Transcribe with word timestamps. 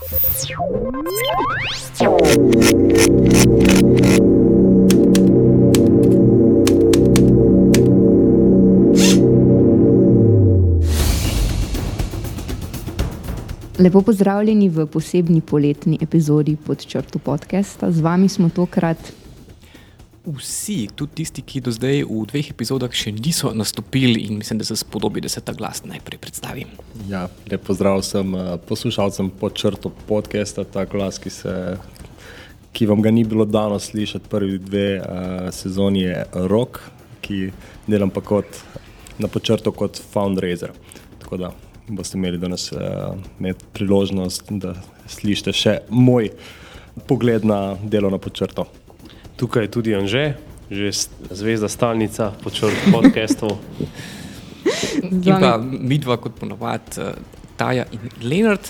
Lepo 0.00 0.08
pozdravljeni 14.02 14.68
v 14.68 14.86
posebni 14.86 15.40
poletni 15.40 15.98
epizodi 16.00 16.56
pod 16.56 16.86
črto 16.86 17.18
podcasta. 17.18 17.90
Z 17.90 18.00
vami 18.00 18.28
smo 18.28 18.48
tokrat 18.48 19.19
vsi, 20.38 20.88
tudi 20.96 21.20
tisti, 21.20 21.42
ki 21.42 21.62
do 21.64 21.72
zdaj 21.74 22.04
v 22.08 22.24
dveh 22.30 22.50
epizodah 22.52 22.92
še 22.94 23.12
niso 23.16 23.52
nastopili, 23.56 24.26
in 24.28 24.40
mislim, 24.40 24.60
da 24.60 24.66
se 24.68 24.76
spodobi, 24.80 25.22
da 25.24 25.30
se 25.32 25.42
ta 25.44 25.54
glas 25.56 25.82
najprej 25.84 26.20
predstavi. 26.22 26.66
Ja, 27.10 27.26
lep 27.50 27.64
pozdrav 27.66 28.00
vsem 28.02 28.34
uh, 28.34 28.54
poslušalcem 28.68 29.30
pod 29.40 29.56
črto 29.58 29.92
podcasta, 30.08 30.64
ta 30.64 30.84
glas, 30.88 31.20
ki, 31.22 31.32
se, 31.34 31.54
ki 32.76 32.88
vam 32.90 33.02
ga 33.04 33.12
ni 33.14 33.24
bilo 33.24 33.44
dano 33.48 33.78
slišati 33.78 34.30
prvi 34.30 34.58
dve 34.62 34.86
uh, 35.00 35.48
sezoni, 35.54 36.06
je 36.06 36.24
rok, 36.52 36.82
ki 37.24 37.50
delam 37.90 38.12
pa 38.14 38.22
kot 38.24 38.62
na 39.20 39.28
počrto 39.28 39.72
kot 39.76 40.00
fundraiser. 40.12 40.72
Tako 41.20 41.42
da 41.44 41.52
boste 41.90 42.18
imeli 42.18 42.38
danes 42.38 42.70
uh, 42.72 43.14
priložnost, 43.74 44.52
da 44.62 44.74
slišite 45.10 45.54
še 45.56 45.78
moj 45.90 46.30
pogled 47.06 47.44
na 47.44 47.76
delo 47.82 48.10
na 48.10 48.18
počrto. 48.18 48.66
Tukaj 49.40 49.64
je 49.64 49.70
tudi 49.72 49.96
Anže, 49.96 50.36
že 50.68 50.92
zvezda 51.32 51.72
stalnica 51.72 52.36
podcastov. 52.92 53.56
In 55.08 55.32
pa 55.40 55.56
mi 55.56 55.96
dva, 55.96 56.20
kot 56.20 56.36
ponovadi, 56.36 57.00
uh, 57.00 57.16
Taja 57.56 57.88
in 57.88 58.04
Leonard. 58.20 58.60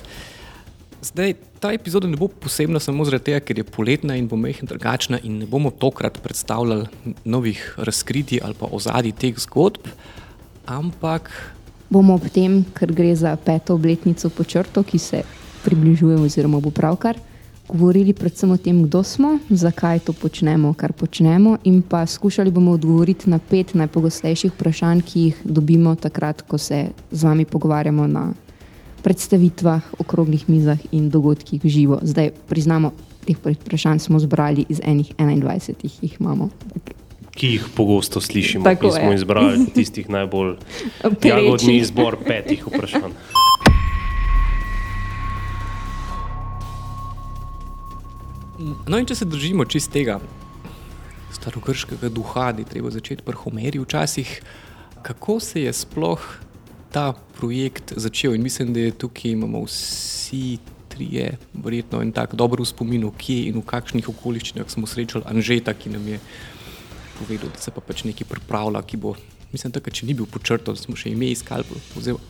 Zdaj, 1.02 1.34
ta 1.58 1.72
epizoda 1.74 2.06
ne 2.06 2.14
bo 2.14 2.28
posebna 2.30 2.78
samo 2.78 3.02
zaradi 3.06 3.30
tega, 3.30 3.40
ker 3.42 3.58
je 3.58 3.66
poletna 3.66 4.14
in 4.18 4.26
bo 4.30 4.38
mehna 4.38 4.66
drugačna, 4.70 5.18
in 5.22 5.38
ne 5.42 5.46
bomo 5.46 5.70
tokrat 5.70 6.18
predstavljali 6.22 6.86
novih 7.24 7.58
razkritij 7.78 8.42
ali 8.42 8.54
pa 8.54 8.70
ozadij 8.70 9.14
teh 9.18 9.38
zgodb, 9.38 9.90
ampak 10.66 11.30
bomo 11.90 12.14
ob 12.14 12.26
tem, 12.30 12.64
ker 12.74 12.92
gre 12.94 13.14
za 13.18 13.34
peto 13.36 13.74
obletnico 13.74 14.30
počrto, 14.30 14.82
ki 14.82 14.98
se 14.98 15.22
približuje, 15.64 16.18
oziroma 16.18 16.60
bo 16.62 16.70
pravkar, 16.70 17.18
govorili 17.72 18.12
predvsem 18.12 18.50
o 18.50 18.56
tem, 18.56 18.82
kdo 18.82 19.02
smo, 19.02 19.38
zakaj 19.50 19.98
to 19.98 20.12
počnemo, 20.12 20.72
kar 20.74 20.92
počnemo, 20.92 21.56
in 21.64 21.82
pa 21.82 22.06
skušali 22.06 22.50
bomo 22.50 22.72
odgovoriti 22.72 23.30
na 23.30 23.38
pet 23.38 23.74
najpogostejših 23.74 24.52
vprašanj, 24.52 25.00
ki 25.00 25.20
jih 25.20 25.42
dobimo 25.44 25.94
takrat, 25.94 26.42
ko 26.42 26.58
se 26.58 26.86
z 27.10 27.24
vami 27.24 27.44
pogovarjamo 27.44 28.06
na 28.06 28.32
predstavitvah, 29.02 29.82
okroglih 29.98 30.48
mizah 30.48 30.78
in 30.92 31.10
dogodkih 31.10 31.60
živo. 31.64 32.00
Zdaj 32.02 32.30
priznamo, 32.48 32.92
teh 33.26 33.36
vprašanj 33.36 33.98
smo 33.98 34.18
zbrali 34.18 34.66
iz 34.68 34.80
enih 34.84 35.14
21, 35.18 35.88
jih 36.02 36.16
imamo 36.20 36.50
ki 37.40 37.46
jih 37.46 37.64
pogosto 37.74 38.20
slišimo. 38.20 38.64
Tako 38.64 38.90
smo 38.90 39.12
izbrali 39.12 39.66
tistih 39.74 40.10
najbolj 40.10 40.56
jagodni 41.30 41.76
izbor 41.76 42.16
petih 42.26 42.66
vprašanj. 42.66 43.16
No, 48.60 48.98
in 48.98 49.06
če 49.08 49.16
se 49.16 49.24
držimo 49.24 49.64
čistega 49.64 50.18
starogrškega 51.32 52.10
duha, 52.12 52.50
da 52.52 52.60
je 52.60 52.68
treba 52.68 52.90
začeti 52.92 53.24
pri 53.24 53.38
Homerju, 53.40 53.86
včasih, 53.86 54.34
kako 55.06 55.38
se 55.40 55.62
je 55.62 55.72
sploh 55.72 56.20
ta 56.92 57.12
projekt 57.38 57.94
začel. 57.96 58.34
In 58.36 58.44
mislim, 58.44 58.74
da 58.76 58.84
je 58.84 58.98
tukaj 59.04 59.32
imamo 59.32 59.64
vsi 59.64 60.58
trije, 60.92 61.38
verjetno 61.54 62.02
en 62.02 62.12
tak 62.12 62.34
dober 62.34 62.60
spomin, 62.66 63.06
kje 63.16 63.46
in 63.48 63.60
v 63.62 63.64
kakšnih 63.64 64.08
okoliščinah 64.12 64.68
smo 64.68 64.90
srečali 64.90 65.24
Anžeta, 65.30 65.72
ki 65.72 65.94
nam 65.94 66.08
je 66.08 66.20
povedal, 67.20 67.48
da 67.54 67.62
se 67.62 67.72
pa 67.72 67.80
pač 67.80 68.04
nekaj 68.04 68.28
pripravlja, 68.28 68.82
ki 68.84 69.00
bo. 69.00 69.14
Mislim, 69.54 69.72
da 69.72 69.80
če 69.80 70.06
ni 70.06 70.14
bil 70.14 70.28
počrto, 70.30 70.74
da 70.76 70.78
smo 70.78 70.98
še 70.98 71.10
ime 71.10 71.32
iskali. 71.32 71.64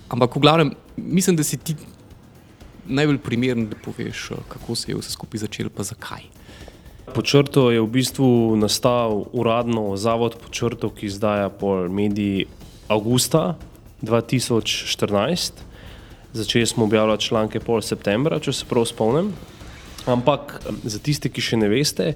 Ampak 0.08 0.36
v 0.36 0.40
glavnem, 0.40 0.70
mislim, 0.96 1.36
da 1.36 1.44
si 1.44 1.58
ti 1.58 1.74
najbolj 2.90 3.18
primeren, 3.24 3.68
da 3.70 3.78
poveš, 3.84 4.30
kako 4.48 4.74
se 4.74 4.90
je 4.90 4.98
vse 4.98 5.14
skupaj 5.14 5.46
začelo, 5.46 5.70
pa 5.70 5.86
zakaj. 5.86 6.26
Počrto 7.14 7.70
je 7.74 7.80
v 7.82 7.90
bistvu 7.90 8.54
nastal 8.54 9.24
uradno 9.34 9.96
zavod 9.98 10.36
Počrto, 10.38 10.92
ki 10.94 11.06
izdaja 11.10 11.48
pol 11.50 11.88
mediji 11.90 12.46
avgusta 12.86 13.56
2014. 14.02 15.52
Začeli 16.32 16.66
smo 16.66 16.84
objavljati 16.84 17.24
članke 17.24 17.60
pol 17.60 17.82
septembra, 17.82 18.38
če 18.38 18.52
se 18.52 18.68
prav 18.70 18.86
spomnim. 18.86 19.32
Ampak 20.06 20.62
za 20.84 20.98
tiste, 21.02 21.28
ki 21.28 21.42
še 21.42 21.58
ne 21.60 21.68
veste, 21.68 22.14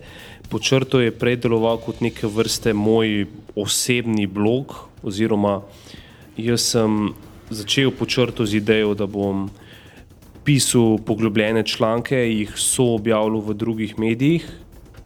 počrto 0.48 1.02
je 1.02 1.12
prej 1.12 1.42
deloval 1.42 1.82
kot 1.82 2.00
neke 2.00 2.30
vrste 2.30 2.72
moj 2.72 3.26
osebni 3.58 4.26
blog. 4.30 4.78
Oziroma, 5.02 5.60
jaz 6.38 6.70
sem 6.70 7.12
začel 7.50 7.90
počrto 7.90 8.46
z 8.46 8.62
idejo, 8.62 8.94
da 8.94 9.10
bom 9.10 9.50
pisal 10.44 10.98
poglobljene 11.06 11.62
članke, 11.66 12.16
jih 12.16 12.52
so 12.56 12.94
objavljal 12.94 13.40
v 13.40 13.54
drugih 13.54 13.98
medijih, 13.98 14.44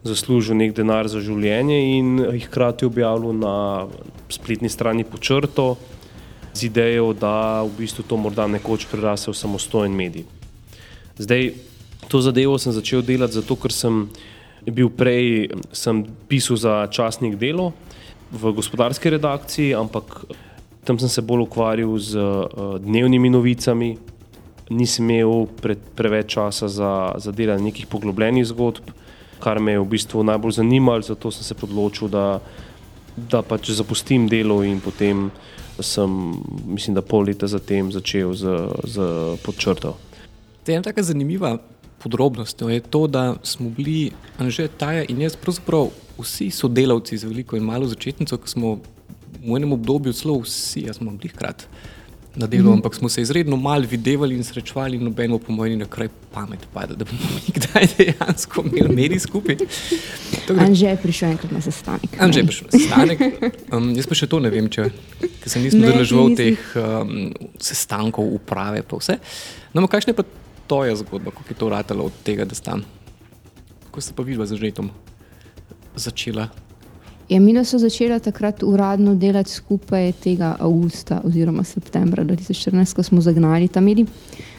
zaslužil 0.03 0.57
nek 0.59 0.75
denar 0.75 1.07
za 1.07 1.21
življenje 1.23 1.79
in 1.97 2.19
jih 2.19 2.47
hkrati 2.47 2.87
objavljal 2.87 3.33
na 3.35 3.55
spletni 4.29 4.69
strani 4.69 5.03
počrto 5.03 5.75
z 6.53 6.67
idejo, 6.67 7.13
da 7.13 7.63
v 7.63 7.71
bistvu 7.77 8.03
to 8.03 8.17
morda 8.17 8.47
nekoč 8.47 8.87
prerase 8.91 9.31
v 9.31 9.37
samostojen 9.37 9.95
medij. 9.95 10.27
Zdaj, 11.19 11.51
To 12.09 12.21
zadevo 12.21 12.57
sem 12.57 12.73
začel 12.73 13.05
delati 13.05 13.37
zato, 13.37 13.53
ker 13.53 13.69
sem 13.69 14.07
bil 14.65 14.89
prej, 14.89 15.53
sem 15.69 16.01
pisal 16.25 16.57
za 16.57 16.73
časnik 16.89 17.37
delo 17.37 17.69
v 18.33 18.49
gospodarski 18.49 19.13
redakciji, 19.13 19.77
ampak 19.77 20.25
tam 20.87 20.97
sem 20.97 21.09
se 21.09 21.21
bolj 21.21 21.45
ukvarjal 21.45 21.93
z 22.01 22.17
uh, 22.17 22.81
dnevnimi 22.81 23.29
novicami, 23.29 23.97
nisem 24.69 25.09
imel 25.09 25.47
pre, 25.61 25.75
preveč 25.95 26.33
časa 26.33 26.67
za, 26.67 27.13
za 27.17 27.31
delanje 27.31 27.69
nekih 27.71 27.87
poglobljenih 27.87 28.45
zgodb, 28.45 28.91
kar 29.39 29.59
me 29.59 29.75
je 29.75 29.81
v 29.81 29.87
bistvu 29.89 30.23
najbolj 30.23 30.59
zanimalo, 30.59 31.01
zato 31.01 31.31
sem 31.31 31.43
se 31.43 31.55
odločil, 31.61 32.09
da, 32.11 32.39
da 33.15 33.41
pač 33.41 33.71
zapustim 33.71 34.27
delo 34.29 34.61
in 34.63 34.79
potem 34.83 35.29
sem, 35.79 36.11
mislim, 36.67 36.95
da 36.95 37.01
pol 37.01 37.25
leta 37.29 37.47
zatem 37.47 37.91
začel 37.91 38.33
z, 38.35 38.55
z 38.83 39.09
podčrto. 39.45 39.95
To 40.63 40.71
je 40.71 40.75
ena 40.75 40.83
tako 40.83 41.03
zanimiva 41.03 41.57
podrobnostjo 41.99 42.69
je 42.69 42.79
to, 42.79 43.07
da 43.07 43.35
smo 43.43 43.69
bili 43.69 44.11
Anže, 44.37 44.67
Taja 44.67 45.03
in 45.09 45.21
jaz, 45.21 45.35
pravzaprav 45.35 45.89
vsi 46.19 46.49
sodelavci 46.51 47.17
z 47.17 47.27
veliko 47.27 47.57
in 47.57 47.63
malo 47.63 47.87
začetnico, 47.87 48.37
ki 48.37 48.49
smo 48.49 48.77
v 49.39 49.55
enem 49.55 49.73
obdobju 49.75 50.13
celo 50.13 50.37
vsi, 50.43 50.85
jaz 50.87 50.99
smo 50.99 51.11
bili 51.11 51.31
hkrati 51.33 51.67
na 52.35 52.47
delu, 52.47 52.69
mm. 52.69 52.73
ampak 52.73 52.95
smo 52.95 53.09
se 53.09 53.21
izredno 53.21 53.55
malo 53.55 53.85
videvali 53.89 54.35
in 54.35 54.43
srečevali, 54.43 54.97
in 54.97 55.03
nobeno 55.03 55.39
po 55.39 55.51
mojem, 55.51 55.79
na 55.79 55.85
kraj 55.85 56.09
pamet 56.33 56.67
pada, 56.73 56.93
da 56.95 57.05
bomo 57.05 57.39
nikdaj 57.47 57.87
dejansko 57.97 58.63
imeli 58.65 58.95
medij 58.95 59.19
skupaj. 59.19 59.57
Anže 60.57 60.85
je 60.85 60.97
prišel 60.97 61.29
enkrat 61.29 61.51
na 61.51 61.61
sestanek. 61.61 62.19
Anže 62.19 62.39
je 62.39 62.45
prišel 62.45 62.67
na 62.71 62.79
sestanek. 62.79 63.19
Um, 63.73 63.89
jaz 63.97 64.07
pa 64.07 64.19
še 64.21 64.29
to 64.29 64.39
ne 64.39 64.53
vem, 64.53 64.69
če 64.69 64.91
se 65.45 65.61
nisem 65.63 65.81
držal 65.81 66.35
teh 66.37 66.69
um, 66.77 67.33
sestankov, 67.57 68.29
uprave, 68.37 68.85
pa 68.85 69.01
vse. 69.01 69.17
No, 69.73 69.87
kakšne 69.89 70.13
pa 70.13 70.25
to 70.69 70.83
je 70.85 70.95
zgodba, 71.01 71.33
kako 71.33 71.49
je 71.49 71.57
to 71.57 71.69
ratalo 71.69 72.09
od 72.11 72.23
tega, 72.23 72.45
da 72.45 72.55
sta. 72.55 72.77
Kako 73.89 74.01
ste 74.05 74.13
pa 74.13 74.23
videli 74.23 74.45
z 74.45 74.61
žetom 74.61 74.93
začela? 75.97 76.49
Ja, 77.29 77.39
mi 77.39 77.65
smo 77.65 77.79
začeli 77.79 78.19
takrat 78.19 78.63
uradno 78.63 79.15
delati 79.15 79.51
skupaj 79.51 80.11
tega 80.11 80.55
avgusta 80.59 81.21
oziroma 81.23 81.63
septembra 81.63 82.23
2014, 82.23 82.95
ko 82.95 83.03
smo 83.03 83.21
zagnali 83.21 83.67
ta 83.67 83.81
medij. 83.81 84.05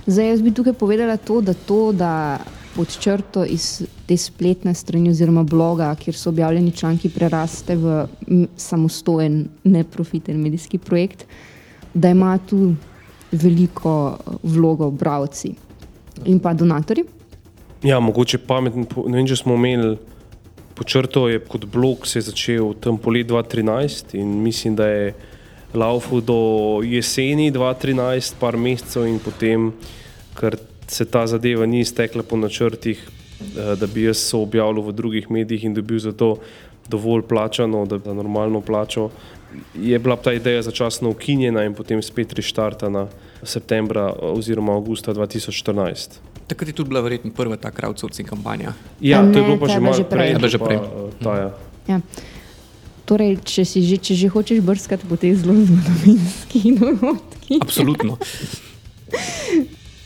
Zdaj 0.06 0.28
jaz 0.28 0.42
bi 0.42 0.53
tukaj 0.54 0.72
povedala 0.72 1.16
to, 1.16 1.41
da 1.41 1.54
to, 1.54 1.92
da 1.92 2.38
pod 2.76 2.98
črto 2.98 3.45
iz 3.45 3.83
te 4.06 4.16
spletne 4.16 4.74
strani 4.74 5.10
oziroma 5.10 5.42
bloga, 5.42 5.95
kjer 5.95 6.15
so 6.15 6.28
objavljeni 6.30 6.71
članki, 6.71 7.10
preraste 7.10 7.77
v 7.77 8.06
samostojen, 8.56 9.48
neprofiten 9.65 10.39
medijski 10.39 10.78
projekt, 10.78 11.27
da 11.95 12.09
ima 12.10 12.39
tu 12.39 12.74
veliko 13.33 14.16
vlogo 14.42 14.91
bravci 14.91 15.54
in 16.24 16.39
pa 16.39 16.54
donatorji. 16.54 17.04
Ja, 17.83 18.00
mogoče 18.00 18.39
pametno. 18.39 18.86
Ne 19.06 19.16
vem, 19.16 19.27
če 19.27 19.36
smo 19.36 19.54
imeli 19.59 19.97
počrto, 20.80 21.28
je 21.28 21.41
kot 21.44 21.66
blog 21.68 22.06
se 22.09 22.22
začel 22.24 22.72
tam 22.80 22.97
poleti 22.98 23.28
2013 23.28 24.15
in 24.16 24.28
mislim, 24.42 24.77
da 24.77 24.86
je 24.88 25.12
laufal 25.74 26.21
do 26.24 26.80
jeseni 26.84 27.53
2013, 27.53 28.34
par 28.41 28.56
mesecev 28.56 29.04
in 29.06 29.18
potem, 29.21 29.72
ker 30.41 30.56
se 30.88 31.04
ta 31.04 31.27
zadeva 31.28 31.66
ni 31.66 31.84
iztekla 31.84 32.24
po 32.24 32.36
načrtih, 32.41 32.97
eh, 33.04 33.77
da 33.77 33.86
bi 33.86 34.09
jaz 34.09 34.24
se 34.24 34.36
objavljal 34.36 34.88
v 34.88 34.97
drugih 34.97 35.30
medijih 35.30 35.68
in 35.68 35.74
dobil 35.74 36.00
za 36.00 36.12
to 36.12 36.38
dovolj 36.88 37.22
plačano, 37.28 37.84
da 37.86 37.98
bi 37.98 38.15
normalno 38.15 38.60
plačal. 38.60 39.10
Je 39.74 39.98
bila 39.98 40.16
ta 40.16 40.33
ideja 40.33 40.62
začasno 40.62 41.10
ukinjena 41.10 41.65
in 41.65 41.74
potem 41.74 42.03
spet 42.03 42.33
reštartana 42.33 43.06
septembra 43.42 44.12
oziroma 44.21 44.72
avgusta 44.72 45.15
2014. 45.15 46.29
Takrat 46.50 46.66
je 46.66 46.74
tudi 46.74 46.88
bila 46.88 47.00
verjetno 47.00 47.30
prva 47.30 47.54
ta 47.56 47.70
crowdsourcing 47.70 48.26
kampanja. 48.26 48.72
Ja, 48.98 49.20
A 49.20 49.30
to 49.30 49.38
je 49.38 49.42
ne, 49.42 49.47
bilo 49.47 49.56
pa 49.56 49.68
že 49.68 49.78
malo 49.78 49.94
že 49.94 50.02
prej. 50.04 50.18
prej. 50.26 50.30
Bila 50.34 50.48
že 50.48 50.58
pa, 50.58 50.66
prej. 50.66 50.78
eh, 50.78 51.14
Ta, 51.16 51.30
ja. 51.36 51.48
Ja. 51.88 51.98
Torej, 53.04 53.38
če, 53.44 53.62
si 53.64 53.82
že, 53.82 53.98
če 53.98 54.14
že 54.16 54.26
hočeš 54.28 54.58
brskati 54.60 55.02
po 55.04 55.14
teh 55.14 55.34
zelo 55.34 55.54
zgodovinskih 55.56 56.66
dogodkih. 56.78 57.58
Absolutno. 57.60 58.18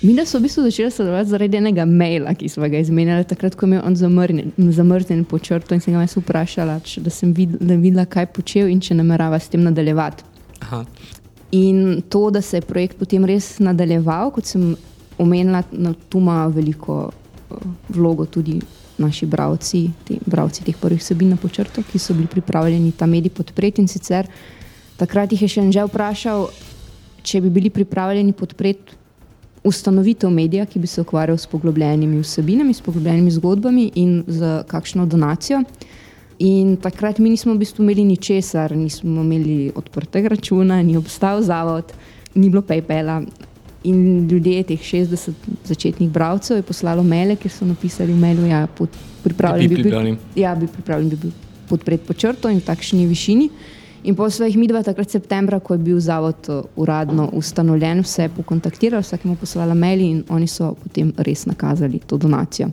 Mi 0.03 0.13
da 0.13 0.27
so 0.27 0.39
v 0.39 0.43
bistvu 0.43 0.63
začeli 0.63 0.91
sodelovati 0.91 1.29
zaradi 1.29 1.57
enega 1.57 1.85
maila, 1.85 2.35
ki 2.35 2.49
smo 2.49 2.69
ga 2.69 2.79
izmenjali 2.79 3.25
takrat, 3.25 3.55
ko 3.57 3.65
je 3.65 3.71
imel 3.71 3.83
on 3.87 3.97
zamrnjen, 3.97 4.53
zamrznjen 4.59 5.25
po 5.25 5.39
črto 5.39 5.73
in 5.75 5.81
sem 5.81 5.95
ga 5.95 6.03
jaz 6.05 6.17
vprašala, 6.17 6.77
če, 6.81 7.01
da 7.01 7.11
sem 7.11 7.33
videla, 7.33 7.77
videla, 7.77 8.05
kaj 8.05 8.27
počel 8.27 8.69
in 8.69 8.81
če 8.81 8.95
namerava 8.95 9.41
s 9.41 9.49
tem 9.49 9.65
nadaljevati. 9.65 10.25
Aha. 10.61 10.83
In 11.53 12.03
to, 12.09 12.29
da 12.31 12.43
se 12.43 12.57
je 12.57 12.67
projekt 12.67 12.99
potem 13.01 13.25
res 13.25 13.55
nadaljeval, 13.61 14.29
kot 14.31 14.45
sem 14.45 14.75
omenila, 15.19 15.63
na, 15.73 15.95
tu 16.09 16.19
ima 16.19 16.47
veliko 16.47 17.11
eh, 17.11 17.55
vlogo 17.89 18.27
tudi 18.27 18.61
naši 18.99 19.27
bravci, 19.27 19.91
te, 20.05 20.19
bravci 20.27 20.65
teh 20.65 20.77
prvih 20.81 21.01
vsebin 21.01 21.35
na 21.35 21.37
počrtu, 21.37 21.83
ki 21.83 21.99
so 21.99 22.15
bili 22.15 22.31
pripravljeni 22.31 22.93
ta 22.93 23.07
medij 23.07 23.31
podpreti. 23.35 23.83
In 23.83 23.89
sicer 23.89 24.29
takrat 24.97 25.33
jih 25.33 25.43
je 25.43 25.49
še 25.49 25.71
že 25.73 25.87
vprašal, 25.89 26.49
če 27.23 27.41
bi 27.41 27.51
bili 27.51 27.71
pripravljeni 27.71 28.33
podpreti 28.33 29.03
ustanovitev 29.65 30.31
medija, 30.31 30.67
ki 30.67 30.79
bi 30.79 30.87
se 30.87 31.01
ukvarjal 31.01 31.39
s 31.39 31.47
poglobljenimi 31.47 32.21
vsebinami, 32.21 32.75
s 32.75 32.85
poglobljenimi 32.85 33.31
zgodbami 33.31 33.91
in 33.95 34.23
z 34.29 34.63
kakšno 34.69 35.07
donacijo. 35.07 35.63
In 36.39 36.77
takrat 36.77 37.19
mi 37.19 37.31
nismo 37.31 37.55
v 37.55 37.63
bistvu 37.63 37.83
imeli 37.83 38.05
ničesar, 38.05 38.75
nismo 38.77 39.23
imeli 39.23 39.73
odprtega 39.75 40.35
računa, 40.35 40.83
ni 40.83 40.97
obstajal 40.97 41.43
zavod, 41.43 41.93
ni 42.35 42.51
bilo 42.51 42.63
PayPala. 42.63 43.23
In 43.85 44.29
ljudje, 44.29 44.63
teh 44.63 44.81
60 44.81 45.49
začetnih 45.65 46.11
bralcev, 46.11 46.57
je 46.57 46.63
poslalo 46.63 47.03
maile, 47.03 47.37
kjer 47.37 47.53
so 47.53 47.67
napisali 47.69 48.13
v 48.13 48.17
mailu, 48.17 48.47
ja, 48.49 48.67
pod- 48.67 48.97
pripravljen 49.25 49.69
Bi 49.69 49.77
bi 49.77 49.83
bili 49.83 50.01
bil, 50.01 50.17
ja, 50.37 50.55
bi 50.55 50.67
pripravljen 50.67 51.09
bi 51.11 51.17
bil 51.17 51.33
podpreti 51.69 52.07
po 52.07 52.13
črto 52.15 52.49
in 52.49 52.61
v 52.61 52.65
takšni 52.65 53.07
višini. 53.07 53.49
In 54.05 54.15
po 54.17 54.29
svojih 54.31 54.57
midva, 54.61 54.83
takrat 54.85 55.11
septembra, 55.11 55.61
ko 55.61 55.75
je 55.75 55.79
bil 55.81 56.01
zavod 56.01 56.49
eh, 56.49 56.61
uradno 56.77 57.31
ustanovljen, 57.33 58.03
vse 58.05 58.29
pokontaktirali, 58.37 59.03
vsakemu 59.03 59.37
poslala 59.37 59.75
maili 59.75 60.11
in 60.11 60.25
oni 60.29 60.47
so 60.47 60.75
potem 60.83 61.13
res 61.17 61.47
nakazali 61.47 62.01
to 62.07 62.19
donacijo. 62.21 62.69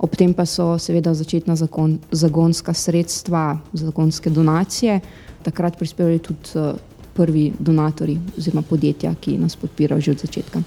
Ob 0.00 0.16
tem 0.16 0.32
pa 0.34 0.46
so 0.48 0.78
seveda 0.80 1.12
začetna 1.14 1.56
zakon, 1.56 1.98
zagonska 2.12 2.72
sredstva, 2.72 3.58
zagonske 3.72 4.30
donacije, 4.30 5.00
takrat 5.44 5.76
prispevali 5.78 6.18
tudi 6.18 6.56
eh, 6.56 6.72
prvi 7.20 7.52
donatori 7.58 8.16
oziroma 8.38 8.62
podjetja, 8.62 9.12
ki 9.20 9.36
nas 9.38 9.56
podpirajo 9.60 10.00
že 10.00 10.14
od 10.16 10.24
začetka. 10.24 10.62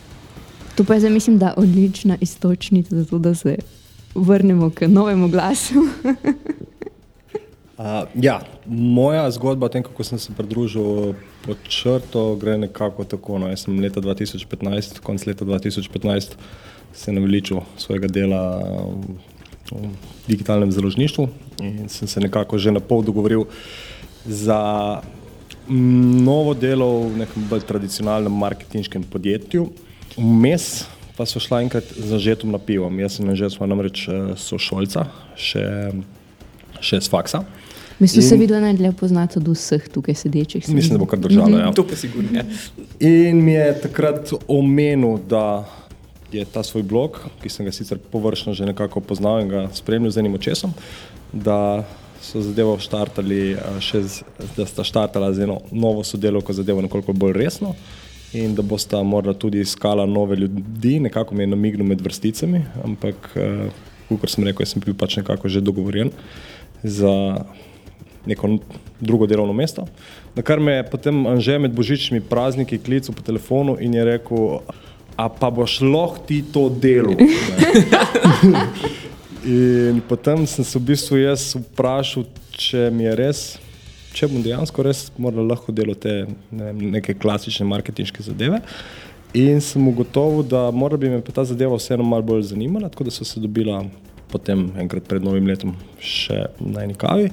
To 0.76 0.86
pa 0.86 0.96
je 0.96 1.10
mislim, 1.10 1.38
da 1.42 1.54
odlična 1.58 2.18
istočnica 2.22 2.96
za 2.96 3.06
to, 3.06 3.20
da 3.20 3.34
se 3.36 3.58
vrnemo 4.16 4.70
k 4.70 4.88
novemu 4.88 5.30
glasu. 5.30 5.74
Uh, 7.78 8.06
ja, 8.16 8.42
moja 8.70 9.32
zgodba 9.32 9.66
o 9.66 9.70
tem, 9.70 9.84
kako 9.84 10.04
sem 10.06 10.20
se 10.22 10.34
pridružil 10.38 11.16
pod 11.42 11.58
črto, 11.68 12.36
gre 12.38 12.54
nekako 12.58 13.04
tako. 13.04 13.40
No. 13.42 13.50
Jaz 13.50 13.66
sem 13.66 13.80
leta 13.82 14.02
2015, 14.02 15.00
konec 15.02 15.26
leta 15.26 15.46
2015, 15.46 16.38
se 16.94 17.12
naveličil 17.12 17.66
svojega 17.78 18.08
dela 18.08 18.62
um, 18.62 19.18
v 19.72 19.90
digitalnem 20.28 20.72
založništvu 20.72 21.28
in 21.66 21.90
sem 21.90 22.08
se 22.08 22.22
nekako 22.22 22.58
že 22.58 22.72
na 22.72 22.80
pol 22.80 23.02
dogovoril 23.02 23.46
za 24.26 25.02
novo 25.68 26.54
delo 26.54 27.08
v 27.08 27.24
nekem 27.24 27.48
bolj 27.50 27.64
tradicionalnem 27.68 28.34
marketinškem 28.34 29.04
podjetju. 29.04 29.70
Vmes 30.18 30.86
pa 31.18 31.26
so 31.26 31.40
šla 31.40 31.62
enkrat 31.62 31.84
za 31.98 32.18
žetom 32.18 32.52
na 32.52 32.58
pivo. 32.58 32.90
Jaz 33.00 33.18
sem 33.18 33.36
že 33.36 33.50
smo 33.50 33.68
namreč 33.70 34.08
eh, 34.08 34.34
sošolca, 34.38 35.08
še, 35.36 35.94
še 36.82 37.02
z 37.02 37.10
faksa. 37.10 37.44
Mislim, 38.00 38.24
da 38.24 38.30
se 38.30 38.38
vidno 38.38 38.60
najdlje 38.60 38.92
poznati 38.92 39.38
od 39.40 39.48
vseh 39.48 39.86
tukaj 39.94 40.16
sedečih. 40.16 40.66
se 40.66 40.72
mi 40.72 40.76
Mislim, 40.76 40.98
da 40.98 41.00
bo 41.00 41.06
kar 41.06 41.20
držalo. 41.20 41.58
Ja. 41.58 41.72
To 41.72 41.86
pa 41.88 41.96
sigurno 41.96 42.30
je. 42.34 42.46
In 43.00 43.44
mi 43.46 43.54
je 43.54 43.82
takrat 43.82 44.34
omenil, 44.48 45.20
da 45.30 45.66
je 46.32 46.46
ta 46.46 46.64
svoj 46.64 46.84
blog, 46.84 47.20
ki 47.44 47.50
sem 47.50 47.66
ga 47.66 47.72
sicer 47.72 47.98
površno 48.12 48.54
že 48.54 48.66
nekako 48.66 49.00
poznal 49.00 49.42
in 49.42 49.48
ga 49.48 49.68
spremljal 49.74 50.12
z 50.12 50.18
enim 50.18 50.34
očesom, 50.34 50.74
da 51.32 51.86
so 52.24 52.42
zadevo 52.42 52.78
štartali, 52.80 53.42
eh, 53.54 53.80
še 53.84 54.04
z, 54.08 54.24
da 54.56 54.66
sta 54.66 54.86
štartala 54.88 55.34
z 55.34 55.44
eno 55.44 55.60
novo 55.72 56.04
sodelovko 56.08 56.56
zadevo 56.56 56.82
nekoliko 56.82 57.14
bolj 57.14 57.36
resno 57.36 57.76
in 58.34 58.56
da 58.56 58.64
bosta 58.66 59.04
morda 59.04 59.34
tudi 59.38 59.62
iskala 59.62 60.06
nove 60.10 60.36
ljudi, 60.36 61.00
nekako 61.00 61.36
mi 61.36 61.44
je 61.44 61.48
namignil 61.48 61.86
med 61.86 62.02
vrsticami, 62.02 62.64
ampak, 62.84 63.30
eh, 63.36 63.68
kot 64.10 64.30
sem 64.30 64.48
rekel, 64.48 64.66
sem 64.66 64.82
bil 64.82 64.96
pač 64.96 65.18
nekako 65.20 65.50
že 65.50 65.62
dogovorjen 65.62 66.12
za 66.84 67.44
neko 68.26 68.58
drugo 69.02 69.28
delovno 69.28 69.54
mesto. 69.54 69.86
Na 70.36 70.42
kar 70.42 70.60
me 70.60 70.80
je 70.80 70.90
potem 70.90 71.28
Anže 71.28 71.60
med 71.60 71.76
božičnimi 71.76 72.24
prazniki 72.24 72.80
klical 72.80 73.16
po 73.16 73.22
telefonu 73.22 73.78
in 73.80 73.94
je 73.94 74.06
rekel, 74.06 74.62
a 75.16 75.30
pa 75.30 75.52
boš 75.52 75.82
lahko 75.82 76.24
ti 76.28 76.42
to 76.54 76.70
delo. 76.70 77.14
in 79.46 80.02
potem 80.08 80.46
sem 80.48 80.66
se 80.66 80.80
v 80.80 80.84
bistvu 80.92 81.20
jaz 81.20 81.54
vprašal, 81.56 82.26
če 82.56 82.90
mi 82.94 83.06
je 83.06 83.16
res, 83.18 83.42
če 84.14 84.30
bom 84.32 84.44
dejansko 84.44 84.86
res 84.86 85.08
morda 85.18 85.44
lahko 85.46 85.74
delal 85.76 85.98
te 86.00 86.24
ne, 86.26 86.70
vem, 86.70 86.84
neke 86.98 87.16
klasične 87.18 87.66
marketinške 87.68 88.24
zadeve. 88.24 88.62
In 89.34 89.62
sem 89.66 89.88
ugotovil, 89.90 90.44
da 90.46 90.68
mora 90.72 90.98
bi 90.98 91.10
me 91.10 91.22
ta 91.26 91.46
zadeva 91.48 91.78
vseeno 91.80 92.06
malo 92.06 92.26
bolj 92.26 92.52
zanimala, 92.52 92.92
tako 92.94 93.08
da 93.10 93.14
so 93.16 93.26
se 93.26 93.42
dobila 93.42 93.82
potem 94.30 94.68
enkrat 94.82 95.08
pred 95.10 95.26
novim 95.26 95.48
letom 95.50 95.74
še 96.02 96.46
na 96.62 96.86
eni 96.86 96.94
kavi, 96.98 97.32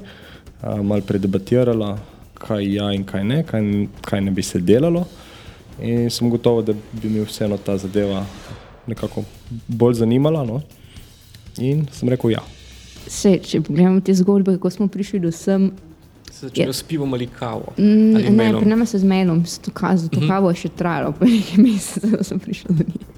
malo 0.62 1.04
predebatirala, 1.06 1.94
kaj 2.40 2.64
ja 2.64 2.88
in 2.96 3.04
kaj 3.04 3.24
ne, 3.24 3.42
kaj, 3.44 3.68
kaj 4.04 4.24
ne 4.24 4.32
bi 4.32 4.44
se 4.44 4.60
delalo. 4.64 5.04
In 5.80 6.10
sem 6.12 6.28
gotovo, 6.32 6.64
da 6.64 6.74
bi 6.74 7.08
mi 7.08 7.24
vseeno 7.24 7.56
ta 7.60 7.76
zadeva 7.80 8.24
nekako 8.88 9.24
bolj 9.68 10.00
zanimala. 10.00 10.44
No? 10.44 10.60
In 11.58 11.86
sem 11.92 12.08
rekel 12.08 12.30
ja. 12.36 12.42
Se, 13.10 13.38
če 13.42 13.60
pogledamo 13.66 14.00
te 14.00 14.14
zgodbe, 14.14 14.54
kako 14.58 14.70
smo 14.70 14.88
prišli 14.88 15.20
do 15.20 15.32
sem. 15.34 15.70
Se 16.30 16.46
začnejo 16.46 16.72
s 16.72 16.82
pivom 16.86 17.14
ali 17.14 17.26
kavo. 17.26 17.72
Mm, 17.78 18.16
ali 18.16 18.30
ne, 18.30 18.50
pri 18.60 18.68
nas 18.70 18.94
je 18.94 19.00
z 19.02 19.04
mailom, 19.04 19.42
s 19.46 19.58
to, 19.58 19.72
ka, 19.74 19.96
to 20.10 20.20
kavo 20.28 20.52
je 20.54 20.60
še 20.62 20.70
trajalo, 20.78 21.10
pa 21.18 21.26
nekaj 21.26 21.58
mesecev, 21.64 22.20
sem 22.22 22.38
prišla 22.38 22.76
do 22.78 22.86
nje. 22.86 23.08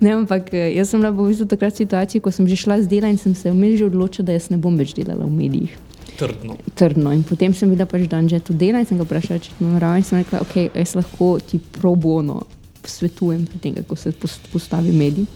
Ne, 0.00 0.12
ampak 0.14 0.52
eh, 0.54 0.70
jaz 0.74 0.90
sem 0.90 1.02
bila 1.02 1.10
v 1.14 1.28
bistvu 1.30 1.46
takrat 1.50 1.74
v 1.74 1.82
situaciji, 1.82 2.22
ko 2.22 2.30
sem 2.34 2.46
že 2.46 2.58
šla 2.58 2.78
z 2.82 2.90
dela 2.90 3.10
in 3.10 3.18
sem 3.18 3.34
se 3.34 3.50
vmes 3.50 3.78
že 3.78 3.86
odločila, 3.86 4.26
da 4.30 4.38
jaz 4.38 4.50
ne 4.50 4.58
bom 4.58 4.74
več 4.78 4.94
delala 4.94 5.26
v 5.26 5.34
medijih. 5.34 5.74
Trdno. 6.14 6.56
Trdno. 6.78 7.10
In 7.10 7.22
potem 7.26 7.54
sem 7.54 7.70
videla 7.70 7.90
pač 7.90 8.06
dan 8.10 8.28
že 8.30 8.38
tu 8.38 8.54
dela 8.54 8.78
in 8.82 8.86
sem 8.86 8.98
ga 8.98 9.06
vprašala, 9.06 9.42
če 9.42 9.54
to 9.58 9.66
namerava. 9.66 9.98
In 9.98 10.06
sem 10.06 10.22
rekla, 10.22 10.42
ok, 10.46 10.56
jaz 10.78 10.94
lahko 10.94 11.38
ti 11.42 11.58
pro 11.58 11.94
bono 11.98 12.44
svetujem 12.84 13.46
pri 13.50 13.58
tem, 13.58 13.74
kako 13.74 13.96
se 13.96 14.12
pos- 14.12 14.38
postavi 14.52 14.92
medij. 14.94 15.26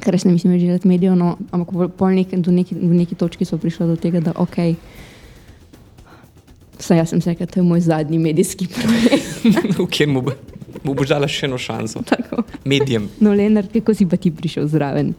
Ker 0.00 0.14
res 0.14 0.24
ne 0.24 0.32
mislim 0.32 0.54
več 0.54 0.62
delati 0.64 0.88
medijev, 0.88 1.14
no, 1.14 1.34
ampak 1.52 1.92
pol 1.98 2.14
nek, 2.16 2.32
do 2.40 2.52
neki, 2.52 2.74
v 2.74 2.94
neki 3.02 3.18
točki 3.20 3.44
so 3.44 3.58
prišla 3.60 3.90
do 3.90 3.96
tega, 4.00 4.20
da 4.20 4.32
ok. 4.36 4.56
Vsaj 6.80 6.96
jaz 6.96 7.10
sem 7.12 7.20
se 7.20 7.30
rekla, 7.30 7.46
to 7.46 7.60
je 7.60 7.66
moj 7.66 7.80
zadnji 7.80 8.18
medijski 8.18 8.68
projekt. 8.76 9.44
v 9.76 9.84
katerem 9.84 10.14
mu 10.16 10.22
bo- 10.22 10.38
mu 10.84 10.94
boš 10.94 11.10
dala 11.10 11.28
še 11.28 11.44
eno 11.44 11.58
šanso. 11.60 12.00
Tako. 12.06 12.44
Medijem. 12.64 13.10
No, 13.20 13.34
Leonard, 13.34 13.68
kako 13.72 13.94
si 13.94 14.06
pa 14.08 14.16
ti 14.16 14.32
prišel 14.32 14.68
zraven? 14.68 15.12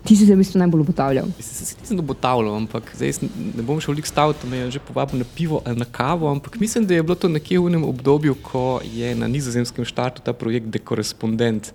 Ti 0.00 0.16
si 0.16 0.24
se 0.24 0.32
v 0.32 0.40
bistvu 0.40 0.58
najbolj 0.58 0.80
obotavljal. 0.80 1.26
Se, 1.38 1.66
se 1.68 1.76
nisem 1.76 1.98
dobotavljal, 2.00 2.54
ampak 2.56 2.88
zdaj 2.96 3.18
ne 3.22 3.62
bom 3.62 3.76
šel 3.84 3.98
lik 3.98 4.08
staviti, 4.08 4.48
me 4.48 4.56
je 4.64 4.78
že 4.78 4.80
povabil 4.80 5.20
na 5.20 5.26
pivo 5.28 5.60
ali 5.62 5.76
na 5.76 5.84
kavo, 5.84 6.24
ampak 6.26 6.56
mislim, 6.58 6.86
da 6.88 6.96
je 6.96 7.04
bilo 7.04 7.14
to 7.14 7.28
nekje 7.28 7.60
v 7.60 7.68
enem 7.68 7.84
obdobju, 7.84 8.34
ko 8.42 8.80
je 8.82 9.12
na 9.14 9.28
nizozemskem 9.28 9.84
štartu 9.84 10.24
ta 10.24 10.32
projekt 10.32 10.72
The 10.72 10.80
Correspondent, 10.80 11.68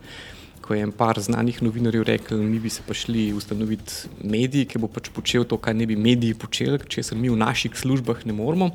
ko 0.66 0.74
je 0.74 0.82
en 0.82 0.92
par 0.92 1.20
znanih 1.22 1.62
novinarjev 1.62 2.04
rekel, 2.10 2.42
mi 2.42 2.60
bi 2.60 2.70
se 2.74 2.82
pa 2.88 2.94
šli 2.98 3.28
ustanoviti 3.38 4.10
medij, 4.26 4.66
ki 4.66 4.82
bo 4.82 4.90
pač 4.90 5.12
počel 5.14 5.46
to, 5.46 5.60
kar 5.62 5.76
ne 5.78 5.86
bi 5.86 5.96
mediji 5.96 6.34
počeli, 6.34 6.80
česar 6.90 7.20
mi 7.22 7.30
v 7.30 7.38
naših 7.38 7.78
službah 7.78 8.26
ne 8.26 8.34
moremo. 8.34 8.72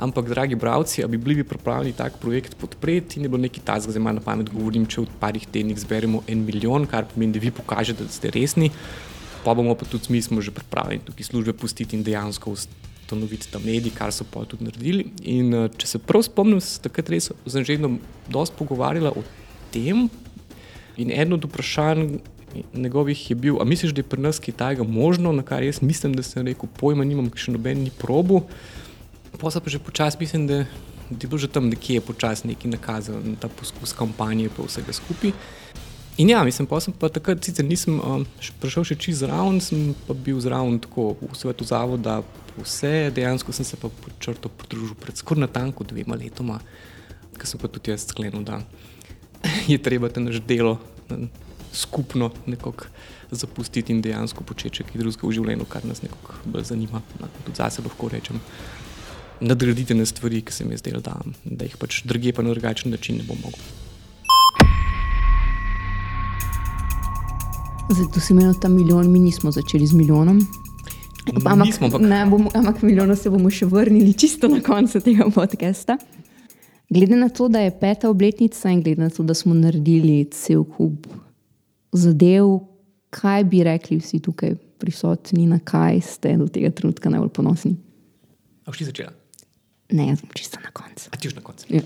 Ampak, 0.00 0.30
dragi 0.32 0.56
bralci, 0.56 1.04
bi 1.12 1.18
bili 1.20 1.44
pripravljeni 1.44 1.92
tak 1.92 2.16
projekt 2.22 2.56
podpreti 2.56 3.18
in 3.18 3.26
je 3.26 3.28
bilo 3.28 3.42
nekaj 3.42 3.64
tasga, 3.68 3.92
zdaj 3.92 4.02
malo 4.02 4.16
na 4.16 4.24
pamet 4.24 4.48
govorim, 4.48 4.86
če 4.88 5.04
v 5.04 5.18
parih 5.20 5.44
tednih 5.44 5.76
zberemo 5.76 6.22
en 6.24 6.46
milijon, 6.46 6.86
kar 6.88 7.04
pomeni, 7.10 7.36
da 7.36 7.42
vi 7.42 7.52
pokažete, 7.52 8.06
da 8.08 8.14
ste 8.14 8.32
resni, 8.32 8.70
pa 9.44 9.52
bomo 9.52 9.76
pa 9.76 9.84
tudi 9.84 10.08
mi 10.14 10.22
smo 10.24 10.40
že 10.40 10.56
pripravljeni 10.56 11.04
tukaj 11.04 11.28
službe 11.28 11.52
pustiti 11.52 11.96
in 11.96 12.06
dejansko 12.06 12.54
ustanoviti 12.56 13.52
ta 13.52 13.60
medij, 13.60 13.92
kar 13.92 14.08
so 14.08 14.24
pa 14.24 14.46
tudi 14.48 14.64
naredili. 14.64 15.10
In 15.28 15.52
eh, 15.52 15.68
če 15.76 15.92
se 15.92 16.00
prav 16.00 16.24
spomnim, 16.24 16.64
se 16.64 16.80
takrat 16.80 17.12
res 17.12 17.28
z 17.28 17.60
Anželjnom 17.60 18.00
dosti 18.32 18.56
pogovarjala 18.56 19.12
o 19.12 19.26
tem 19.68 20.08
in 20.96 21.12
eno 21.14 21.36
od 21.36 21.44
vprašanj 21.44 22.18
njegovih 22.74 23.30
je 23.30 23.36
bil, 23.36 23.60
a 23.60 23.64
misliš, 23.64 23.92
da 23.92 24.00
je 24.00 24.08
pri 24.10 24.20
nas 24.20 24.38
kaj 24.38 24.54
tajega 24.54 24.82
možno, 24.82 25.32
na 25.32 25.42
kar 25.42 25.62
jaz 25.62 25.82
mislim, 25.82 26.14
da 26.14 26.22
sem 26.22 26.46
rekel, 26.46 26.68
pojma 26.80 27.04
nimam, 27.04 27.30
ker 27.30 27.46
še 27.46 27.54
noben 27.54 27.84
ni 27.84 27.92
probu. 27.98 28.42
Posla 29.38 29.60
pa 29.60 29.70
že 29.70 29.78
počasi, 29.78 30.18
mislim, 30.20 30.46
da, 30.46 30.64
da 31.10 31.20
je 31.20 31.28
bilo 31.28 31.38
že 31.38 31.48
tam 31.48 31.70
nekje 31.70 32.00
počasi 32.00 32.48
neki 32.50 32.68
nakazal 32.68 33.22
na 33.24 33.36
ta 33.40 33.48
poskus 33.48 33.94
kampanje, 33.96 34.50
pa 34.56 34.66
vsega 34.66 34.92
skupaj. 34.92 35.32
In 36.18 36.28
ja, 36.28 36.42
mislim, 36.44 36.66
pa 36.66 36.80
sem 36.80 36.92
pa 36.92 37.08
takrat, 37.08 37.44
sicer 37.44 37.64
nisem 37.64 38.00
um, 38.02 38.26
prišel 38.60 38.84
še 38.84 38.98
čez 39.00 39.22
zraven, 39.22 39.60
sem 39.64 39.94
pa 40.04 40.12
bil 40.12 40.40
zraven 40.42 40.76
tako 40.82 41.14
v 41.22 41.32
svetu 41.38 41.64
zavoda, 41.64 42.18
vse 42.58 43.08
dejansko 43.14 43.54
sem 43.56 43.64
se 43.64 43.78
pa 43.80 43.88
počrto 43.88 44.50
pridružil 44.52 44.98
pred 45.00 45.16
skoraj 45.16 45.46
natanko 45.46 45.86
dvema 45.86 46.18
letoma, 46.20 46.58
ker 47.38 47.48
sem 47.48 47.62
pa 47.62 47.70
tudi 47.72 47.94
jaz 47.94 48.04
sklenil, 48.10 48.42
da 48.44 48.58
je 49.72 49.78
treba 49.78 50.08
te 50.08 50.20
naš 50.20 50.40
delo 50.46 50.78
skupno 51.72 52.30
nekako 52.46 52.84
zapustiti 53.30 53.92
in 53.92 54.02
dejansko 54.02 54.44
početi 54.44 54.82
kaj 54.84 54.98
drugega 54.98 55.26
v 55.26 55.32
življenju, 55.32 55.66
kar 55.70 55.84
nas 55.86 56.02
nekako 56.02 56.34
bolj 56.44 56.64
zanima. 56.72 57.02
Na, 57.20 57.28
tudi 57.44 57.56
zase 57.56 57.82
lahko 57.82 58.08
rečem. 58.10 58.40
Nadgraditi 59.40 59.94
na 59.94 60.04
stvari, 60.06 60.42
ki 60.42 60.52
se 60.52 60.64
mi 60.64 60.76
zdelo, 60.76 61.00
da, 61.00 61.14
da 61.44 61.64
jih 61.64 61.76
pač 61.80 62.02
druge 62.04 62.32
pa 62.36 62.42
na 62.42 62.52
drugačen 62.52 62.90
način 62.92 63.16
ne 63.22 63.24
bom 63.28 63.38
mogel. 63.40 63.62
Zdaj, 67.90 68.06
tu 68.14 68.20
si 68.20 68.34
imel 68.34 68.52
ta 68.54 68.68
milijon, 68.68 69.08
mi 69.10 69.18
nismo 69.18 69.50
začeli 69.50 69.86
z 69.86 69.96
milijonom. 69.98 70.42
Ampak, 71.34 71.66
Nismo, 71.66 71.86
ampak- 71.86 72.02
ne, 72.02 72.26
bomo, 72.26 72.50
ampak 72.54 72.82
milijono 72.82 73.16
se 73.16 73.30
bomo 73.30 73.50
še 73.50 73.66
vrnili 73.66 74.12
čisto 74.14 74.48
na 74.48 74.60
koncu 74.60 75.00
tega 75.00 75.26
podcasta. 75.34 75.98
Glede 76.90 77.16
na 77.16 77.28
to, 77.28 77.48
da 77.48 77.60
je 77.60 77.70
peta 77.80 78.10
obletnica 78.10 78.70
in 78.70 78.82
glede 78.82 79.02
na 79.02 79.10
to, 79.10 79.22
da 79.22 79.34
smo 79.34 79.54
naredili 79.54 80.24
cel 80.34 80.64
kup 80.64 81.06
zadev, 81.92 82.58
kaj 83.10 83.44
bi 83.44 83.62
rekli 83.64 83.98
vsi 83.98 84.18
tukaj 84.22 84.54
prisotni, 84.78 85.46
na 85.46 85.58
kaj 85.64 86.00
ste 86.00 86.36
do 86.36 86.48
tega 86.48 86.70
trenutka 86.70 87.10
najbolj 87.10 87.30
ponosni? 87.36 87.76
A 88.66 88.72
ti 88.72 88.84
začela? 88.84 89.12
Ne, 89.90 90.08
jaz 90.08 90.22
bom 90.22 90.30
čisto 90.34 90.58
na 90.64 90.70
koncu. 90.70 91.10
A 91.12 91.16
ti 91.16 91.28
už 91.28 91.34
na 91.34 91.42
koncu? 91.42 91.66
Ja. 91.68 91.82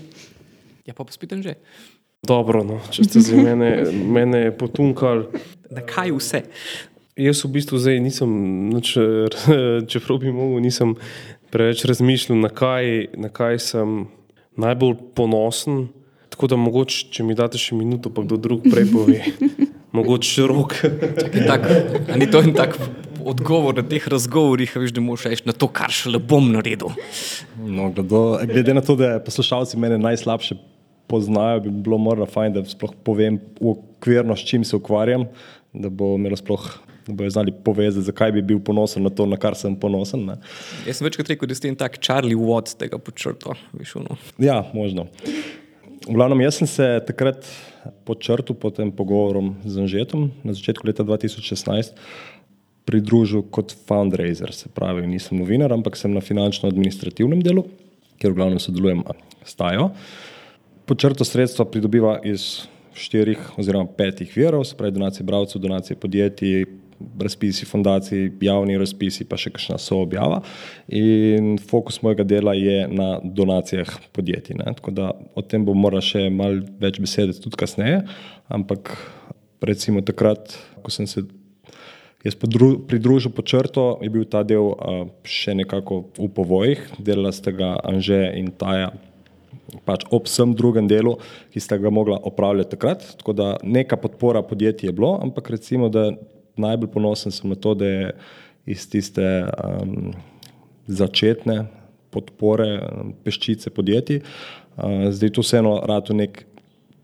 Ja, 0.85 0.93
pa 0.93 1.03
pospitam 1.03 1.41
že. 1.41 1.57
Dobro, 2.25 2.63
no, 2.65 2.79
če 2.89 3.05
ste 3.05 3.21
za 3.21 3.37
mene, 3.37 3.85
mene 3.91 4.49
potunkali. 4.57 5.29
Na 5.73 5.85
kaj 5.85 6.13
vse? 6.17 6.45
Jaz 7.17 7.45
v 7.45 7.53
bistvu 7.53 7.77
zdaj 7.77 8.01
nisem, 8.01 8.29
nič, 8.73 8.97
čeprav 9.91 10.21
bi 10.21 10.33
mogel, 10.33 10.65
nisem 10.65 10.97
preveč 11.53 11.85
razmišljal, 11.85 12.41
na 12.41 12.49
kaj, 12.49 13.13
na 13.21 13.29
kaj 13.29 13.61
sem 13.61 14.05
najbolj 14.61 14.97
ponosen. 15.15 15.87
Tako 16.33 16.49
da 16.51 16.59
mogoče, 16.59 17.07
če 17.15 17.23
mi 17.23 17.35
date 17.37 17.59
še 17.61 17.77
minuto, 17.77 18.11
pa 18.11 18.25
kdo 18.25 18.37
drug 18.41 18.67
prej 18.67 18.89
pove. 18.91 19.19
Mogoče 19.95 20.43
rok. 20.51 20.73
In 20.83 21.45
tak, 21.47 21.69
a 22.11 22.17
ni 22.19 22.27
to 22.27 22.41
en 22.43 22.51
tak 22.55 22.75
odgovor 23.25 23.77
na 23.77 23.83
teh 23.87 24.03
razgovorih, 24.11 24.73
a 24.75 24.81
veš, 24.83 24.93
da 24.93 25.01
moraš 25.01 25.29
reči 25.31 25.47
na 25.47 25.55
to, 25.55 25.69
kar 25.71 25.93
šele 25.93 26.19
bom 26.19 26.49
naredil. 26.51 26.91
No, 27.57 27.87
glede, 27.95 28.49
glede 28.51 28.75
na 28.75 28.83
to, 28.85 28.97
da 28.99 29.15
poslušalci 29.23 29.79
mene 29.81 29.97
najslabše 30.03 30.57
poznajo, 31.07 31.63
bi 31.65 31.71
bilo 31.85 31.97
morda 32.01 32.27
fajn, 32.29 32.57
da 32.57 32.65
sploh 32.67 32.93
povem 33.05 33.39
ukvirno, 33.59 34.35
s 34.35 34.45
čim 34.45 34.65
se 34.67 34.75
ukvarjam, 34.75 35.27
da 35.73 35.89
bo 35.89 36.15
imelo 36.19 36.37
sploh. 36.37 36.67
Bojo 37.07 37.29
znali 37.29 37.53
povezati, 37.65 38.05
zakaj 38.05 38.31
bi 38.31 38.41
bil 38.41 38.59
ponosen 38.59 39.03
na 39.05 39.11
to, 39.13 39.27
na 39.29 39.37
kar 39.37 39.55
sem 39.55 39.75
ponosen. 39.79 40.25
Ne. 40.25 40.39
Jaz 40.87 40.99
sem 40.99 41.05
večkrat 41.05 41.29
rekel, 41.29 41.49
da 41.49 41.57
ste 41.57 41.69
en 41.69 41.77
tak 41.77 41.99
Charlie 42.01 42.37
Watts 42.37 42.77
tega 42.79 42.97
počrto. 42.97 43.53
Veš, 43.77 43.95
ono. 44.01 44.17
Ja, 44.41 44.63
možno. 44.73 45.07
V 46.05 46.13
glavnem, 46.13 46.41
jaz 46.45 46.61
sem 46.61 46.69
se 46.69 46.87
takrat 47.05 47.45
počrtil 48.05 48.57
po 48.57 48.69
tem 48.73 48.91
pogovorom 48.93 49.55
z 49.65 49.85
Anžetom 49.85 50.31
na 50.45 50.53
začetku 50.53 50.85
leta 50.85 51.05
2016 51.05 51.93
pridružil 52.85 53.41
kot 53.49 53.73
fundraiser, 53.87 54.53
se 54.53 54.69
pravi, 54.69 55.07
nisem 55.09 55.39
novinar, 55.41 55.73
ampak 55.73 55.97
sem 55.97 56.13
na 56.13 56.21
finančno-administrativnem 56.21 57.41
delu, 57.43 57.65
kjer 58.21 58.33
v 58.33 58.37
glavnem 58.37 58.61
sodelujem 58.61 59.01
s 59.41 59.57
Tajo. 59.57 59.89
Počrto 60.85 61.25
sredstva 61.25 61.65
pridobiva 61.65 62.19
iz 62.21 62.67
štirih 62.95 63.57
oziroma 63.59 63.89
petih 63.97 64.29
virov, 64.37 64.63
se 64.69 64.77
pravi 64.77 64.93
donacije 64.95 65.25
bralcev, 65.25 65.61
donacije 65.61 65.97
podjetij, 65.97 66.65
razpisi 67.19 67.65
fundacij, 67.65 68.29
javni 68.41 68.77
razpisi, 68.79 69.25
pa 69.27 69.37
še 69.39 69.51
kakšna 69.55 69.77
soobjava. 69.81 70.41
In 70.87 71.55
fokus 71.59 72.01
mojega 72.05 72.25
dela 72.27 72.55
je 72.55 72.85
na 72.87 73.19
donacijah 73.23 73.89
podjetij. 74.15 74.59
Ne? 74.61 74.75
Tako 74.79 74.95
da 74.95 75.11
o 75.35 75.43
tem 75.43 75.65
bom 75.65 75.77
moral 75.77 76.03
še 76.05 76.29
malo 76.33 76.63
več 76.81 76.99
besede 77.03 77.35
tudi 77.39 77.59
kasneje, 77.59 78.03
ampak 78.47 78.93
recimo 79.65 80.03
takrat, 80.05 80.55
ko 80.83 80.93
sem 80.93 81.07
se 81.09 81.25
jaz 82.25 82.37
podru, 82.39 82.75
pridružil 82.89 83.33
po 83.35 83.43
črto, 83.45 83.99
je 84.01 84.09
bil 84.13 84.25
ta 84.29 84.43
del 84.47 84.73
še 85.27 85.53
nekako 85.57 86.07
v 86.17 86.29
povojih, 86.33 86.87
delala 86.97 87.33
sta 87.35 87.53
ga 87.53 87.75
Anže 87.85 88.23
in 88.39 88.53
Taja 88.55 88.93
pač 89.85 90.05
ob 90.13 90.29
vsem 90.29 90.53
drugem 90.57 90.87
delu, 90.87 91.15
ki 91.51 91.59
sta 91.59 91.77
ga 91.81 91.91
mogla 91.93 92.19
opravljati 92.23 92.75
takrat. 92.75 93.03
Tako 93.19 93.33
da 93.33 93.47
neka 93.63 93.97
podpora 93.97 94.43
podjetij 94.45 94.89
je 94.89 94.93
bilo, 94.95 95.15
ampak 95.21 95.49
recimo, 95.49 95.89
da 95.89 96.11
najbolj 96.57 96.91
ponosen 96.93 97.31
sem 97.31 97.49
na 97.49 97.55
to, 97.55 97.73
da 97.75 97.85
je 97.85 98.11
iz 98.65 98.87
tiste 98.89 99.23
um, 99.45 100.13
začetne 100.87 101.65
podpore 102.13 102.69
um, 102.79 103.13
peščice 103.23 103.69
podjetij, 103.69 104.21
uh, 104.21 105.07
zdaj 105.11 105.35
to 105.35 105.45
vseeno 105.45 105.77
rado 105.85 106.15
nek 106.17 106.45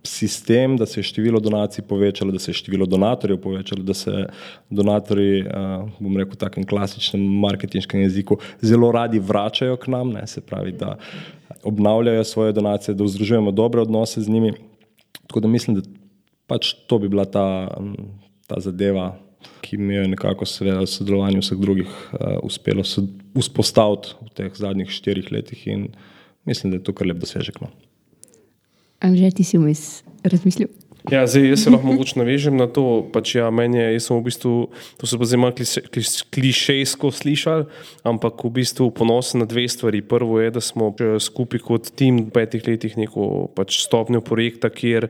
sistem, 0.04 0.78
da 0.78 0.86
se 0.86 1.00
je 1.00 1.04
število 1.04 1.40
donacij 1.40 1.84
povečalo, 1.86 2.32
da 2.32 2.40
se 2.40 2.52
je 2.52 2.58
število 2.58 2.86
donatorjev 2.90 3.38
povečalo, 3.42 3.84
da 3.84 3.94
se 3.94 4.26
donatorji, 4.70 5.44
uh, 5.46 5.86
bom 6.00 6.18
rekel, 6.18 6.34
v 6.34 6.42
takem 6.42 6.66
klasičnem 6.66 7.22
marketinškem 7.22 8.02
jeziku, 8.02 8.40
zelo 8.62 8.92
radi 8.92 9.20
vračajo 9.20 9.78
k 9.78 9.94
nam, 9.94 10.14
ne, 10.16 10.26
se 10.28 10.42
pravi, 10.42 10.72
da 10.72 10.96
obnavljajo 11.64 12.24
svoje 12.24 12.54
donacije, 12.54 12.96
da 12.96 13.04
vzdržujemo 13.04 13.52
dobre 13.52 13.82
odnose 13.82 14.22
z 14.22 14.30
njimi. 14.30 14.54
Tako 15.28 15.40
da 15.40 15.48
mislim, 15.48 15.78
da 15.78 15.82
pač 16.48 16.74
to 16.88 17.00
bi 17.00 17.10
bila 17.10 17.26
ta, 17.26 17.68
um, 17.78 17.96
ta 18.48 18.60
zadeva, 18.60 19.14
ki 19.62 19.78
mi 19.78 19.96
je 19.96 20.08
nekako 20.16 20.46
seveda 20.46 20.86
sodelovanju 20.90 21.44
vseh 21.44 21.60
drugih 21.62 21.88
uh, 21.88 22.40
uspelo 22.44 22.84
vzpostaviti 23.38 24.16
v 24.22 24.34
teh 24.38 24.52
zadnjih 24.58 24.90
štirih 24.92 25.32
letih 25.32 25.68
in 25.68 25.90
mislim, 26.46 26.72
da 26.72 26.80
je 26.80 26.84
to 26.84 26.94
kar 26.94 27.08
lep 27.08 27.22
dosežek. 27.22 27.62
No. 27.62 27.70
Anže, 29.02 29.32
ti 29.38 29.44
si 29.44 29.58
vmes 29.58 30.04
razmislil? 30.24 30.70
Ja, 31.10 31.24
zdaj, 31.26 31.48
jaz 31.50 31.64
se 31.64 31.72
lahko 31.74 31.88
mogoče 31.88 32.20
navežem 32.20 32.58
na 32.60 32.68
to. 32.70 33.02
Pač, 33.14 33.34
ja, 33.40 33.48
meni 33.50 33.80
je, 33.80 33.88
jaz 33.96 34.06
sem 34.06 34.20
v 34.20 34.26
bistvu, 34.28 34.54
to 35.02 35.10
se 35.10 35.18
bo 35.18 35.26
zdaj 35.26 35.40
malo 35.42 35.56
kliše- 35.58 35.88
kliš- 35.90 36.22
klišejsko 36.30 37.10
slišal, 37.10 37.66
ampak 38.06 38.44
v 38.46 38.52
bistvu 38.62 38.92
ponosen 38.94 39.42
na 39.42 39.50
dve 39.50 39.66
stvari. 39.66 40.04
Prvo 40.06 40.38
je, 40.38 40.52
da 40.54 40.62
smo 40.62 40.94
eh, 40.94 41.18
skupaj 41.18 41.64
kot 41.66 41.90
tim 41.98 42.28
v 42.28 42.30
petih 42.30 42.62
letih 42.68 42.98
neko 43.02 43.50
pač 43.58 43.82
stopnjo 43.82 44.22
projekta, 44.22 44.70
kjer 44.70 45.10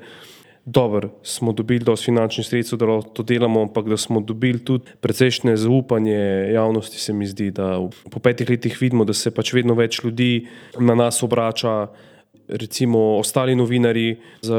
dobro 0.65 1.09
smo 1.23 1.53
dobili 1.53 1.85
dosti 1.85 2.05
finančnih 2.05 2.47
sredstev, 2.47 2.79
da 2.79 2.85
lahko 2.85 3.09
to 3.09 3.23
delamo, 3.23 3.61
ampak 3.61 3.89
da 3.89 3.97
smo 3.97 4.21
dobili 4.21 4.59
tudi 4.65 4.91
precejšnje 5.01 5.57
zaupanje 5.57 6.51
javnosti, 6.53 6.99
se 6.99 7.13
mi 7.13 7.27
zdi, 7.27 7.51
da 7.51 7.79
po 8.11 8.19
petih 8.19 8.49
letih 8.49 8.77
vidimo, 8.81 9.05
da 9.05 9.13
se 9.13 9.31
pač 9.31 9.53
vedno 9.53 9.73
več 9.73 10.03
ljudi 10.03 10.47
na 10.79 10.95
nas 10.95 11.23
obrača 11.23 11.87
recimo 12.51 13.17
ostali 13.17 13.55
novinari 13.55 14.17
z 14.41 14.51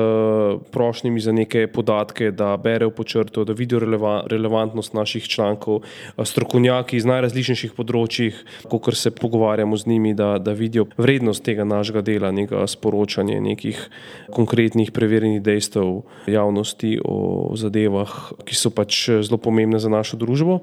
prošnjami 0.71 1.21
za 1.21 1.33
neke 1.33 1.67
podatke, 1.67 2.31
da 2.31 2.57
berejo 2.57 2.91
po 2.91 3.05
črto, 3.05 3.45
da 3.45 3.53
vidijo 3.53 3.79
releva, 3.79 4.25
relevantnost 4.27 4.95
naših 4.95 5.29
člankov, 5.29 5.83
strokovnjaki 6.25 6.97
iz 6.97 7.07
najrazličnejših 7.09 7.75
področjih, 7.77 8.39
ko 8.69 8.81
se 8.93 9.11
pogovarjamo 9.11 9.77
z 9.77 9.87
njimi, 9.89 10.15
da, 10.15 10.37
da 10.39 10.53
vidijo 10.57 10.87
vrednost 10.97 11.45
tega 11.45 11.65
našega 11.65 12.03
dela, 12.03 12.33
nekega 12.33 12.67
sporočanja, 12.67 13.41
nekih 13.41 13.79
konkretnih 14.33 14.93
preverjenih 14.93 15.43
dejstev 15.43 16.03
javnosti 16.27 16.99
o 17.05 17.53
zadevah, 17.57 18.33
ki 18.47 18.57
so 18.57 18.73
pač 18.75 19.05
zelo 19.21 19.39
pomembne 19.39 19.81
za 19.83 19.93
našo 19.93 20.17
družbo. 20.21 20.63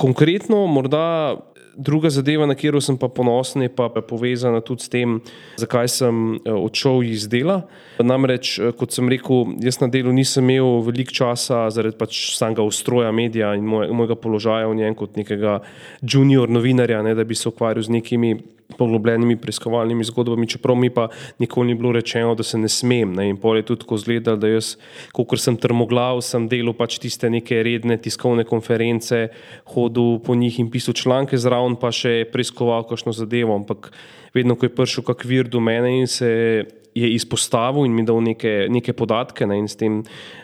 Konkretno, 0.00 0.66
morda 0.66 1.36
Druga 1.80 2.10
zadeva, 2.12 2.44
na 2.44 2.52
katero 2.54 2.80
sem 2.84 2.98
pa 3.00 3.08
ponosen, 3.08 3.62
je 3.64 3.70
pa 3.72 3.88
povezana 3.88 4.60
tudi 4.60 4.84
s 4.84 4.92
tem, 4.92 5.16
zakaj 5.56 5.88
sem 5.88 6.36
eh, 6.36 6.52
odšel 6.52 7.00
iz 7.08 7.24
dela. 7.32 7.62
Namreč, 7.96 8.58
eh, 8.58 8.74
kot 8.76 8.92
sem 8.92 9.08
rekel, 9.08 9.54
jaz 9.64 9.80
na 9.80 9.88
delu 9.88 10.12
nisem 10.12 10.44
imel 10.44 10.82
veliko 10.84 11.16
časa 11.16 11.62
zaradi 11.72 11.96
pač 11.96 12.36
samega 12.36 12.66
ustroja 12.68 13.08
medija 13.16 13.54
in 13.56 13.64
moj, 13.64 13.88
mojega 13.96 14.18
položaja 14.20 14.68
v 14.68 14.76
njem 14.82 14.98
kot 14.98 15.16
nekega 15.16 15.60
junior 16.04 16.52
novinarja, 16.52 17.00
ne, 17.06 17.16
da 17.16 17.24
bi 17.24 17.38
se 17.38 17.48
ukvarjal 17.48 17.88
z 17.88 17.96
nekimi 17.96 18.34
poglobljenimi 18.78 19.38
preiskovalnimi 19.40 20.06
zgodbami, 20.08 20.48
čeprav 20.50 20.78
mi 20.78 20.90
pa 20.90 21.08
nikoli 21.38 21.72
ni 21.72 21.78
bilo 21.78 21.92
rečeno, 21.92 22.34
da 22.34 22.46
se 22.46 22.58
ne 22.58 22.68
smem. 22.68 23.14
Ne. 23.16 23.28
In 23.30 23.38
pol 23.40 23.60
je 23.60 23.66
tudi 23.70 23.84
tako 23.84 24.00
izgledalo, 24.00 24.40
da 24.40 24.50
jaz, 24.50 24.74
kot 25.16 25.36
sem 25.40 25.58
trmoglav, 25.60 26.22
sem 26.26 26.48
delal 26.50 26.74
pač 26.78 26.98
tiste 27.02 27.30
neke 27.30 27.62
redne 27.66 27.98
tiskovne 28.00 28.44
konference, 28.48 29.28
hodil 29.74 30.18
po 30.24 30.34
njih 30.34 30.60
in 30.60 30.70
pisal 30.70 30.94
članke 30.94 31.38
zraven, 31.38 31.78
pa 31.80 31.92
še 31.94 32.24
preiskoval 32.32 32.86
kakšno 32.88 33.14
zadevo. 33.16 33.56
Ampak 33.56 33.92
vedno, 34.34 34.56
ko 34.56 34.68
je 34.68 34.74
prišel 34.74 35.06
kak 35.06 35.24
vir 35.26 35.48
do 35.50 35.60
mene 35.60 35.98
in 36.00 36.06
se 36.10 36.30
je 36.94 37.10
izpostavil 37.14 37.86
in 37.86 37.94
mi 37.94 38.04
dal 38.06 38.18
neke, 38.22 38.66
neke 38.70 38.92
podatke 38.96 39.46
ne, 39.46 39.60
tem, 39.78 40.00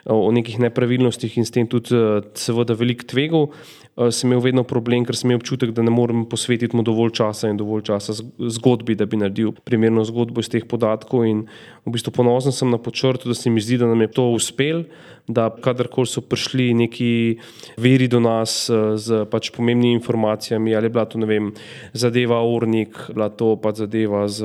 o 0.07 0.31
nekih 0.31 0.61
nepravilnostih 0.63 1.39
in 1.39 1.47
s 1.47 1.55
tem 1.55 1.67
tudi 1.67 1.97
seveda 2.39 2.77
veliko 2.79 3.07
tvegal. 3.11 3.51
Eh, 3.97 4.11
sem 4.13 4.29
imel 4.29 4.43
vedno 4.45 4.61
problem, 4.69 5.07
ker 5.09 5.17
sem 5.17 5.31
imel 5.31 5.41
občutek, 5.41 5.71
da 5.73 5.81
ne 5.81 5.91
morem 5.91 6.27
posvetiti 6.29 6.77
mu 6.77 6.83
dovolj 6.85 7.15
časa 7.17 7.49
in 7.49 7.57
dovolj 7.57 7.87
časa 7.89 8.13
zgodbi, 8.37 8.93
da 8.93 9.07
bi 9.09 9.17
naredil 9.17 9.55
primerno 9.65 10.05
zgodbo 10.05 10.45
iz 10.45 10.51
teh 10.53 10.67
podatkov. 10.69 11.25
In 11.25 11.47
v 11.87 11.95
bistvu 11.95 12.13
ponosen 12.13 12.53
sem 12.53 12.69
na 12.69 12.77
počrtu, 12.77 13.33
da 13.33 13.35
se 13.35 13.49
mi 13.49 13.65
zdi, 13.65 13.79
da 13.81 13.89
nam 13.89 14.05
je 14.05 14.11
to 14.13 14.29
uspel, 14.37 14.85
da 15.25 15.49
kadarkoli 15.49 16.07
so 16.13 16.21
prišli 16.21 16.69
neki 16.77 17.09
veri 17.81 18.05
do 18.13 18.21
nas 18.21 18.69
eh, 18.69 19.01
z 19.01 19.25
pač 19.33 19.49
pomembnimi 19.57 19.97
informacijami, 19.97 20.77
ali 20.77 20.93
je 20.93 20.93
bila 20.93 21.09
to 21.09 21.25
vem, 21.25 21.55
zadeva 21.97 22.45
Ornik, 22.45 23.01
bila 23.17 23.33
to 23.33 23.57
pač 23.57 23.81
zadeva 23.81 24.29
z 24.29 24.45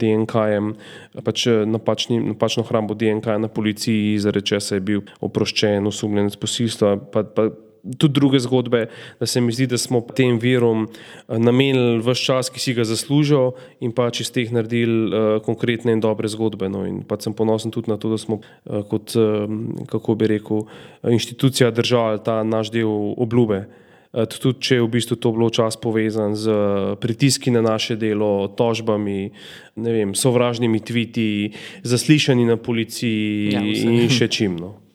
DNK-jem, 0.00 0.72
pač 1.20 1.44
eh, 1.44 1.68
napačni, 1.68 2.24
napačno 2.32 2.64
hrambo 2.64 2.96
DNK 2.96 3.36
na 3.36 3.52
policiji, 3.52 4.16
zaradi 4.16 4.56
česa 4.56 4.80
je 4.80 4.86
bil 4.96 5.04
oproščen, 5.20 5.84
osumljen 5.84 6.32
posilstva. 6.40 6.96
Pa, 7.12 7.28
pa, 7.28 7.50
tudi 7.98 8.14
druge 8.14 8.38
zgodbe, 8.38 8.86
da 9.20 9.26
se 9.26 9.40
mi 9.40 9.52
zdi, 9.52 9.66
da 9.66 9.78
smo 9.78 10.00
tem 10.00 10.38
virom 10.38 10.86
eh, 10.88 11.38
namenili 11.38 11.98
vse 12.02 12.24
čas, 12.24 12.50
ki 12.50 12.60
si 12.60 12.74
ga 12.74 12.84
zaslužijo, 12.84 13.52
in 13.80 13.92
pač 13.92 14.22
iz 14.24 14.32
teh 14.34 14.50
naredili 14.52 15.08
uh, 15.08 15.26
konkretne 15.44 15.92
in 15.94 16.00
dobre 16.02 16.28
zgodbe. 16.28 16.68
No. 16.72 16.84
In 16.86 17.02
pač 17.06 17.26
sem 17.26 17.34
ponosen 17.34 17.72
tudi 17.74 17.90
na 17.90 17.98
to, 18.00 18.10
da 18.12 18.18
smo 18.18 18.40
uh, 18.40 18.82
kot, 18.88 19.14
uh, 19.16 19.44
kako 19.90 20.16
bi 20.18 20.32
rekel, 20.34 20.64
inštitucija 21.06 21.70
držali 21.70 22.22
ta 22.24 22.42
naš 22.42 22.72
del 22.74 22.88
obljube. 23.16 23.66
Tudi 24.08 24.64
če 24.64 24.78
je 24.78 24.82
v 24.82 24.88
bistvu 24.88 25.18
to 25.20 25.30
bilo 25.36 25.50
čas 25.52 25.76
povezan 25.76 26.32
z 26.32 26.48
pritiski 26.96 27.52
na 27.52 27.60
naše 27.60 27.92
delo, 28.00 28.48
tožbami, 28.56 29.30
vem, 29.76 30.14
sovražnimi 30.16 30.80
tviti, 30.80 31.52
zaslišanji 31.84 32.48
na 32.48 32.56
policiji 32.56 33.52
ja, 33.52 33.60
in 33.60 34.08
še 34.08 34.30
čimno. 34.32 34.87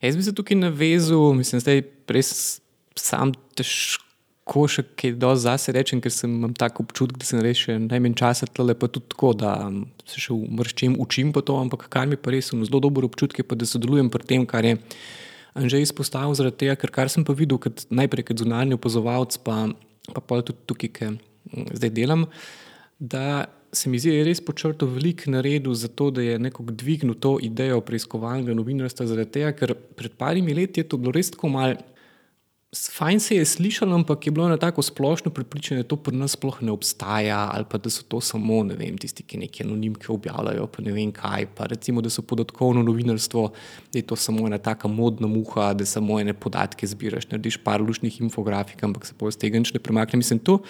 Jaz 0.00 0.16
bi 0.16 0.22
se 0.24 0.34
tukaj 0.34 0.56
navezal, 0.56 1.34
mislim, 1.36 1.60
da 1.64 1.76
je 1.76 1.84
res 2.08 2.60
sam 2.96 3.34
težko 3.56 4.64
še 4.70 4.84
kaj 4.98 5.12
dosti 5.20 5.44
zase 5.44 5.74
rečem, 5.76 6.00
ker 6.00 6.12
sem 6.14 6.32
imel 6.32 6.54
tako 6.58 6.86
občutek, 6.86 7.20
da 7.20 7.28
sem 7.28 7.42
rešil 7.44 7.84
najmanj 7.84 8.16
časa 8.18 8.48
tle, 8.48 8.74
pa 8.74 8.88
tudi 8.88 9.12
tako, 9.12 9.34
da 9.36 9.54
se 10.08 10.22
še 10.24 10.32
umrščem, 10.34 10.96
učim 11.04 11.34
pa 11.36 11.44
to, 11.44 11.58
ampak 11.60 11.86
kar 11.92 12.08
mi 12.08 12.16
pa 12.16 12.32
res 12.32 12.48
je 12.50 12.58
zelo 12.64 12.80
dober 12.80 13.04
občutek, 13.06 13.44
pa 13.46 13.58
da 13.58 13.68
sodelujem 13.68 14.08
pri 14.12 14.26
tem, 14.32 14.48
kar 14.48 14.64
je 14.64 14.78
že 15.66 15.80
izpostavil, 15.82 16.32
zaradi 16.38 16.62
tega, 16.62 16.76
ker 16.78 16.92
kar 16.94 17.10
sem 17.10 17.26
pa 17.26 17.34
videl, 17.36 17.58
kot, 17.60 17.84
najprej 17.90 18.30
kot 18.30 18.40
zunanji 18.40 18.78
opazovalec, 18.78 19.36
pa, 19.44 19.66
pa 20.14 20.22
pa 20.22 20.40
tudi 20.46 20.62
tukaj, 20.70 20.90
ki 20.94 21.08
zdaj 21.74 21.90
delam, 21.92 22.28
da 22.96 23.50
se 23.72 23.90
mi 23.90 23.98
zdi, 23.98 24.10
da 24.10 24.16
je 24.16 24.24
res 24.26 24.40
počrto 24.42 24.86
veliko 24.90 25.30
naredil 25.30 25.74
za 25.74 25.88
to, 25.88 26.10
da 26.10 26.22
je 26.22 26.38
nekako 26.38 26.72
dvignil 26.72 27.14
to 27.14 27.36
idejo 27.42 27.80
preiskovalnega 27.80 28.54
novinarstva. 28.54 29.06
Zaradi 29.06 29.38
tega, 29.38 29.52
ker 29.56 29.74
pred 29.96 30.16
parimi 30.18 30.54
leti 30.54 30.82
je 30.82 30.88
to 30.88 30.98
bilo 30.98 31.14
res 31.14 31.30
tako 31.30 31.52
malo. 31.54 31.78
Fajn 32.70 33.18
se 33.18 33.34
je 33.34 33.44
slišalo, 33.44 33.96
ampak 33.98 34.26
je 34.26 34.30
bilo 34.30 34.46
na 34.48 34.54
tako 34.56 34.82
splošno 34.86 35.32
pripričanje, 35.34 35.82
da 35.82 35.88
to 35.90 35.96
pri 35.98 36.14
nas 36.14 36.36
sploh 36.36 36.60
ne 36.62 36.70
obstaja, 36.70 37.48
ali 37.50 37.66
pa 37.66 37.80
da 37.82 37.90
so 37.90 38.04
to 38.06 38.20
samo 38.22 38.60
vem, 38.78 38.94
tisti, 38.98 39.24
ki 39.26 39.40
nekaj 39.42 39.66
anonimke 39.66 40.12
objavljajo, 40.14 40.68
pa 40.70 40.84
ne 40.86 40.94
vem 40.94 41.10
kaj. 41.10 41.48
Pa 41.58 41.66
recimo, 41.66 41.98
da 41.98 42.10
so 42.10 42.22
podatkovno 42.22 42.84
novinarstvo, 42.86 43.48
da 43.90 43.98
je 43.98 44.06
to 44.06 44.16
samo 44.16 44.46
ena 44.46 44.58
taka 44.62 44.88
modna 44.88 45.26
muha, 45.26 45.72
da 45.74 45.86
samo 45.86 46.20
ene 46.22 46.34
podatke 46.34 46.86
zbiraš, 46.86 47.26
narediš 47.32 47.58
par 47.64 47.82
lušnih 47.82 48.20
infografik, 48.20 48.84
ampak 48.86 49.06
se 49.06 49.18
pa 49.18 49.26
iz 49.26 49.38
tega 49.38 49.58
nič 49.58 49.74
ne 49.74 49.82
premakne. 49.82 50.22
Mislim, 50.22 50.38
to 50.38 50.60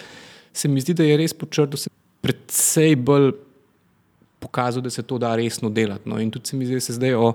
se 0.53 0.67
mi 0.67 0.81
zdi, 0.81 0.97
da 0.97 1.05
je 1.05 1.21
res 1.21 1.37
počrto 1.37 1.77
predvsej 2.21 2.95
bolj 2.95 3.31
pokazal, 4.39 4.81
da 4.81 4.89
se 4.89 5.03
to 5.03 5.17
da 5.17 5.35
resno 5.35 5.69
delati. 5.69 6.09
No. 6.09 6.19
In 6.19 6.31
tudi 6.31 6.49
se 6.49 6.57
mi 6.57 6.65
zdi, 6.65 6.79
da 6.79 6.81
se 6.81 6.93
zdaj 6.93 7.13
o 7.13 7.33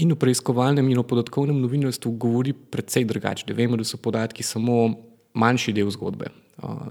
in 0.00 0.12
o 0.12 0.16
preiskovalnem 0.16 0.88
in 0.88 0.98
o 0.98 1.02
podatkovnem 1.02 1.58
novinarstvu 1.60 2.12
govori 2.12 2.52
predvsej 2.52 3.04
drugače. 3.04 3.46
Da 3.46 3.54
vemo, 3.54 3.76
da 3.76 3.84
so 3.84 3.98
podatki 3.98 4.42
samo 4.46 4.94
manjši 5.34 5.74
del 5.76 5.90
zgodbe. 5.90 6.30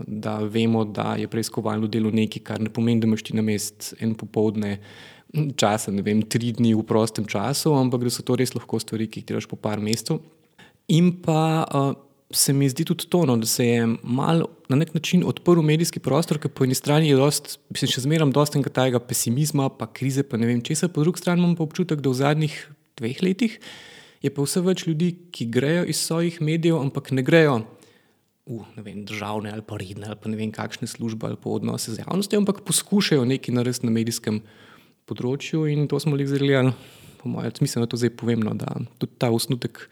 Da 0.08 0.40
vemo, 0.40 0.84
da 0.86 1.16
je 1.20 1.28
preiskovalno 1.28 1.88
delo 1.88 2.12
nekaj, 2.12 2.44
kar 2.44 2.62
ne 2.62 2.70
pomeni, 2.74 3.02
da 3.02 3.08
imaš 3.08 3.24
ti 3.24 3.36
na 3.38 3.46
mest 3.46 3.94
en 4.00 4.16
popoldne 4.18 4.78
časa, 5.56 5.94
ne 5.94 6.02
vem, 6.02 6.22
tri 6.26 6.52
dni 6.58 6.74
v 6.74 6.84
prostem 6.84 7.26
času, 7.30 7.74
ampak 7.78 8.08
da 8.08 8.14
so 8.14 8.26
to 8.26 8.36
res 8.40 8.56
lahko 8.56 8.80
stvari, 8.82 9.08
ki 9.08 9.22
jih 9.22 9.32
delaš 9.34 9.48
po 9.50 9.60
par 9.62 9.82
mesecev. 9.82 10.24
In 10.90 11.12
pa 11.22 11.62
se 12.32 12.54
mi 12.54 12.70
zdi 12.70 12.86
tudi 12.86 13.08
to, 13.10 13.24
no, 13.26 13.38
da 13.38 13.46
se 13.50 13.66
je 13.66 13.88
malo 14.04 14.50
na 14.70 14.78
nek 14.78 14.94
način 14.94 15.24
odprl 15.26 15.62
medijski 15.66 16.00
prostor, 16.00 16.38
ki 16.38 16.52
po 16.54 16.64
eni 16.64 16.76
strani 16.78 17.10
je 17.10 17.18
dost, 17.18 17.58
mislim, 17.74 17.90
še 17.90 18.04
zmeraj 18.06 18.30
dosta 18.36 18.62
tega 18.62 19.00
pesimizma, 19.02 19.70
pa 19.70 19.88
krize, 19.88 20.24
pa 20.24 20.38
ne 20.38 20.46
vem 20.46 20.62
česa, 20.62 20.92
po 20.94 21.02
drugi 21.02 21.24
strani 21.24 21.42
imam 21.42 21.56
pa 21.58 21.66
občutek, 21.66 22.04
da 22.06 22.14
v 22.14 22.20
zadnjih 22.22 22.60
dveh 23.02 23.24
letih 23.26 23.58
je 24.22 24.30
pa 24.30 24.46
vse 24.46 24.62
več 24.62 24.86
ljudi, 24.86 25.14
ki 25.32 25.50
grejo 25.50 25.88
iz 25.90 26.04
svojih 26.04 26.42
medijev, 26.42 26.78
ampak 26.78 27.12
ne 27.16 27.26
grejo 27.26 27.64
v 28.50 28.66
ne 28.76 28.82
vem, 28.82 29.04
državne 29.06 29.52
ali 29.54 29.62
pa 29.62 29.78
redne 29.78 30.10
ali 30.10 30.18
pa 30.18 30.30
ne 30.30 30.38
vem 30.38 30.52
kakšne 30.52 30.90
službe 30.90 31.28
ali 31.30 31.38
pa 31.38 31.52
odnose 31.54 31.94
z 31.94 32.02
javnostjo, 32.02 32.42
ampak 32.42 32.64
poskušajo 32.66 33.26
nekaj 33.30 33.54
narediti 33.54 33.86
na 33.86 33.94
medijskem 33.94 34.42
področju 35.10 35.68
in 35.70 35.86
to 35.90 36.00
smo 36.02 36.18
jih 36.18 36.30
zreli, 36.30 36.74
po 37.22 37.30
mojem, 37.30 37.54
mislim, 37.62 37.84
da 37.84 37.90
to 37.90 38.00
zdaj 38.00 38.14
povemno, 38.18 38.54
da 38.58 38.74
tudi 38.98 39.18
ta 39.22 39.30
osnutek 39.34 39.86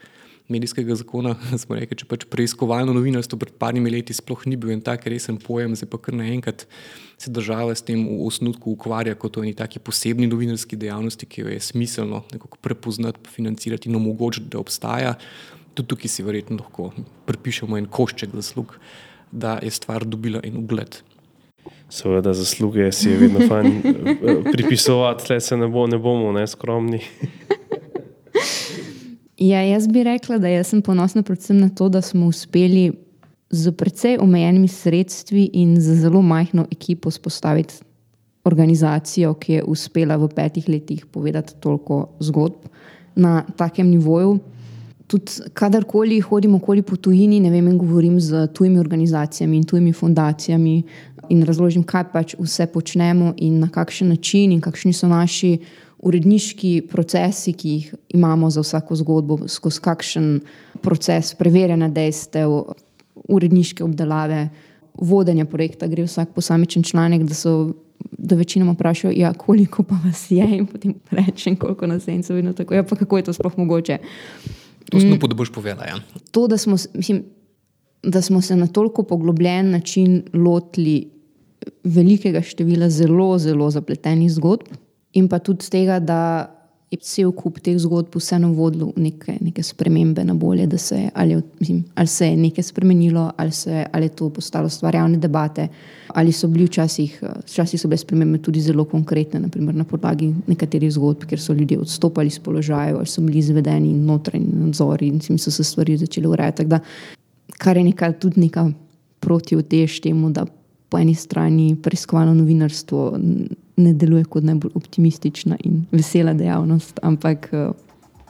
medijskega 0.48 0.94
zakona, 0.94 1.34
smo 1.62 1.76
rekli, 1.78 1.98
če 2.00 2.08
pač 2.08 2.24
preiskovalno 2.30 2.94
novinarstvo 2.96 3.38
pred 3.40 3.56
parimi 3.60 3.92
leti 3.92 4.16
sploh 4.16 4.46
ni 4.48 4.56
bil 4.60 4.72
en 4.74 4.82
tak 4.84 5.06
resen 5.10 5.38
pojem, 5.42 5.76
zdaj 5.76 5.90
pa 5.92 6.00
kar 6.02 6.16
naenkrat 6.18 6.66
se 7.18 7.32
država 7.34 7.74
s 7.74 7.84
tem 7.84 8.04
v 8.06 8.20
osnutku 8.26 8.72
ukvarja 8.76 9.16
kot 9.18 9.36
o 9.36 9.44
neki 9.44 9.58
taki 9.58 9.82
posebni 9.82 10.28
novinarski 10.30 10.78
dejavnosti, 10.78 11.26
ki 11.26 11.44
jo 11.44 11.52
je 11.52 11.60
smiselno 11.60 12.22
nekako 12.32 12.60
prepoznati, 12.62 13.20
financirati 13.34 13.90
in 13.90 13.98
omogočiti, 13.98 14.48
da 14.54 14.62
obstaja. 14.62 15.16
Tudi 15.74 15.88
tukaj 15.94 16.10
si 16.10 16.24
verjetno 16.26 16.62
lahko 16.62 16.92
pripišemo 17.26 17.78
en 17.78 17.90
košček 17.90 18.34
zaslug, 18.38 18.78
da 19.30 19.58
je 19.62 19.70
stvar 19.74 20.06
dobila 20.06 20.40
en 20.46 20.62
ugled. 20.62 21.02
Seveda, 21.90 22.32
zasluge 22.36 22.92
si 22.92 23.10
je 23.10 23.18
vedno 23.18 23.48
fajn 23.48 23.66
eh, 23.84 24.42
pripisovati, 24.52 25.32
le 25.32 25.40
se 25.40 25.56
ne, 25.56 25.68
bo, 25.68 25.86
ne 25.86 25.98
bomo 25.98 26.32
ne, 26.32 26.46
skromni. 26.46 27.00
Ja, 29.38 29.60
jaz 29.62 29.86
bi 29.86 30.02
rekla, 30.02 30.38
da 30.42 30.50
sem 30.66 30.80
ponosna 30.82 31.22
predvsem 31.22 31.60
na 31.60 31.68
to, 31.68 31.86
da 31.88 32.00
smo 32.02 32.26
uspeli 32.26 32.90
z 33.50 33.70
precej 33.72 34.18
omejenimi 34.20 34.68
sredstvi 34.68 35.44
in 35.52 35.76
z 35.80 35.94
zelo 36.02 36.22
majhno 36.22 36.66
ekipo 36.72 37.10
spostaviti 37.10 37.74
organizacijo, 38.44 39.34
ki 39.34 39.52
je 39.52 39.64
uspela 39.64 40.16
v 40.16 40.28
petih 40.34 40.68
letih 40.68 41.06
povedati 41.06 41.54
toliko 41.60 42.08
zgodb 42.20 42.66
na 43.14 43.44
takem 43.56 43.86
nivoju. 43.86 44.38
Tudi, 45.06 45.32
kadarkoli 45.54 46.20
hodimo 46.20 46.56
okoli 46.56 46.82
po 46.82 46.96
tujini, 46.96 47.40
ne 47.40 47.50
vem, 47.50 47.78
govorim 47.78 48.20
z 48.20 48.46
tujimi 48.54 48.78
organizacijami 48.78 49.56
in 49.56 49.64
tujimi 49.64 49.92
fundacijami 49.92 50.82
in 51.28 51.42
razložim, 51.42 51.84
kaj 51.84 52.10
pač 52.12 52.34
vse 52.40 52.66
počnemo 52.66 53.34
in 53.36 53.60
na 53.60 53.68
kakšen 53.68 54.08
način 54.08 54.52
in 54.52 54.60
kakšni 54.60 54.92
so 54.92 55.08
naši 55.08 55.58
uredniški 55.98 56.88
procesi, 56.90 57.52
ki 57.52 57.68
jih 57.68 57.94
imamo 58.14 58.50
za 58.50 58.62
vsako 58.62 58.96
zgodbo, 58.96 59.38
skozi 59.48 59.82
kakšen 59.82 60.28
proces 60.82 61.34
preverjanja 61.34 61.88
dejstev, 61.88 62.54
uredniške 63.28 63.84
obdelave, 63.84 64.48
vodenja 64.94 65.46
projekta, 65.46 65.86
gre 65.86 66.06
vsak 66.06 66.34
posamičen 66.34 66.82
članek, 66.82 67.26
da 67.28 67.34
so. 67.34 67.58
Da 67.98 68.36
večinoma 68.38 68.76
vprašajo, 68.76 69.10
ja, 69.16 69.32
koliko 69.34 69.82
pa 69.82 69.96
vas 70.04 70.20
je, 70.30 70.44
in 70.56 70.66
potem 70.70 70.92
rečem, 71.10 71.56
koliko 71.58 71.86
nas 71.86 72.06
je, 72.06 72.14
in 72.14 72.22
so 72.22 72.34
vedno 72.34 72.52
tako. 72.54 72.74
Ja, 72.74 72.84
pa 72.86 72.96
kako 72.96 73.16
je 73.18 73.24
to 73.26 73.32
sploh 73.34 73.56
mogoče? 73.58 73.96
To 74.90 75.00
smo, 75.00 75.16
mm. 75.16 75.28
da 75.28 75.34
boš 75.34 75.50
povedala. 75.52 75.86
Ja. 75.86 75.96
To, 76.30 76.46
da 76.46 76.56
smo, 76.58 76.76
mislim, 76.94 77.24
da 78.02 78.22
smo 78.22 78.40
se 78.40 78.56
na 78.56 78.66
toliko 78.66 79.02
poglobljen 79.02 79.70
način 79.70 80.22
lotili 80.32 81.10
velikega 81.84 82.42
števila 82.42 82.90
zelo, 82.90 83.38
zelo 83.38 83.70
zapletenih 83.70 84.30
zgodb, 84.32 84.70
in 85.18 85.28
pa 85.28 85.42
tudi 85.42 85.66
z 85.66 85.74
tega, 85.74 85.98
da 85.98 86.20
je 86.88 86.96
cel 87.04 87.32
kup 87.36 87.58
teh 87.60 87.76
zgodb 87.76 88.14
vseeno 88.16 88.48
vodil 88.56 88.88
v 88.96 89.02
neke, 89.04 89.34
neke 89.44 89.62
spremembe 89.62 90.24
na 90.24 90.32
bolje, 90.34 90.66
da 90.66 90.78
se 90.80 90.96
je 90.96 91.10
ali, 91.14 91.36
mislim, 91.60 91.84
ali 91.94 92.06
se 92.08 92.26
je 92.30 92.36
nekaj 92.36 92.64
spremenilo, 92.64 93.26
ali, 93.36 93.52
se, 93.52 93.84
ali 93.92 94.08
je 94.08 94.14
to 94.16 94.30
postalo 94.30 94.68
stvar 94.68 94.94
javne 94.94 95.18
debate, 95.18 95.68
ali 96.08 96.32
so 96.32 96.48
bili 96.48 96.64
včasih, 96.64 97.20
včasih 97.44 97.80
so 97.80 97.88
bile 97.88 97.98
spremembe 97.98 98.38
tudi 98.38 98.60
zelo 98.60 98.84
konkretne, 98.88 99.40
naprimer 99.40 99.74
na 99.74 99.84
podlagi 99.84 100.32
nekaterih 100.46 100.92
zgodb, 100.92 101.28
ker 101.28 101.40
so 101.40 101.52
ljudje 101.52 101.78
odstopali 101.78 102.32
iz 102.32 102.38
položajev, 102.38 102.96
ali 102.96 103.06
so 103.06 103.22
bili 103.22 103.38
izvedeni 103.38 103.92
notranji 103.92 104.48
nadzori 104.48 105.12
in 105.12 105.38
so 105.38 105.50
se 105.50 105.64
stvari 105.64 105.96
začele 105.96 106.28
urejati. 106.28 106.64
Kar 107.58 107.76
je 107.76 107.84
nekaj, 107.84 108.16
tudi 108.20 108.40
neka 108.40 108.70
protivtež 109.20 110.00
temu, 110.00 110.30
da 110.30 110.46
po 110.88 110.98
eni 110.98 111.14
strani 111.14 111.76
preiskovalno 111.82 112.34
novinarstvo 112.34 113.18
ne 113.76 113.92
deluje 113.92 114.24
kot 114.24 114.44
najbolj 114.44 114.70
optimistična 114.74 115.56
in 115.64 115.84
vesela 115.92 116.34
dejavnost, 116.34 116.98
ampak 117.02 117.48
eh, 117.52 117.70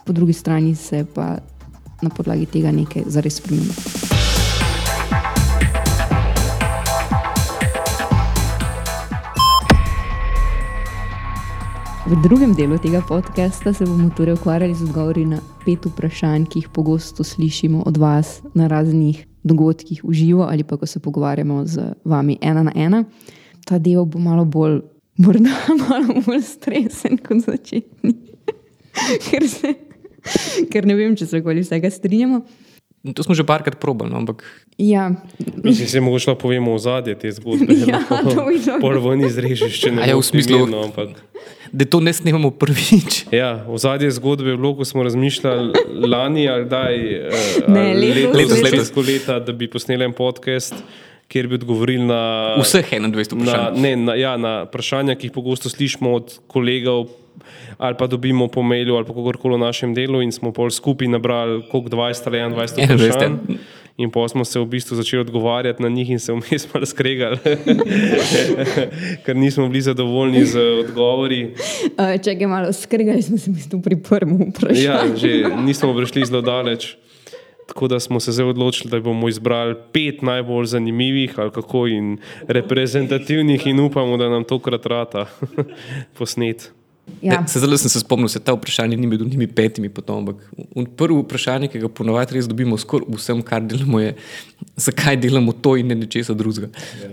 po 0.05 0.13
drugi 0.13 0.33
strani 0.33 0.75
se 0.75 1.05
pa 1.15 1.37
na 2.01 2.09
podlagi 2.09 2.45
tega 2.45 2.71
nekaj 2.71 3.03
zares 3.07 3.35
spremeni. 3.41 3.73
V 12.09 12.15
drugem 12.23 12.55
delu 12.57 12.77
tega 12.81 13.03
podcasta 13.05 13.73
se 13.73 13.85
bomo 13.85 14.09
torej 14.17 14.33
ukvarjali 14.33 14.73
z 14.73 14.83
odgovori 14.83 15.25
na 15.25 15.37
pet 15.65 15.85
vprašanj, 15.85 16.47
ki 16.49 16.59
jih 16.59 16.69
pogosto 16.73 17.23
slišimo 17.23 17.83
od 17.85 17.97
vas 17.97 18.41
na 18.53 18.67
raznih 18.67 19.28
dogodkih 19.43 20.03
v 20.03 20.13
živo 20.13 20.43
ali 20.43 20.63
pa 20.63 20.77
ko 20.77 20.85
se 20.85 20.99
pogovarjamo 20.99 21.65
z 21.65 21.93
vami 22.05 22.37
ena 22.41 22.63
na 22.63 22.71
ena. 22.75 23.03
Ta 23.65 23.77
del 23.79 24.05
bo 24.05 24.19
malo 24.19 24.45
bolj, 24.45 24.81
morda 25.17 25.53
malo 25.89 26.21
bolj 26.25 26.41
stresen 26.41 27.17
kot 27.17 27.45
začetni, 27.45 28.15
ker, 29.29 29.47
se, 29.47 29.75
ker 30.71 30.87
ne 30.87 30.95
vem, 30.95 31.15
če 31.15 31.27
se 31.27 31.43
okoli 31.43 31.63
vsega 31.63 31.91
strinjamo. 31.91 32.41
To 33.01 33.23
smo 33.23 33.31
že 33.31 33.43
parkrat 33.43 33.77
probali, 33.77 34.11
no, 34.11 34.17
ampak 34.17 34.43
Ja, 34.77 35.11
Mislim, 35.57 35.87
se 35.87 35.99
mogoče 35.99 36.29
lahko 36.29 36.41
povemo 36.41 36.71
v 36.71 36.79
zadnje 36.79 37.15
te 37.15 37.31
zgodbe. 37.31 37.71
Ja, 37.87 37.99
to 38.03 38.43
bi 38.45 38.57
bilo. 38.57 38.79
Prvo 38.81 39.15
ni 39.15 39.27
zrežiš, 39.27 39.71
če 39.77 39.91
ne 39.91 40.01
A 40.01 40.05
ja, 40.05 40.15
v 40.15 40.21
smislu- 40.21 40.59
primerno, 40.59 40.83
ampak, 40.83 41.15
da 41.69 41.85
to 41.85 41.99
ne 41.99 42.11
snemamo 42.11 42.51
prvič. 42.51 43.23
ja, 43.31 43.63
v 43.63 43.77
zadnje 43.77 44.11
zgodbe 44.11 44.49
je 44.49 44.57
bilo, 44.57 44.71
ko 44.73 44.83
smo 44.83 44.99
razmišljali 45.01 45.71
lani 46.01 46.43
ali 46.45 46.65
kdaj, 46.65 46.95
eh, 46.95 47.31
Ne, 47.67 47.83
ali 47.89 48.07
letos, 48.09 48.35
letos, 48.35 48.57
letos. 48.57 48.71
začetku 48.81 48.99
leta, 49.01 49.39
da 49.39 49.51
bi 49.53 49.67
posneli 49.67 50.03
en 50.03 50.11
podcast, 50.11 50.75
kjer 51.27 51.47
bi 51.47 51.55
odgovorili 51.55 52.03
na 52.03 52.19
Vseh 52.57 52.83
21 52.89 52.99
na, 52.99 53.11
vprašanj. 53.45 53.75
ne, 53.77 53.91
na, 53.97 54.13
ja, 54.15 54.35
na 54.35 54.63
vprašanja, 54.63 55.15
ki 55.15 55.27
jih 55.27 55.33
pogosto 55.33 55.67
slišimo 55.67 56.11
od 56.13 56.39
kolegov, 56.47 57.07
ali 57.77 57.95
pa 57.99 58.07
dobimo 58.07 58.47
po 58.47 58.61
mailu, 58.61 58.95
ali 58.95 59.05
pa 59.05 59.13
kakorkoli 59.13 59.55
v 59.55 59.65
našem 59.65 59.93
delu, 59.93 60.21
in 60.21 60.31
smo 60.31 60.51
pol 60.51 60.69
skupaj 60.69 61.07
nabrali 61.07 61.63
koliko 61.71 61.89
20 61.89 62.27
ali 62.27 62.37
21 62.39 62.79
Ja, 62.79 62.95
vprašanj. 62.95 63.59
In 63.99 64.07
pa 64.11 64.23
smo 64.31 64.45
se 64.47 64.59
v 64.59 64.65
bistvu 64.65 64.95
začeli 64.95 65.21
odgovarjati 65.27 65.83
na 65.83 65.89
njih, 65.89 66.09
in 66.09 66.19
se 66.19 66.31
vmes 66.31 66.73
malo 66.73 66.85
skregali, 66.85 67.37
ker 69.25 69.35
nismo 69.35 69.67
bili 69.67 69.81
zadovoljni 69.81 70.45
z 70.45 70.59
odgovori. 70.85 71.41
če 72.23 72.35
ga 72.39 72.47
malo 72.47 72.71
skregali, 72.71 73.21
smo 73.21 73.37
se 73.37 73.51
v 73.51 73.53
bistvu 73.59 73.81
pri 73.83 73.99
prvem 73.99 74.53
vprašanju. 74.53 74.85
Ja, 74.87 75.03
že 75.19 75.51
nismo 75.65 75.91
prišli 75.97 76.25
zelo 76.31 76.41
daleč. 76.41 76.95
Tako 77.67 77.87
da 77.87 77.99
smo 77.99 78.19
se 78.19 78.31
zdaj 78.31 78.55
odločili, 78.55 78.91
da 78.91 78.99
bomo 78.99 79.29
izbrali 79.29 79.75
pet 79.93 80.21
najbolj 80.21 80.65
zanimivih 80.65 81.35
ali 81.39 81.51
kako 81.51 81.87
in 81.87 82.17
reprezentativnih, 82.47 83.67
in 83.67 83.79
upamo, 83.79 84.17
da 84.17 84.29
nam 84.29 84.43
tokrat 84.43 84.85
rata 84.85 85.25
posnet. 86.17 86.71
Ja. 87.21 87.41
Ne, 87.41 87.47
Se 87.47 87.59
zelo 87.59 87.75
sem 87.75 87.89
se 87.89 87.99
spomnil, 87.99 88.25
da 88.25 88.29
se 88.29 88.39
ta 88.39 88.53
vprašanje 88.53 88.95
ni 88.95 89.07
med 89.07 89.21
njimi 89.21 89.47
petimi, 89.47 89.89
potom, 89.89 90.17
ampak 90.19 90.35
un- 90.73 90.85
prvo 90.87 91.19
vprašanje, 91.19 91.67
ki 91.67 91.79
ga 91.79 91.89
ponovadi 91.89 92.33
res 92.33 92.47
dobimo 92.47 92.77
skoraj 92.77 93.07
vsem, 93.09 93.41
kar 93.41 93.61
delamo, 93.63 93.99
je, 93.99 94.15
zakaj 94.77 95.17
delamo 95.17 95.51
to 95.53 95.75
in 95.75 95.87
ne 95.87 95.95
nečesa 95.97 96.33
drugega. 96.33 96.67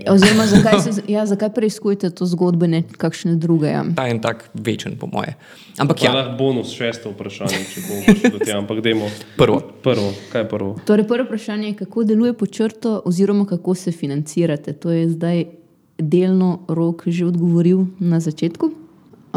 Oziroma, 0.07 0.45
zakaj, 0.47 0.79
se, 0.81 1.01
ja, 1.07 1.25
zakaj 1.25 1.49
preizkujete 1.51 2.09
to 2.11 2.25
zgodbo, 2.25 2.67
ne 2.67 2.83
kakšne 2.93 3.35
druge? 3.37 3.67
Ja. 3.67 3.83
Ta 3.91 4.05
je 4.05 4.11
en 4.11 4.21
tak 4.21 4.49
večen, 4.55 4.95
po 4.95 5.07
moje. 5.07 5.35
Ampak 5.77 5.99
Ja. 5.99 6.05
ja, 6.05 6.15
Lahko 6.15 6.37
bonus 6.37 6.71
šesto 6.71 7.11
vprašanje, 7.11 7.59
če 7.65 7.81
bomo 7.83 8.01
prišli 8.03 8.29
do 8.29 8.39
tega, 8.39 8.57
ampak 8.57 8.79
dajmo. 8.79 9.09
prvo. 9.35 9.59
Prvo, 9.83 10.07
kaj 10.31 10.41
je 10.41 10.49
prvo? 10.49 10.71
Torej, 10.83 11.05
prvo 11.05 11.23
vprašanje 11.23 11.67
je, 11.67 11.73
kako 11.75 12.03
deluje 12.03 12.33
počrto, 12.35 13.01
oziroma 13.03 13.45
kako 13.45 13.75
se 13.75 13.91
financirate. 13.91 14.73
To 14.73 14.91
je 14.91 15.09
zdaj 15.09 15.45
delno 15.97 16.59
rok 16.67 17.03
že 17.07 17.25
odgovoril 17.25 17.85
na 17.99 18.19
začetku. 18.19 18.71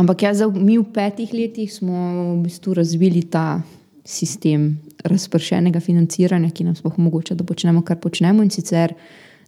Ampak 0.01 0.23
ja, 0.23 0.33
mi 0.49 0.79
v 0.81 0.87
petih 0.89 1.33
letih 1.37 1.69
smo 1.69 1.95
v 2.37 2.43
bistvu 2.47 2.75
razvili 2.75 3.21
ta 3.29 3.61
sistem 4.05 4.79
razpršenega 5.05 5.81
financiranja, 5.81 6.49
ki 6.51 6.65
nam 6.65 6.77
sploh 6.77 6.97
omogoča, 6.97 7.37
da 7.37 7.45
počnemo, 7.45 7.83
kar 7.85 8.01
počnemo. 8.01 8.41
In 8.43 8.51
sicer 8.51 8.95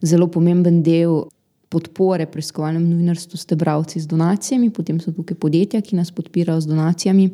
zelo 0.05 0.29
pomemben 0.29 0.83
del 0.85 1.25
podpore 1.73 2.27
preiskovalnemu 2.29 2.85
novinarstvu 2.85 3.41
ste 3.41 3.57
bravci 3.57 4.01
z 4.01 4.11
donacijami, 4.11 4.69
potem 4.71 5.01
so 5.01 5.13
tukaj 5.17 5.39
podjetja, 5.41 5.81
ki 5.81 5.97
nas 5.97 6.13
podpirajo 6.13 6.61
z 6.61 6.69
donacijami, 6.69 7.31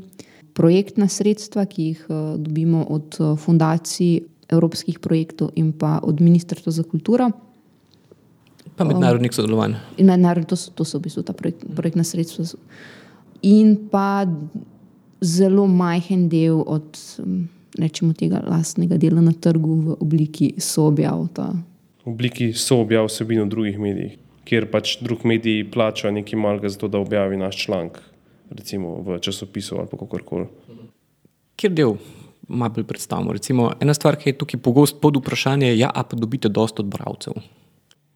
projektna 0.54 1.08
sredstva, 1.10 1.66
ki 1.66 1.90
jih 1.90 2.04
eh, 2.06 2.20
dobimo 2.38 2.84
od 2.86 3.18
eh, 3.18 3.34
fundacij, 3.34 4.22
evropskih 4.48 5.02
projektov 5.02 5.50
in 5.60 5.74
pa 5.76 5.98
od 6.02 6.22
Ministrstva 6.24 6.72
za 6.72 6.86
kulturo. 6.86 7.28
Pa 8.78 8.86
mednarodnih 8.86 9.34
sodelovanj. 9.34 9.74
In 9.98 10.06
mednarodno, 10.06 10.46
to, 10.48 10.56
so- 10.56 10.70
to 10.70 10.86
so 10.86 11.02
v 11.02 11.08
bistvu 11.10 11.26
ta 11.26 11.34
projekt, 11.34 11.66
projektna 11.74 12.06
sredstva. 12.06 12.46
In 13.42 13.76
pa 13.90 14.26
zelo 15.20 15.66
majhen 15.66 16.28
del 16.28 16.62
od 16.66 16.98
mm, 17.18 17.48
rečemo, 17.78 18.12
tega 18.12 18.42
lastnega 18.46 18.98
dela 18.98 19.22
na 19.22 19.32
trgu 19.32 19.74
v 19.82 19.96
obliki 20.00 20.52
soobjav. 20.58 21.28
ta. 21.32 21.52
V 22.04 22.10
obliki 22.10 22.52
soobjav 22.52 23.08
vsebin 23.08 23.44
v 23.44 23.48
drugih 23.48 23.78
medijih, 23.78 24.18
kjer 24.48 24.68
pač 24.70 24.96
drug 25.04 25.26
medij 25.28 25.66
plača 25.70 26.10
nekaj 26.10 26.38
malega 26.40 26.68
za 26.68 26.78
to, 26.78 26.88
da 26.88 26.98
objavi 26.98 27.36
naš 27.36 27.64
članek, 27.64 28.00
recimo 28.50 29.02
v 29.02 29.18
časopisu 29.20 29.78
ali 29.78 29.90
pa 29.90 29.98
kakorkoli. 30.00 30.46
Kjer 31.58 31.74
del 31.74 31.98
malo 32.48 32.72
bolj 32.74 32.86
predstavimo? 32.88 33.32
Recimo, 33.32 33.72
ena 33.80 33.94
stvar, 33.94 34.16
ki 34.16 34.30
je 34.30 34.38
tukaj 34.40 34.60
pogosto 34.60 35.00
pod 35.00 35.18
vprašanje, 35.20 35.66
je, 35.66 35.78
ja, 35.78 35.90
a 35.94 36.02
pa 36.02 36.16
dobite 36.16 36.48
dosto 36.48 36.82
od 36.82 36.88
bralcev. 36.88 37.36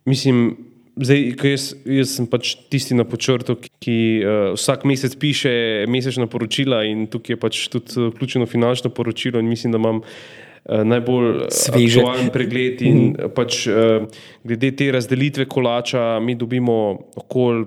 Mislim, 0.05 0.57
zdaj, 0.97 1.21
jaz, 1.45 1.67
jaz 1.87 2.15
sem 2.17 2.29
pač 2.29 2.55
tisti 2.73 2.97
na 2.97 3.05
počrtu, 3.09 3.57
ki, 3.83 3.97
uh, 4.23 4.53
vsak 4.57 4.85
mesec 4.89 5.17
piše 5.21 5.53
mesečna 5.91 6.29
poročila 6.31 6.83
in 6.89 7.07
tukaj 7.11 7.37
je 7.37 7.41
pač 7.41 7.61
tudi 7.73 7.97
eh, 7.97 8.09
vključeno 8.13 8.47
finančno 8.47 8.93
poročilo 8.95 9.41
in 9.41 9.49
mislim, 9.49 9.73
da 9.73 9.81
imam 9.81 10.03
uh, 10.03 10.83
najbolj 10.85 11.47
Sveže. 11.51 12.01
aktualen 12.01 12.33
pregled 12.35 12.83
in 12.85 12.99
eh, 13.13 13.31
pač 13.33 13.67
uh, 13.67 14.09
glede 14.45 14.73
te 14.77 14.91
razdelitve 14.93 15.49
kolača 15.49 16.21
mi 16.21 16.35
dobimo 16.35 16.99
okoli 17.17 17.67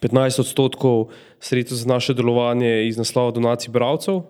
15 0.00 0.40
odstotkov 0.42 1.08
sredstev 1.40 1.78
za 1.78 1.88
naše 1.88 2.14
delovanje 2.14 2.88
iz 2.88 2.98
naslova 2.98 3.30
donacij 3.30 3.70
bravcev, 3.72 4.24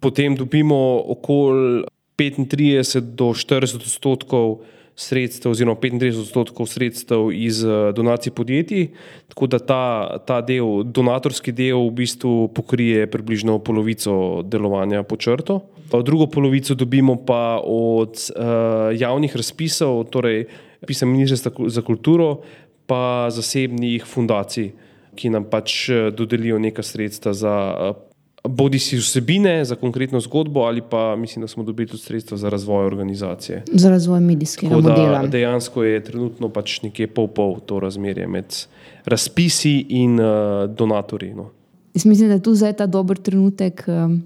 potem 0.00 0.36
dobimo 0.36 1.00
okoli 1.14 1.84
35 2.20 3.00
do 3.16 3.32
40 3.32 3.80
odstotkov 3.80 4.60
sredstev, 5.00 5.54
oziroma 5.54 5.78
35 5.80 6.20
odstotkov 6.20 6.68
sredstev 6.68 7.30
iz 7.32 7.62
eh, 7.64 7.92
donacij 7.96 8.34
podjetij, 8.36 8.88
tako 9.32 9.48
da 9.48 9.58
ta, 9.58 9.84
ta 10.26 10.40
del, 10.44 10.84
donatorski 10.84 11.54
del, 11.56 11.88
v 11.88 11.96
bistvu 12.02 12.50
pokrije 12.54 13.06
približno 13.10 13.58
polovico 13.64 14.42
delovanja 14.44 15.02
po 15.02 15.16
črto. 15.16 15.62
Pa 15.90 16.02
drugo 16.06 16.28
polovico 16.30 16.74
dobimo 16.74 17.16
pa 17.26 17.58
od 17.64 18.14
uh, 18.14 18.94
javnih 18.94 19.32
razpisov, 19.36 20.04
torej 20.12 20.44
pisem 20.86 21.10
Ministrstva 21.10 21.50
za 21.66 21.82
kulturo, 21.82 22.44
pa 22.86 23.30
zasebnih 23.30 24.06
fundacij, 24.06 24.72
ki 25.14 25.30
nam 25.30 25.46
pač 25.50 25.88
eh, 25.90 26.10
dodelijo 26.14 26.58
neka 26.58 26.82
sredstva 26.82 27.32
za 27.34 27.54
eh, 27.70 27.98
bodi 28.44 28.78
si 28.78 28.96
vsebine, 28.96 29.64
za 29.64 29.74
konkretno 29.74 30.20
zgodbo, 30.20 30.60
ali 30.60 30.82
pa 30.90 31.16
mislim, 31.16 31.40
da 31.40 31.48
smo 31.48 31.62
dobili 31.62 31.88
tudi 31.88 32.02
sredstva 32.02 32.36
za 32.36 32.48
razvoj 32.48 32.86
organizacije. 32.86 33.64
Za 33.72 33.90
razvoj 33.90 34.20
medijskega 34.20 34.70
Tako 34.70 34.88
modela. 34.88 35.22
da 35.22 35.26
dejansko 35.26 35.84
je 35.84 36.04
trenutno 36.04 36.48
pač 36.48 36.82
nekje 36.82 37.06
pol-pol 37.06 37.60
to 37.66 37.80
razmerje 37.80 38.26
med 38.26 38.56
razpisi 39.04 39.86
in 39.88 40.20
uh, 40.20 40.70
donatorji. 40.70 41.34
No. 41.34 41.50
Jaz 41.94 42.04
mislim, 42.04 42.28
da 42.28 42.34
je 42.34 42.42
tu 42.42 42.54
zdaj 42.54 42.72
ta 42.72 42.86
dober 42.86 43.18
trenutek 43.18 43.84
um, 43.86 44.22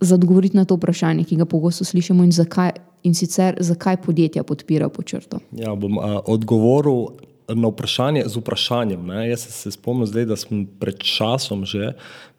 za 0.00 0.14
odgovoriti 0.14 0.56
na 0.56 0.64
to 0.64 0.74
vprašanje, 0.74 1.24
ki 1.24 1.36
ga 1.36 1.44
pogosto 1.44 1.84
slišimo, 1.84 2.24
in, 2.24 2.32
zakaj, 2.32 2.70
in 3.02 3.14
sicer 3.14 3.56
zakaj 3.60 3.96
podjetja 3.96 4.42
podpirajo 4.42 4.88
počrto. 4.88 5.38
Ja, 5.52 5.74
bom 5.74 5.98
a, 5.98 6.20
odgovoril 6.26 7.06
na 7.48 7.68
vprašanje 7.68 8.24
z 8.26 8.36
vprašanjem. 8.36 9.06
Ne. 9.06 9.28
Jaz 9.30 9.46
sem 9.46 9.52
se 9.52 9.70
spomnil, 9.70 10.06
zdaj, 10.06 10.24
da 10.26 10.36
sem 10.36 10.66
pred 10.80 10.98
časom 10.98 11.64
že, 11.64 11.92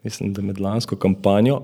mislim, 0.08 0.34
da 0.34 0.42
med 0.42 0.60
lansko 0.64 0.96
kampanjo, 0.96 1.62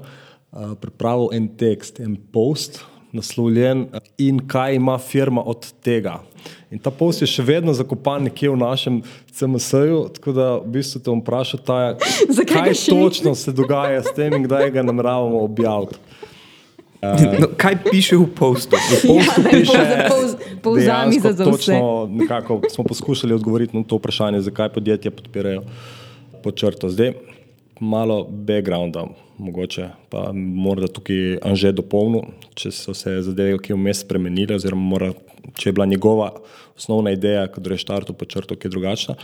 a, 0.51 0.73
pripravil 0.81 1.31
en 1.33 1.47
tekst, 1.57 1.99
en 2.03 2.17
post, 2.35 2.83
naslovljen 3.13 3.87
a, 3.93 4.03
in 4.17 4.41
kaj 4.47 4.75
ima 4.75 4.97
firma 4.99 5.43
od 5.45 5.71
tega. 5.85 6.19
In 6.73 6.81
ta 6.81 6.91
post 6.91 7.21
je 7.21 7.29
še 7.29 7.45
vedno 7.45 7.73
zakopan 7.77 8.25
nekje 8.27 8.49
v 8.51 8.57
našem 8.59 8.99
CMS-ju, 9.31 10.07
tako 10.17 10.33
da 10.35 10.47
v 10.57 10.73
bistvu 10.75 10.99
te 10.99 11.11
bom 11.11 11.21
vprašal, 11.21 11.61
ga 12.37 12.45
kaj 12.49 12.73
točno 12.89 13.35
se 13.37 13.53
dogaja 13.55 14.01
s 14.03 14.11
tem 14.17 14.33
in 14.33 14.47
kdaj 14.47 14.71
ga 14.75 14.83
nameravamo 14.83 15.43
objaviti. 15.45 16.01
No, 17.03 17.49
kaj 17.59 17.77
piše 17.91 18.15
v 18.15 18.27
postu? 18.31 18.79
V 18.79 18.99
postu 19.03 19.41
Ja, 19.43 19.51
piše, 19.51 19.75
za 19.75 21.31
za 21.31 21.43
vse. 21.43 21.51
točno 21.51 22.07
nekako 22.11 22.61
smo 22.71 22.83
poskušali 22.83 23.33
odgovoriti 23.33 23.77
na 23.77 23.83
to 23.83 23.99
vprašanje, 23.99 24.41
zakaj 24.41 24.69
podjetja 24.71 25.11
podpirajo 25.11 25.63
pod 26.43 26.55
črto. 26.55 26.89
Zdaj, 26.89 27.13
malo 27.79 28.23
backgrounda, 28.29 29.05
mogoče 29.37 29.89
pa 30.09 30.31
morda 30.33 30.87
tukaj 30.87 31.37
Anže 31.45 31.71
dopolnil, 31.73 32.27
če 32.55 32.71
so 32.71 32.93
se 32.97 33.15
zadeve, 33.25 33.57
ki 33.61 33.73
je 33.73 33.77
vmes 33.77 34.03
spremenile, 34.05 34.57
oziroma 34.59 34.89
mora, 34.93 35.11
če 35.57 35.69
je 35.69 35.75
bila 35.75 35.87
njegova 35.89 36.31
osnovna 36.77 37.13
ideja, 37.15 37.47
kot 37.51 37.67
reštartu 37.67 38.15
pod 38.17 38.29
črto, 38.29 38.57
ki 38.57 38.67
je 38.67 38.73
drugačna. 38.75 39.15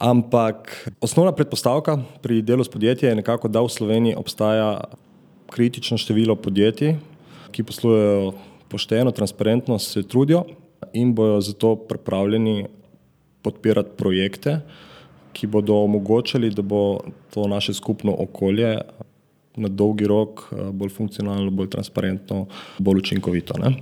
Ampak 0.00 0.70
osnovna 1.02 1.32
predpostavka 1.34 1.98
pri 2.22 2.42
delu 2.46 2.64
s 2.64 2.70
podjetji 2.70 3.08
je 3.08 3.18
nekako, 3.18 3.48
da 3.48 3.62
v 3.64 3.72
Sloveniji 3.72 4.18
obstaja 4.18 4.76
kritično 5.50 5.98
število 5.98 6.36
podjetij, 6.38 6.94
ki 7.50 7.66
poslujejo 7.66 8.34
pošteno, 8.70 9.10
transparentno, 9.10 9.78
se 9.78 10.06
trudijo 10.06 10.44
in 10.92 11.14
bojo 11.14 11.40
zato 11.40 11.74
pripravljeni 11.76 12.68
podpirati 13.42 13.96
projekte, 13.96 14.60
ki 15.32 15.46
bodo 15.46 15.76
omogočali, 15.84 16.50
da 16.50 16.62
bo 16.62 17.00
to 17.34 17.46
naše 17.48 17.74
skupno 17.74 18.14
okolje 18.18 18.78
na 19.56 19.68
dolgi 19.68 20.06
rok 20.06 20.48
eh, 20.52 20.70
bolj 20.72 20.92
funkcionalno, 20.94 21.50
bolj 21.50 21.70
transparentno, 21.70 22.46
bolj 22.78 22.98
učinkovito. 23.04 23.58
Ne? 23.58 23.74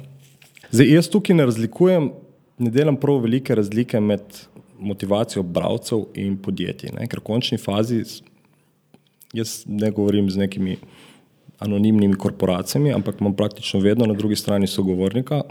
Zdaj, 0.71 0.95
jaz 0.95 1.09
tukaj 1.09 1.37
ne 1.37 1.47
razlikujem, 1.49 2.11
ne 2.59 2.71
delam 2.71 2.97
prav 2.97 3.21
velike 3.25 3.55
razlike 3.55 4.01
med 4.01 4.23
motivacijo 4.79 5.43
bralcev 5.43 6.07
in 6.15 6.37
podjetij, 6.43 6.93
ne? 6.95 7.07
ker 7.09 7.21
v 7.21 7.27
končni 7.27 7.59
fazi 7.59 8.03
jaz 9.35 9.63
ne 9.67 9.91
govorim 9.91 10.31
z 10.31 10.41
nekimi 10.41 10.77
anonimnimi 11.59 12.15
korporacijami, 12.15 12.93
ampak 12.95 13.21
imam 13.21 13.35
praktično 13.37 13.81
vedno 13.81 14.07
na 14.07 14.15
drugi 14.15 14.37
strani 14.37 14.67
sogovornika. 14.67 15.43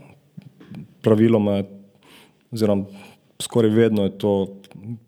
Praviloma, 1.02 1.64
oziroma 2.52 2.86
skoraj 3.42 3.72
vedno 3.72 4.04
je 4.04 4.18
to 4.18 4.32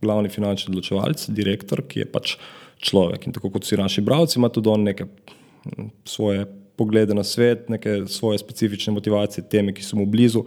glavni 0.02 0.30
finančni 0.30 0.74
odločevalec, 0.74 1.30
direktor, 1.30 1.84
ki 1.88 2.04
je 2.04 2.08
pač 2.12 2.36
človek. 2.80 3.28
In 3.28 3.36
tako 3.36 3.52
kot 3.54 3.68
vsi 3.68 3.80
naši 3.80 4.02
bralci, 4.02 4.40
ima 4.40 4.50
tudi 4.50 4.70
on 4.72 4.84
neke 4.88 5.06
svoje 6.08 6.46
poglede 6.80 7.14
na 7.14 7.24
svet, 7.24 7.68
neke 7.70 8.06
svoje 8.08 8.40
specifične 8.40 8.94
motivacije, 8.96 9.44
teme, 9.52 9.74
ki 9.76 9.84
so 9.84 10.00
mu 10.00 10.06
blizu, 10.08 10.46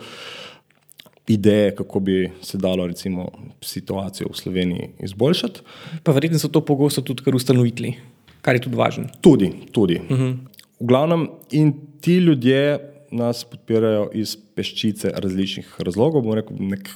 ideje, 1.29 1.75
kako 1.77 2.01
bi 2.01 2.31
se 2.43 2.59
dalo 2.59 2.87
recimo 2.87 3.29
situacijo 3.61 4.31
v 4.33 4.37
Sloveniji 4.37 4.89
izboljšati. 5.05 5.61
Pa 6.03 6.13
verjetno 6.13 6.41
so 6.41 6.49
to 6.49 6.65
pogosto 6.65 7.05
tudi 7.05 7.23
kar 7.23 7.37
ustanovitli, 7.37 7.95
kar 8.41 8.57
je 8.57 8.65
tudi 8.65 8.77
važno. 8.77 9.05
Tudi, 9.21 9.53
tudi. 9.73 10.01
Uh 10.09 10.19
-huh. 10.19 10.37
V 10.81 10.87
glavnem 10.87 11.29
in 11.51 11.75
ti 12.01 12.17
ljudje 12.17 12.79
nas 13.11 13.45
podpirajo 13.45 14.11
iz 14.15 14.37
peščice 14.55 15.13
različnih 15.15 15.77
razlogov, 15.79 16.23
bom 16.23 16.35
rekel 16.35 16.57
nek 16.59 16.89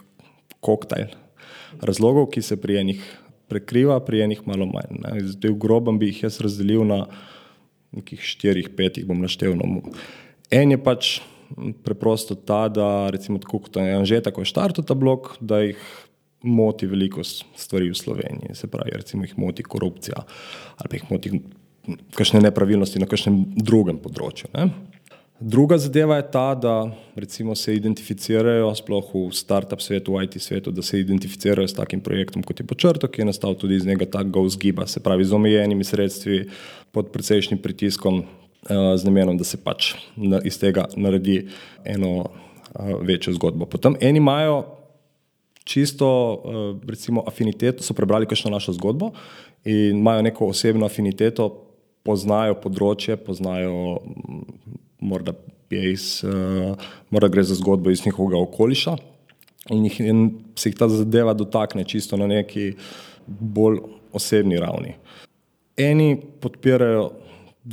koktajl 0.60 1.25
razlogov, 1.80 2.30
ki 2.34 2.42
se 2.42 2.58
pri 2.60 2.80
enih 2.82 3.02
prekriva, 3.48 3.98
pri 4.04 4.24
enih 4.26 4.42
malo 4.46 4.66
manj. 4.66 5.00
Ne. 5.02 5.20
Zdaj 5.32 5.54
v 5.54 5.60
grobem 5.62 5.98
bi 5.98 6.10
jih 6.10 6.26
jaz 6.26 6.40
razdelil 6.42 6.84
na 6.88 7.06
nekih 7.96 8.20
štirih, 8.20 8.70
petih, 8.76 9.06
bom 9.06 9.20
naštel. 9.22 9.54
No. 9.56 9.80
En 10.50 10.74
je 10.74 10.78
pač 10.82 11.18
preprosto 11.86 12.34
ta, 12.34 12.66
da 12.68 13.08
recimo 13.14 13.38
tako 13.38 13.62
kot 13.66 13.78
je 13.78 14.04
že 14.04 14.20
tako 14.20 14.44
štartil 14.44 14.84
ta 14.84 14.94
blok, 14.98 15.36
da 15.40 15.62
jih 15.62 15.78
moti 16.42 16.86
veliko 16.86 17.24
stvari 17.24 17.90
v 17.90 17.98
Sloveniji. 17.98 18.54
Se 18.54 18.66
pravi, 18.66 18.98
recimo 18.98 19.24
jih 19.24 19.38
moti 19.38 19.62
korupcija 19.62 20.26
ali 20.76 20.88
pa 20.88 20.96
jih 20.96 21.10
moti 21.10 21.40
kakšne 22.14 22.42
nepravilnosti 22.42 22.98
na 22.98 23.06
kakšnem 23.06 23.38
drugem 23.62 23.98
področju. 24.02 24.50
Ne. 24.54 24.68
Druga 25.40 25.78
zadeva 25.78 26.16
je 26.16 26.30
ta, 26.30 26.54
da 26.54 26.90
recimo 27.14 27.54
se 27.54 27.74
identificirajo, 27.74 28.74
sploh 28.74 29.04
v 29.14 29.34
startup 29.36 29.80
svetu, 29.80 30.14
v 30.16 30.24
IT 30.24 30.40
svetu, 30.40 30.70
da 30.72 30.82
se 30.82 31.00
identificirajo 31.00 31.68
s 31.68 31.74
takim 31.76 32.00
projektom 32.00 32.42
kot 32.42 32.60
je 32.60 32.66
Počrto, 32.66 33.08
ki 33.08 33.20
je 33.20 33.24
nastal 33.28 33.54
tudi 33.54 33.76
iz 33.76 33.84
njega 33.86 34.06
takega 34.06 34.40
vzgiba, 34.40 34.86
se 34.86 35.00
pravi 35.00 35.24
z 35.24 35.32
omejenimi 35.32 35.84
sredstvi, 35.84 36.48
pod 36.92 37.12
precejšnjim 37.12 37.60
pritiskom, 37.60 38.22
eh, 38.22 38.96
z 38.96 39.04
namenom, 39.04 39.36
da 39.36 39.44
se 39.44 39.60
pač 39.60 39.94
iz 40.44 40.58
tega 40.58 40.88
naredi 40.96 41.48
eno 41.84 42.24
eh, 42.24 42.94
večjo 43.02 43.36
zgodbo. 43.36 43.66
Potem 43.66 43.96
eni 44.00 44.16
imajo 44.16 44.64
čisto 45.64 46.08
eh, 46.08 46.88
recimo 46.88 47.24
afiniteto, 47.26 47.82
so 47.82 47.94
prebrali 47.94 48.26
kakšno 48.26 48.50
našo 48.50 48.72
zgodbo 48.72 49.12
in 49.64 50.00
imajo 50.00 50.22
neko 50.22 50.46
osebno 50.46 50.86
afiniteto, 50.86 51.65
poznajo 52.06 52.56
področje, 52.62 53.18
poznajo 53.18 53.98
morda, 55.02 55.34
iz, 55.70 56.22
uh, 56.26 56.88
morda 57.10 57.30
gre 57.32 57.44
za 57.46 57.58
zgodbo 57.58 57.90
iz 57.90 58.04
njihovega 58.06 58.40
okoliša 58.46 58.96
in, 59.74 59.84
jih, 59.88 60.00
in 60.00 60.24
se 60.56 60.70
jih 60.70 60.78
ta 60.78 60.88
zadeva 60.88 61.34
dotakne 61.34 61.84
čisto 61.84 62.16
na 62.16 62.28
neki 62.30 62.72
bolj 63.26 63.82
osebni 64.14 64.60
ravni. 64.62 64.94
Eni 65.76 66.14
podpirajo 66.40 67.10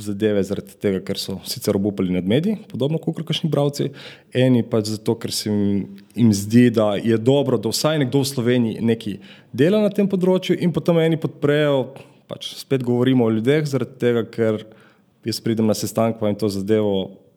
zadeve 0.02 0.42
zaradi 0.42 0.74
tega, 0.80 1.00
ker 1.06 1.18
so 1.20 1.36
sicer 1.46 1.76
obupali 1.76 2.12
nad 2.12 2.26
mediji, 2.26 2.58
podobno 2.70 2.98
kot 2.98 3.22
kakšni 3.26 3.50
bravci, 3.50 3.90
eni 4.34 4.64
pa 4.66 4.80
zato, 4.84 5.14
ker 5.18 5.32
se 5.32 5.50
jim, 5.50 5.84
jim 6.16 6.32
zdi, 6.34 6.66
da 6.74 6.94
je 6.98 7.18
dobro, 7.18 7.58
da 7.58 7.70
vsaj 7.70 8.00
nekdo 8.02 8.24
v 8.24 8.30
Sloveniji 8.30 8.82
nekaj 8.82 9.20
dela 9.52 9.84
na 9.84 9.92
tem 9.94 10.10
področju 10.10 10.58
in 10.58 10.74
potem 10.74 10.98
eni 11.04 11.20
podprejo, 11.20 11.86
pač 12.28 12.54
spet 12.58 12.84
govorimo 12.84 13.26
o 13.26 13.32
ljudeh, 13.32 13.66
zaradi 13.68 13.98
tega, 14.00 14.24
ker 14.24 14.62
jaz 15.24 15.40
pridem 15.44 15.68
na 15.68 15.76
sestanek 15.76 16.22
in 16.22 16.38
to 16.38 16.48
zadevo 16.48 16.94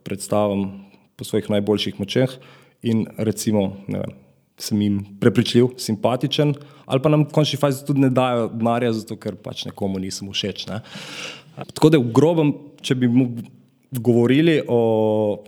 predstavim 0.08 0.88
po 1.17 1.26
svojih 1.26 1.50
najboljših 1.50 2.00
močeh 2.00 2.38
in 2.84 3.08
recimo, 3.17 3.73
ne 3.88 4.04
vem, 4.04 4.15
sem 4.58 4.82
jim 4.82 4.97
prepričljiv, 5.21 5.76
simpatičen, 5.82 6.54
ali 6.86 7.02
pa 7.02 7.10
nam 7.10 7.26
v 7.26 7.34
končni 7.34 7.60
fazi 7.62 7.86
tudi 7.86 8.02
ne 8.02 8.10
dajo 8.10 8.47
denarja, 8.54 8.93
zato 9.02 9.17
ker 9.21 9.36
pač 9.36 9.65
nekomu 9.67 10.00
nisem 10.02 10.30
všeč. 10.34 10.65
Ne. 10.69 10.82
Tako 11.73 11.93
da 11.93 12.02
v 12.02 12.13
grobem, 12.13 12.54
če 12.82 12.97
bi 12.97 13.10
govorili 13.91 14.60
o 14.67 15.43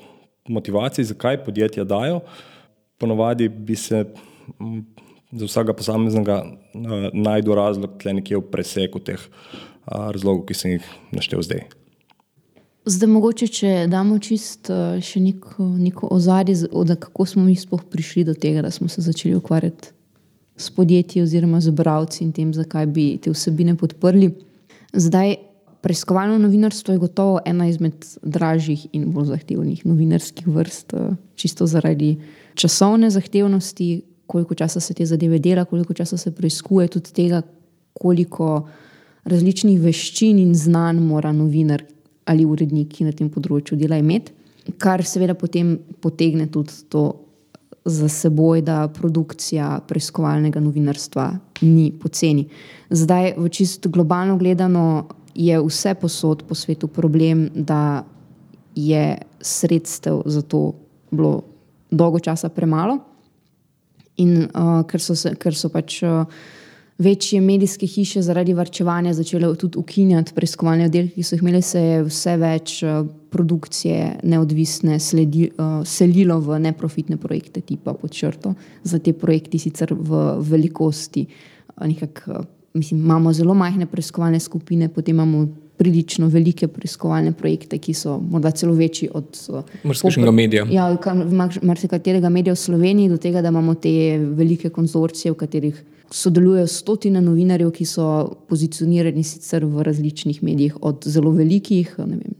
motivaciji, 0.50 1.10
zakaj 1.10 1.42
podjetja 1.46 1.86
dajo, 1.86 2.22
ponovadi 3.02 3.50
bi 3.50 3.78
se 3.78 4.06
za 5.32 5.46
vsega 5.46 5.74
posameznega 5.74 6.44
najdel 7.14 7.56
razlog 7.56 7.98
tle 8.02 8.14
nekje 8.18 8.38
v 8.38 8.48
preseku 8.52 9.00
teh 9.00 9.22
razlogov, 9.86 10.46
ki 10.50 10.58
sem 10.58 10.72
jih 10.78 10.88
naštel 11.16 11.42
zdaj. 11.46 11.68
Zdaj, 12.90 13.10
mogoče, 13.12 13.48
če 13.54 13.72
damo 13.92 14.18
čist 14.24 14.70
eh, 14.74 14.98
še 15.04 15.22
neko, 15.22 15.66
neko 15.78 16.10
ozadje, 16.16 16.56
kako 16.72 17.26
smo 17.28 17.44
mi 17.46 17.54
sploh 17.60 17.84
prišli 17.86 18.24
do 18.26 18.34
tega, 18.34 18.64
da 18.66 18.72
smo 18.74 18.88
se 18.90 19.04
začeli 19.06 19.36
ukvarjati 19.38 19.92
s 20.60 20.72
podjetji 20.74 21.22
oziroma 21.22 21.62
z 21.62 21.72
bravci 21.76 22.24
in 22.26 22.32
tem, 22.36 22.54
zakaj 22.54 22.88
bi 22.90 23.06
te 23.22 23.32
vsebine 23.32 23.76
podprli. 23.80 24.32
Zdaj, 24.94 25.36
preiskovalno 25.86 26.40
novinarstvo 26.42 26.96
je 26.96 27.04
gotovo 27.04 27.40
ena 27.46 27.70
izmed 27.70 28.08
dražjih 28.24 28.88
in 28.92 29.12
bolj 29.14 29.30
zahtevnih 29.36 29.86
novinarskih 29.86 30.48
vrst, 30.48 30.96
čisto 31.40 31.68
zaradi 31.70 32.18
časovne 32.60 33.12
zahtevnosti, 33.14 34.02
koliko 34.30 34.56
časa 34.56 34.80
se 34.80 34.94
te 34.94 35.06
zadeve 35.06 35.40
dela, 35.40 35.66
koliko 35.66 35.94
časa 35.94 36.18
se 36.18 36.32
preiskuje, 36.32 36.88
tudi 36.88 37.14
tega, 37.14 37.42
koliko 37.94 38.68
različnih 39.26 39.80
veščin 39.82 40.38
in 40.40 40.54
znanj 40.56 41.02
mora 41.02 41.32
novinar 41.34 41.84
ali 42.30 42.46
uredniki 42.46 43.08
na 43.08 43.12
tem 43.12 43.32
področju 43.34 43.78
dela 43.80 43.98
imeti, 43.98 44.36
kar 44.78 45.02
seveda 45.02 45.34
potem 45.34 45.80
potegne 46.02 46.46
tudi 46.54 46.76
to 46.94 47.08
za 47.90 48.10
seboj, 48.12 48.62
da 48.62 48.84
produkcija 48.94 49.80
preiskovalnega 49.90 50.62
novinarstva 50.62 51.26
ni 51.66 51.90
poceni. 51.90 52.46
Zdaj, 52.94 53.34
v 53.40 53.50
čisto 53.50 53.90
globalno 53.90 54.38
gledano, 54.38 55.08
je 55.34 55.58
vse 55.64 55.96
posod 55.96 56.44
po 56.44 56.56
svetu 56.56 56.88
problem, 56.88 57.48
da 57.56 58.04
je 58.76 59.18
sredstev 59.42 60.22
za 60.26 60.42
to 60.42 60.74
bilo 61.12 61.42
dolgo 61.92 62.20
časa 62.20 62.50
premalo. 62.50 63.00
In 64.20 64.50
uh, 64.50 64.82
ker, 64.88 65.02
so 65.04 65.16
se, 65.16 65.36
ker 65.40 65.56
so 65.56 65.72
pač. 65.74 66.02
Uh, 66.04 66.26
večje 67.00 67.42
medijske 67.42 67.88
hiše 67.88 68.22
zaradi 68.22 68.54
varčevanja 68.54 69.14
začele 69.14 69.56
tudi 69.56 69.78
ukinjati 69.80 70.34
preiskovalne 70.36 70.86
oddelke, 70.86 71.16
ki 71.16 71.24
so 71.24 71.36
jih 71.36 71.44
imeli, 71.44 71.62
se 71.64 71.82
je 71.82 72.02
vse 72.04 72.36
več 72.38 72.74
uh, 72.84 73.06
produkcije 73.32 74.20
neodvisne 74.24 75.00
sledi, 75.00 75.48
uh, 75.50 75.80
selilo 75.88 76.40
v 76.44 76.60
neprofitne 76.60 77.18
projekte, 77.18 77.62
tipa 77.62 77.94
pod 77.94 78.12
črto. 78.12 78.54
Za 78.84 79.00
te 79.00 79.14
projekti 79.14 79.60
sicer 79.60 79.96
v 79.96 80.26
velikosti, 80.52 81.24
uh, 81.78 81.88
nekak, 81.88 82.24
uh, 82.28 82.44
mislim, 82.74 83.00
imamo 83.00 83.34
zelo 83.34 83.56
majhne 83.56 83.88
preiskovalne 83.88 84.40
skupine, 84.40 84.92
potem 84.92 85.16
imamo. 85.16 85.48
Prilično 85.80 86.28
velike 86.28 86.68
preiskovalne 86.68 87.32
projekte, 87.32 87.78
ki 87.80 87.94
so 87.96 88.18
morda 88.20 88.52
celo 88.52 88.74
večji 88.76 89.08
od 89.16 89.38
marsikega 89.88 90.32
medija. 90.32 90.66
Ja, 90.72 90.90
marsikaterega 91.64 92.30
medija 92.30 92.54
v 92.54 92.60
Sloveniji, 92.60 93.10
do 93.10 93.18
tega, 93.18 93.42
da 93.42 93.54
imamo 93.54 93.78
te 93.80 94.18
velike 94.20 94.70
konzorcije, 94.76 95.32
v 95.32 95.40
katerih 95.40 95.80
sodelujejo 96.12 96.68
stotine 96.68 97.22
novinarjev, 97.22 97.72
ki 97.72 97.86
so 97.86 98.10
pozicionirani 98.50 99.24
sicer 99.24 99.66
v 99.66 99.84
različnih 99.86 100.44
medijih, 100.44 100.78
od 100.82 101.06
zelo 101.06 101.32
velikih, 101.32 101.96
ne 102.06 102.18
vem. 102.18 102.38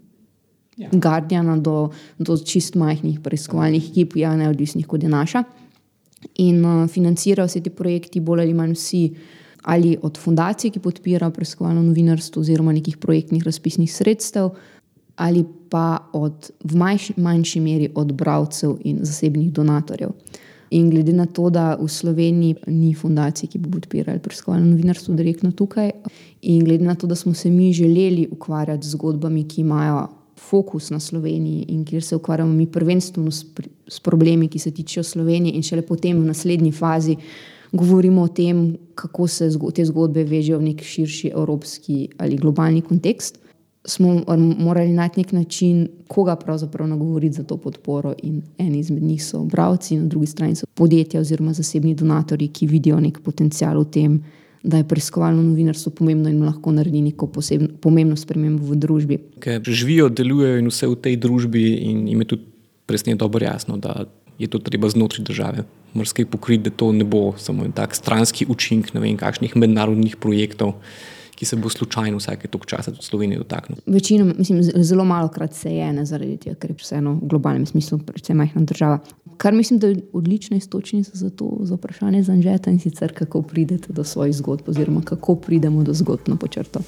Ja. 0.80 0.90
Guardiana 0.92 1.58
do, 1.60 1.90
do 2.18 2.38
čist 2.38 2.76
majhnih 2.80 3.20
preiskovalnih 3.24 3.90
ekip, 3.92 4.16
ja, 4.16 4.32
neodvisnih 4.40 4.88
kot 4.88 5.04
je 5.04 5.10
naša. 5.12 5.44
In 6.40 6.64
uh, 6.66 6.88
financirajo 6.88 7.48
se 7.48 7.62
ti 7.64 7.70
projekti, 7.70 8.20
bolj 8.24 8.46
ali 8.46 8.54
manj 8.56 8.76
vsi, 8.78 9.04
ali 9.64 9.98
od 10.02 10.18
fundacij, 10.18 10.72
ki 10.72 10.80
podpirajo 10.80 11.32
preiskovalno 11.32 11.82
novinarstvo, 11.84 12.42
oziroma 12.42 12.74
nekih 12.74 12.98
projektnih 12.98 13.44
razpisnih 13.44 13.94
sredstev, 13.94 14.50
ali 15.16 15.44
pa 15.70 15.98
od, 16.14 16.52
v 16.64 16.76
manjši, 16.76 17.14
manjši 17.18 17.60
meri 17.60 17.90
od 17.96 18.14
bravcev 18.14 18.78
in 18.84 19.02
zasebnih 19.04 19.52
donatorjev. 19.52 20.10
In 20.72 20.90
glede 20.90 21.14
na 21.14 21.26
to, 21.26 21.50
da 21.50 21.74
v 21.76 21.88
Sloveniji 21.90 22.56
ni 22.68 22.94
fundacije, 22.94 23.50
ki 23.50 23.60
bi 23.60 23.72
podpirali 23.72 24.20
preiskovalno 24.20 24.70
novinarstvo 24.70 25.16
direktno 25.16 25.52
tukaj, 25.52 25.92
in 26.42 26.64
glede 26.64 26.86
na 26.86 26.96
to, 26.96 27.08
da 27.08 27.16
smo 27.16 27.34
se 27.34 27.50
mi 27.50 27.74
želeli 27.74 28.28
ukvarjati 28.32 28.88
z 28.88 28.96
zgodbami, 28.96 29.48
ki 29.48 29.62
imajo 29.62 30.08
fokus 30.38 30.90
na 30.90 31.00
Sloveniji 31.00 31.66
in 31.68 31.86
kjer 31.86 32.04
se 32.04 32.16
ukvarjamo 32.16 32.54
mi 32.54 32.68
prvenstveno 32.72 33.32
s, 33.32 33.46
s 33.88 34.00
problemi, 34.00 34.48
ki 34.48 34.60
se 34.60 34.72
tičejo 34.72 35.04
Slovenije, 35.04 35.56
in 35.56 35.64
šele 35.64 35.82
potem 35.82 36.22
v 36.22 36.26
naslednji 36.26 36.72
fazi 36.72 37.16
govorimo 37.72 38.22
o 38.22 38.28
tem, 38.28 38.78
kako 38.96 39.28
se 39.28 39.50
te 39.76 39.86
zgodbe 39.86 40.24
vežejo 40.24 40.60
v 40.60 40.72
nek 40.72 40.84
širši 40.84 41.32
evropski 41.34 42.08
ali 42.18 42.38
globalni 42.38 42.82
kontekst, 42.82 43.40
smo 43.86 44.24
morali 44.58 44.92
najti 44.94 45.20
nek 45.20 45.32
način, 45.32 45.88
koga 46.08 46.36
pravzaprav 46.36 46.88
nagovoriti 46.88 47.36
za 47.36 47.44
to 47.44 47.58
podporo. 47.58 48.14
In 48.24 48.42
en 48.58 48.76
izmed 48.76 49.04
njih 49.04 49.24
so 49.26 49.44
bralci, 49.44 49.98
na 49.98 50.06
drugi 50.06 50.28
strani 50.28 50.56
so 50.56 50.66
podjetja 50.74 51.22
oziroma 51.22 51.54
zasebni 51.54 51.96
donatori, 51.96 52.48
ki 52.48 52.68
vidijo 52.68 53.00
nek 53.00 53.20
potencial 53.24 53.80
v 53.82 53.92
tem, 53.92 54.20
da 54.64 54.78
je 54.78 54.88
preiskovalno 54.88 55.44
novinarstvo 55.44 55.92
pomembno 55.96 56.30
in 56.30 56.44
lahko 56.44 56.72
naredi 56.72 57.02
neko 57.02 57.28
posebno, 57.28 57.68
pomembno 57.82 58.16
spremembo 58.16 58.66
v 58.68 58.76
družbi. 58.76 59.20
Ker 59.40 59.64
živijo, 59.64 60.10
delujejo 60.10 60.60
in 60.60 60.68
vse 60.68 60.88
v 60.88 60.96
tej 61.00 61.16
družbi, 61.18 61.64
in 61.88 62.08
jim 62.08 62.26
je 62.26 62.28
tudi 62.36 62.44
presne 62.86 63.16
dobro 63.16 63.46
jasno, 63.46 63.78
da 63.78 64.06
je 64.40 64.48
to 64.48 64.60
treba 64.60 64.90
znotraj 64.90 65.24
države. 65.24 65.64
Morski 65.94 66.26
pokriti, 66.26 66.70
da 66.70 66.76
to 66.76 66.92
ne 66.92 67.04
bo 67.04 67.34
samo 67.38 67.66
en 67.66 67.72
tak 67.72 67.96
stranski 67.96 68.46
učinek, 68.50 68.94
ne 68.94 69.02
vem, 69.04 69.18
kakšnih 69.18 69.56
mednarodnih 69.56 70.16
projektov. 70.16 70.74
Ki 71.40 71.48
se 71.48 71.56
bo 71.56 71.70
slučajno 71.72 72.18
vsake 72.20 72.50
toliko 72.52 72.68
časa 72.68 72.92
tudi 72.92 73.06
Slovenije 73.06 73.40
dotaknil. 73.40 73.78
Večino, 73.86 74.26
mislim, 74.38 74.60
zelo 74.64 75.06
malo 75.06 75.30
krat 75.32 75.54
se 75.56 75.72
je, 75.72 75.94
ne 75.94 76.04
zaradi 76.06 76.36
tega, 76.38 76.58
ker 76.60 76.74
je 76.74 76.76
vseeno 76.82 77.14
v 77.22 77.30
globalnem 77.32 77.66
smislu, 77.66 78.02
predvsem 78.04 78.38
majhna 78.38 78.66
država. 78.68 79.00
Kar 79.38 79.56
mislim, 79.56 79.80
da 79.80 79.88
je 79.88 80.02
odlična 80.14 80.58
istočnica 80.58 81.12
za 81.14 81.30
to 81.30 81.58
za 81.62 81.76
vprašanje 81.80 82.24
za 82.24 82.34
Anžeta 82.34 82.72
in 82.72 82.80
sicer 82.80 83.14
kako 83.16 83.42
pridete 83.42 83.94
do 83.94 84.04
svojih 84.04 84.36
zgodb, 84.36 84.70
oziroma 84.70 85.02
kako 85.02 85.36
pridemo 85.36 85.84
do 85.84 85.94
zgodb 85.94 86.28
na 86.28 86.36
počrto. 86.36 86.80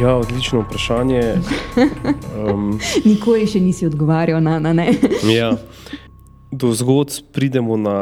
Ja, 0.00 0.16
odlično 0.16 0.60
vprašanje. 0.64 1.22
Um, 2.36 2.78
Nikoli 3.10 3.46
še 3.46 3.60
nisi 3.60 3.86
odgovarjal 3.86 4.42
na, 4.42 4.58
ne. 4.72 4.90
ja. 5.40 5.54
Do 6.50 6.72
zgodb 6.74 7.30
pridemo 7.32 7.76
na 7.76 7.96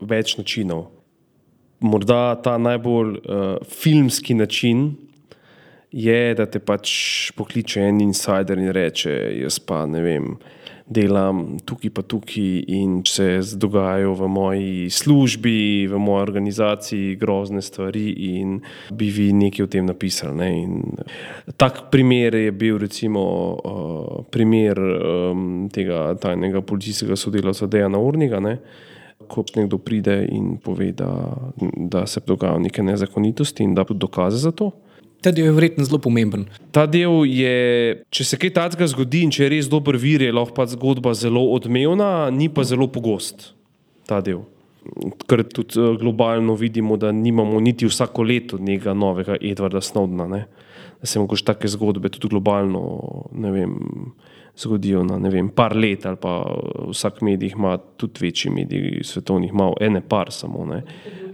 več 0.00 0.36
načinov 0.38 0.88
morda 1.82 2.34
ta 2.42 2.58
najbolj 2.58 3.08
uh, 3.08 3.56
filmski 3.68 4.34
način 4.34 4.94
je, 5.92 6.34
da 6.34 6.46
te 6.46 6.58
pač 6.58 6.90
pokliče 7.36 7.80
en 7.80 8.00
insider 8.00 8.58
in 8.58 8.70
reče: 8.72 9.12
Jaz 9.42 9.58
pa 9.58 9.86
ne 9.86 10.00
vem, 10.00 10.36
delam 10.86 11.58
tukaj 11.64 11.90
pa 11.90 12.02
tukaj 12.02 12.64
in 12.68 13.02
se 13.06 13.40
dogajajo 13.56 14.14
v 14.14 14.28
moji 14.28 14.90
službi, 14.90 15.86
v 15.90 15.98
moji 15.98 16.22
organizaciji 16.22 17.16
grozne 17.16 17.62
stvari 17.62 18.10
in 18.10 18.60
bi 18.90 19.10
vi 19.10 19.32
nekaj 19.32 19.64
o 19.64 19.66
tem 19.66 19.86
napisali. 19.86 20.50
Tak 21.56 21.90
primer 21.90 22.34
je 22.34 22.52
bil 22.52 22.78
recimo 22.78 23.22
uh, 23.52 24.24
primer 24.30 24.78
um, 24.78 25.68
tega 25.72 26.14
tajnega 26.14 26.62
policijskega 26.62 27.16
sodelavca 27.16 27.66
Dejana 27.66 27.98
Urniga. 27.98 28.40
Ne? 28.40 28.58
ko 29.28 29.44
nekdo 29.56 29.78
pride 29.78 30.26
in 30.28 30.56
pove, 30.58 30.92
da, 30.92 31.08
da 31.76 32.06
se 32.06 32.20
dogajajo 32.26 32.58
neke 32.58 32.82
nezakonitosti 32.82 33.64
in 33.64 33.74
da 33.74 33.84
bo 33.84 33.94
dokaze 33.94 34.36
za 34.38 34.50
to. 34.50 34.70
Ta 35.22 35.30
del 35.30 35.46
je 35.46 35.54
verjetno 35.54 35.84
zelo 35.86 36.00
pomemben. 36.02 36.48
Ta 36.74 36.82
del 36.90 37.22
je, 37.30 37.52
če 38.10 38.24
se 38.26 38.38
kaj 38.42 38.50
takega 38.56 38.88
zgodi 38.90 39.22
in 39.22 39.30
če 39.30 39.44
je 39.44 39.50
res 39.52 39.68
dober 39.70 39.94
vir, 40.00 40.24
je 40.26 40.34
lahko 40.34 40.56
pa 40.56 40.66
zgodba 40.66 41.14
zelo 41.14 41.44
odmevna, 41.54 42.26
ni 42.34 42.48
pa 42.50 42.66
zelo 42.66 42.88
pogost 42.90 43.52
ta 44.10 44.18
del. 44.24 44.42
Ker 45.30 45.44
tudi 45.46 45.78
eh, 45.78 45.94
globalno 46.00 46.56
vidimo, 46.58 46.98
da 46.98 47.12
nimamo 47.14 47.60
niti 47.62 47.86
vsako 47.86 48.26
leto 48.26 48.58
nekega 48.58 48.96
novega 48.98 49.38
Edwarda 49.38 49.78
Snowdena. 49.78 50.26
Ne? 50.26 50.42
Da 50.98 51.06
se 51.06 51.22
lahko 51.22 51.38
take 51.38 51.70
zgodbe 51.70 52.10
tudi 52.10 52.32
globalno, 52.34 52.82
vem 53.30 53.78
zgodijo 54.58 55.00
na 55.06 55.16
ne 55.22 55.30
vem, 55.32 55.48
par 55.48 55.72
let, 55.78 56.02
ali 56.06 56.18
pa 56.20 56.42
vsak 56.90 57.22
medij 57.24 57.54
ima 57.54 57.78
tudi 57.96 58.26
večji 58.26 58.50
medij, 58.52 59.00
svetovnih, 59.06 59.54
malo 59.54 59.78
ene 59.80 60.02
par 60.02 60.34
samo. 60.34 60.66
Ne 60.66 60.82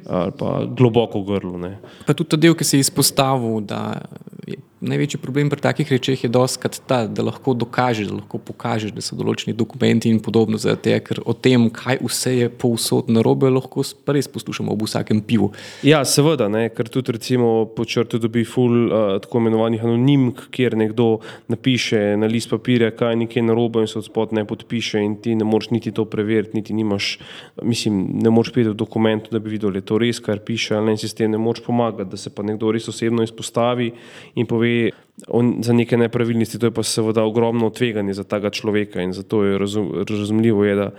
ali 0.07 0.33
pa 0.39 0.65
globoko 0.67 1.23
grlo. 1.23 1.59
Ne. 1.59 1.79
Pa 2.07 2.15
tudi 2.15 2.31
ta 2.31 2.37
del, 2.37 2.55
ki 2.55 2.65
se 2.65 2.77
je 2.77 2.87
izpostavil, 2.87 3.61
da 3.61 4.01
je 4.47 4.57
največji 4.81 5.19
problem 5.21 5.51
pri 5.51 5.61
takih 5.61 5.91
rečeh 5.91 6.25
je 6.25 6.31
doskrat 6.31 6.79
ta, 6.87 7.03
da 7.07 7.23
lahko 7.27 7.55
dokažeš, 7.55 8.09
da 8.09 8.19
lahko 8.21 8.39
pokažeš, 8.39 8.93
da 8.95 9.03
so 9.03 9.17
določeni 9.19 9.57
dokumenti 9.57 10.11
in 10.11 10.21
podobno. 10.23 10.59
Zato, 10.59 10.95
ker 11.05 11.21
o 11.27 11.35
tem, 11.35 11.69
kaj 11.75 11.99
vse 12.05 12.35
je 12.37 12.49
povsod 12.51 13.11
na 13.11 13.23
robe, 13.27 13.51
lahko 13.51 13.83
res 14.07 14.31
poslušamo 14.31 14.73
ob 14.73 14.85
vsakem 14.87 15.21
pivu. 15.27 15.51
Ja, 15.87 16.05
seveda, 16.07 16.49
ne, 16.53 16.69
ker 16.75 16.91
tudi 16.93 17.17
recimo 17.19 17.67
po 17.75 17.87
črtu 17.89 18.21
dobi 18.23 18.45
ful 18.47 18.77
uh, 18.87 19.17
tako 19.23 19.43
imenovanih 19.43 19.85
anonimk, 19.85 20.47
kjer 20.55 20.79
nekdo 20.79 21.09
napiše 21.51 22.17
na 22.21 22.31
list 22.31 22.53
papirja, 22.53 22.93
kaj 22.95 23.15
je 23.15 23.23
nekaj 23.25 23.47
na 23.49 23.57
robe 23.59 23.83
in 23.83 23.91
se 23.91 23.99
od 23.99 24.07
spod 24.07 24.35
ne 24.37 24.47
podpiše 24.49 25.03
in 25.03 25.19
ti 25.23 25.35
ne 25.39 25.47
moreš 25.49 25.73
niti 25.75 25.93
to 25.95 26.07
preveriti, 26.09 26.57
niti 26.59 26.77
nimaš, 26.77 27.17
mislim, 27.63 28.05
ne 28.23 28.31
moreš 28.31 28.55
priti 28.55 28.71
v 28.71 28.79
dokumentu, 28.79 29.35
da 29.35 29.43
bi 29.43 29.51
videl, 29.57 29.75
da 29.75 29.83
je 29.83 29.88
to 29.89 29.99
res, 30.01 30.21
kar 30.21 30.43
piše, 30.45 30.77
ali 30.77 30.93
en 30.93 31.01
sistem 31.01 31.33
ne 31.33 31.41
moč 31.41 31.63
pomagati, 31.65 32.11
da 32.13 32.21
se 32.21 32.33
pa 32.35 32.45
nekdo 32.45 32.73
res 32.75 32.89
osebno 32.93 33.25
izpostavi 33.25 33.89
in 34.37 34.49
pove 34.49 34.91
on, 35.27 35.57
za 35.65 35.73
neke 35.73 35.97
nepravilnosti. 35.97 36.61
To 36.61 36.69
je 36.69 36.77
pa 36.77 36.85
seveda 36.85 37.25
ogromno 37.25 37.71
tveganje 37.73 38.19
za 38.21 38.27
tega 38.29 38.53
človeka 38.53 39.03
in 39.03 39.17
zato 39.17 39.43
je 39.45 39.59
razum, 39.59 39.91
razumljivo, 40.09 40.65
je, 40.69 40.77
da 40.77 40.91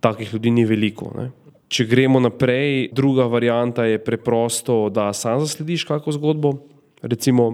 takih 0.00 0.32
ljudi 0.32 0.54
ni 0.54 0.64
veliko. 0.68 1.10
Ne. 1.18 1.30
Če 1.68 1.84
gremo 1.84 2.20
naprej, 2.22 2.88
druga 2.96 3.26
varijanta 3.28 3.84
je 3.84 3.98
preprosto, 4.00 4.86
da 4.88 5.10
sam 5.12 5.42
zaslediš 5.42 5.84
kakšno 5.90 6.14
zgodbo. 6.16 6.54
Recimo, 7.02 7.50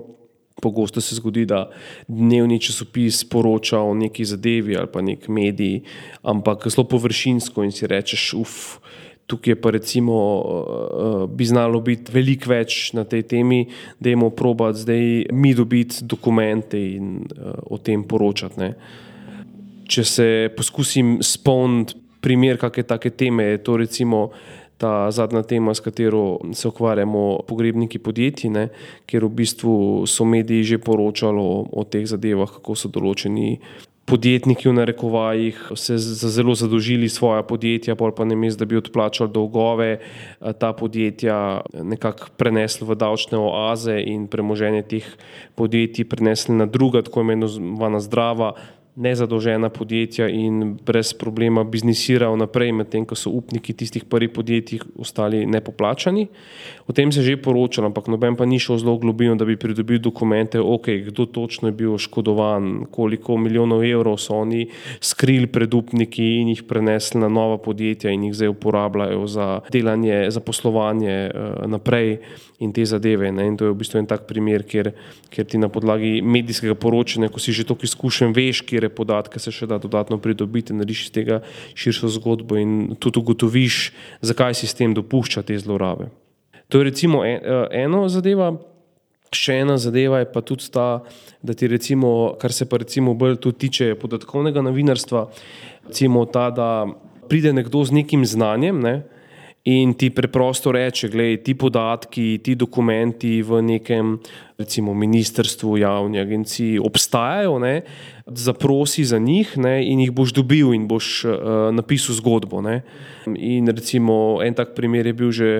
pogosto 0.63 1.01
se 1.01 1.17
zgodi, 1.19 1.47
da 1.51 1.67
dnevni 2.09 2.61
časopis 2.63 3.25
poroča 3.29 3.81
o 3.81 3.95
neki 3.95 4.25
zadevi 4.25 4.77
ali 4.79 4.89
pa 4.93 5.03
nek 5.03 5.27
medij, 5.29 5.81
ampak 6.23 6.69
zelo 6.71 6.87
površinsko 6.89 7.65
in 7.67 7.75
si 7.75 7.91
rečeš, 7.91 8.29
uf, 8.39 8.55
tukaj 9.27 9.57
pa 9.61 9.71
recimo 9.71 10.15
uh, 10.41 11.31
bi 11.31 11.45
znalo 11.45 11.81
biti 11.81 12.13
veliko 12.13 12.51
več 12.51 12.93
na 12.93 13.05
tej 13.09 13.23
temi, 13.23 13.65
da 14.01 14.11
imamo 14.11 14.31
probat 14.37 14.77
zdaj 14.77 15.33
mi 15.33 15.55
dobiti 15.55 16.05
dokumente 16.05 16.81
in 16.81 17.25
uh, 17.25 17.55
o 17.71 17.79
tem 17.79 18.05
poročati. 18.05 18.61
Ne. 18.61 18.75
Če 19.89 20.05
se 20.05 20.29
poskusim 20.57 21.19
spomniti 21.23 22.01
primer 22.25 22.57
kakšne 22.61 22.87
take 22.89 23.13
teme, 23.13 23.45
je 23.53 23.63
to 23.65 23.77
recimo 23.77 24.31
ta 24.81 25.11
zadnja 25.13 25.43
tema, 25.47 25.75
s 25.75 25.81
katero 25.81 26.41
se 26.53 26.69
ukvarjamo, 26.69 27.45
pogrebniki 27.49 28.01
podjetij, 28.03 28.51
ne, 28.51 28.69
kjer 29.07 29.29
v 29.29 29.35
bistvu 29.41 29.75
so 30.11 30.25
mediji 30.25 30.65
že 30.75 30.79
poročali 30.83 31.41
o, 31.41 31.65
o 31.69 31.85
teh 31.85 32.07
zadevah, 32.09 32.51
kako 32.59 32.77
so 32.77 32.91
določeni 32.93 33.61
podjetniki 34.07 34.69
v 34.69 34.73
narekovajih 34.73 35.73
se 35.75 35.99
zelo 35.99 36.55
zadolžili 36.55 37.09
svoje 37.09 37.43
podjetja, 37.43 37.97
pa 37.97 38.25
ne 38.25 38.37
mest, 38.37 38.59
da 38.59 38.65
bi 38.65 38.77
odplačali 38.77 39.31
dolgove, 39.33 39.99
eh, 39.99 40.53
ta 40.53 40.73
podjetja 40.73 41.61
nekako 41.83 42.29
prenesli 42.37 42.87
v 42.87 42.95
davčne 42.95 43.39
oaze 43.39 43.97
in 44.07 44.27
premoženje 44.27 44.83
teh 44.83 45.07
podjetij 45.55 46.05
prenesli 46.05 46.55
na 46.55 46.67
druga, 46.67 47.03
tako 47.03 47.21
imenovana 47.21 48.01
zdrava, 48.01 48.55
nezadolžena 48.97 49.69
podjetja 49.75 50.29
in 50.31 50.77
brez 50.87 51.13
problema 51.19 51.65
biznisirajo 51.65 52.37
naprej, 52.39 52.71
medtem 52.73 53.03
ko 53.07 53.17
so 53.19 53.33
upniki 53.35 53.75
tistih 53.75 54.05
prvih 54.05 54.31
podjetij 54.31 54.85
ostali 54.99 55.43
nepoplačani. 55.47 56.29
O 56.87 56.93
tem 56.93 57.13
se 57.13 57.21
je 57.21 57.35
že 57.35 57.43
poročalo, 57.43 57.91
ampak 57.91 58.07
noben 58.09 58.37
pa 58.37 58.47
ni 58.47 58.59
šel 58.59 58.79
zelo 58.79 58.99
globino, 58.99 59.35
da 59.35 59.45
bi 59.45 59.57
pridobil 59.57 59.99
dokumente, 59.99 60.61
okay, 60.61 61.03
kdo 61.07 61.27
točno 61.27 61.69
je 61.69 61.73
bil 61.73 61.95
oškodovan, 61.95 62.87
koliko 62.91 63.37
milijonov 63.37 63.85
evrov 63.85 64.19
so 64.19 64.35
oni 64.35 64.69
skrili 65.01 65.47
pred 65.47 65.75
upniki 65.75 66.41
in 66.41 66.49
jih 66.55 66.63
prenesli 66.63 67.21
na 67.21 67.29
nova 67.29 67.59
podjetja 67.59 68.11
in 68.11 68.25
jih 68.25 68.35
zdaj 68.35 68.49
uporabljajo 68.49 69.27
za 69.27 69.61
delanje, 69.73 70.31
za 70.31 70.41
poslovanje 70.41 71.31
uh, 71.35 71.67
naprej 71.67 72.19
in 72.59 72.73
te 72.73 72.85
zadeve. 72.85 73.33
Ne? 73.33 73.47
In 73.47 73.57
to 73.57 73.67
je 73.67 73.75
v 73.75 73.79
bistvu 73.79 73.99
en 73.99 74.07
tak 74.07 74.29
primer, 74.29 74.63
kjer, 74.63 74.93
kjer 75.31 75.47
ti 75.47 75.59
na 75.59 75.69
podlagi 75.69 76.21
medijskega 76.23 76.77
poročanja, 76.79 77.29
ko 77.33 77.43
si 77.43 77.53
že 77.53 77.67
toliko 77.67 77.89
izkušen, 77.89 78.33
veš, 78.37 78.63
katere 78.85 78.95
podatke 78.95 79.41
se 79.41 79.51
še 79.51 79.67
da 79.67 79.79
dodatno 79.79 80.19
pridobiti, 80.19 80.75
narediš 80.75 81.09
iz 81.09 81.13
tega 81.13 81.43
širšo 81.75 82.09
zgodbo 82.19 82.57
in 82.57 82.97
tudi 82.99 83.21
ugotoviš, 83.21 83.93
zakaj 84.23 84.55
sistem 84.55 84.95
dopušča 84.95 85.43
te 85.43 85.59
zlorabe. 85.59 86.11
To 86.69 86.79
je 86.79 86.85
recimo 86.85 87.25
eh, 87.25 87.41
eno 87.73 88.09
zadeva. 88.09 88.55
Še 89.35 89.65
ena 89.65 89.75
zadeva 89.79 90.21
je 90.21 90.31
pa 90.31 90.41
tudi 90.47 90.71
ta, 90.71 91.03
da 91.43 91.55
ti 91.55 91.67
recimo, 91.67 92.37
kar 92.39 92.53
se 92.53 92.69
pa 92.71 92.79
recimo 92.79 93.15
bolj 93.15 93.41
tiče 93.43 93.97
podatkovnega 93.99 94.63
novinarstva, 94.63 95.27
recimo 95.89 96.25
ta, 96.31 96.51
da 96.55 96.87
pride 97.29 97.53
nekdo 97.53 97.83
z 97.83 97.99
nekim 97.99 98.23
znanjem, 98.23 98.79
ne, 98.79 98.95
in 99.65 99.95
ti 99.97 100.11
preprosto 100.11 100.73
reče, 100.73 101.09
gledaj, 101.09 101.39
ti 101.45 101.55
podatki, 101.57 102.39
ti 102.45 102.55
dokumenti 102.55 103.41
v 103.43 103.63
nekem, 103.65 104.19
recimo, 104.61 104.93
ministrstvu, 104.95 105.79
javni 105.81 106.21
agenciji 106.21 106.79
obstajajo, 106.79 107.59
ne, 107.59 107.81
zaprosi 108.27 109.05
za 109.05 109.19
njih 109.19 109.57
ne, 109.57 109.79
in 109.89 110.05
jih 110.05 110.13
boš 110.13 110.35
dobil 110.37 110.75
in 110.77 110.85
boš 110.89 111.25
uh, 111.25 111.35
napisal 111.73 112.17
zgodbo. 112.21 112.61
Ne. 112.61 112.83
In 113.37 113.69
recimo 113.73 114.45
en 114.45 114.55
tak 114.55 114.77
primer 114.77 115.07
je 115.07 115.17
bil 115.17 115.33
že 115.33 115.51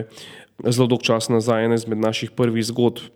zelo 0.69 0.87
dolg 0.87 1.03
čas 1.03 1.33
nazaj, 1.33 1.65
ena 1.65 1.81
izmed 1.81 1.99
naših 1.99 2.37
prvih 2.37 2.65
zgodb. 2.65 3.09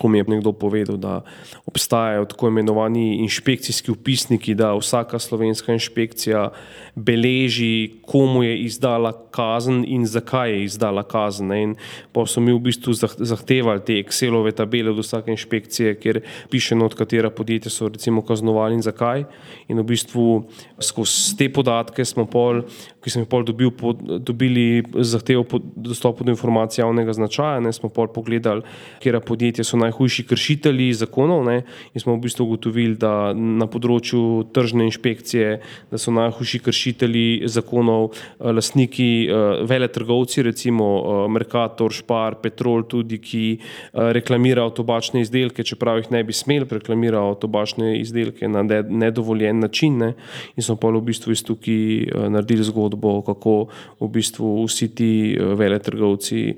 Ko 0.00 0.08
mi 0.08 0.18
je 0.18 0.24
nekdo 0.28 0.52
povedal, 0.56 0.96
da 0.96 1.20
obstajajo 1.68 2.24
tako 2.24 2.48
imenovani 2.48 3.20
inšpekcijski 3.20 3.90
upisniki, 3.92 4.54
da 4.54 4.72
vsaka 4.72 5.18
slovenska 5.18 5.72
inšpekcija 5.76 6.48
beleži, 6.94 8.00
komu 8.02 8.42
je 8.42 8.54
izdala 8.64 9.12
kazen 9.30 9.84
in 9.88 10.06
zakaj 10.06 10.50
je 10.50 10.64
izdala 10.64 11.02
kazen. 11.02 11.52
Ne. 11.52 11.62
In 11.62 11.74
pa 12.12 12.24
so 12.26 12.40
mi 12.40 12.52
v 12.52 12.62
bistvu 12.64 12.94
zahtevali 12.96 13.84
te 13.84 13.98
Excelove 14.00 14.54
tabele 14.56 14.90
od 14.90 15.02
vsake 15.04 15.30
inšpekcije, 15.36 15.94
kjer 16.00 16.22
piše, 16.50 16.76
od 16.80 16.94
katera 16.94 17.30
podjetja 17.30 17.70
so 17.70 17.88
recimo 17.88 18.22
kaznovali 18.24 18.74
in 18.74 18.82
zakaj. 18.82 19.24
In 19.68 19.78
v 19.78 19.84
bistvu 19.84 20.44
skozi 20.80 21.36
te 21.36 21.50
podatke 21.52 22.04
smo 22.04 22.24
pol, 22.24 22.62
ki 23.04 23.12
smo 23.12 23.26
jih 23.26 23.28
pol 23.28 23.44
dobil, 23.44 23.70
dobili 24.18 24.82
zahtevo 25.04 25.44
po 25.44 25.60
dostopu 25.60 26.24
do 26.24 26.32
informacij 26.32 26.82
javnega 26.82 27.12
značaja, 27.12 27.60
ne, 27.60 27.72
smo 27.72 27.92
pol 27.92 28.08
pogledali, 28.08 28.64
kera 29.00 29.20
podjetja 29.20 29.64
so 29.64 29.76
najhujši 29.90 30.26
kršitelji 30.26 30.92
zakonov 30.94 31.44
ne, 31.44 31.62
in 31.94 32.00
smo 32.00 32.14
v 32.14 32.22
bistvu 32.24 32.46
ugotovili, 32.46 32.96
da 32.96 33.32
na 33.34 33.66
področju 33.66 34.50
tržne 34.54 34.86
inšpekcije, 34.88 35.58
so 35.98 36.14
najhujši 36.14 36.60
kršitelji 36.62 37.48
zakonov 37.50 38.10
eh, 38.12 38.50
lastniki, 38.54 39.26
eh, 39.26 39.64
vele 39.66 39.88
trgovci, 39.90 40.42
recimo 40.46 40.86
eh, 40.86 41.28
Mercator, 41.28 41.92
Špar, 41.92 42.38
Petrol 42.40 42.86
tudi, 42.90 43.18
ki 43.20 43.44
reklamirajo 43.92 44.70
tobačne 44.80 45.20
izdelke, 45.24 45.64
čeprav 45.66 46.00
jih 46.00 46.10
ne 46.14 46.22
bi 46.24 46.32
smeli, 46.32 46.68
reklamirajo 46.70 47.34
tobačne 47.42 47.98
izdelke 48.00 48.48
na 48.48 48.62
nedovoljen 48.62 49.60
način 49.60 49.98
ne, 49.98 50.12
in 50.56 50.64
smo 50.64 50.76
pa 50.80 50.90
v 50.90 51.02
bistvu 51.04 51.34
iz 51.34 51.42
tukaj 51.44 52.28
naredili 52.30 52.64
zgodbo, 52.66 53.20
kako 53.26 53.54
v 54.00 54.08
bistvu 54.12 54.52
vsi 54.64 54.88
ti 54.94 55.10
vele 55.58 55.78
trgovci 55.82 56.54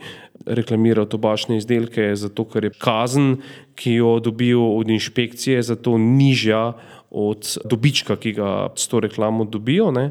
reklamirajo 0.46 1.06
tobačne 1.06 1.56
izdelke, 1.56 2.12
zato 2.16 2.44
ker 2.44 2.64
je 2.64 2.74
kazen, 2.78 3.36
ki 3.74 3.98
jo 4.00 4.18
dobijo 4.20 4.64
od 4.76 4.90
inšpekcije, 4.90 5.62
zato 5.62 5.98
nižja 5.98 6.72
od 7.10 7.56
dobička, 7.64 8.16
ki 8.16 8.32
ga 8.32 8.52
s 8.76 8.88
to 8.88 9.00
reklamo 9.00 9.44
dobijo. 9.44 9.90
Ne. 9.92 10.10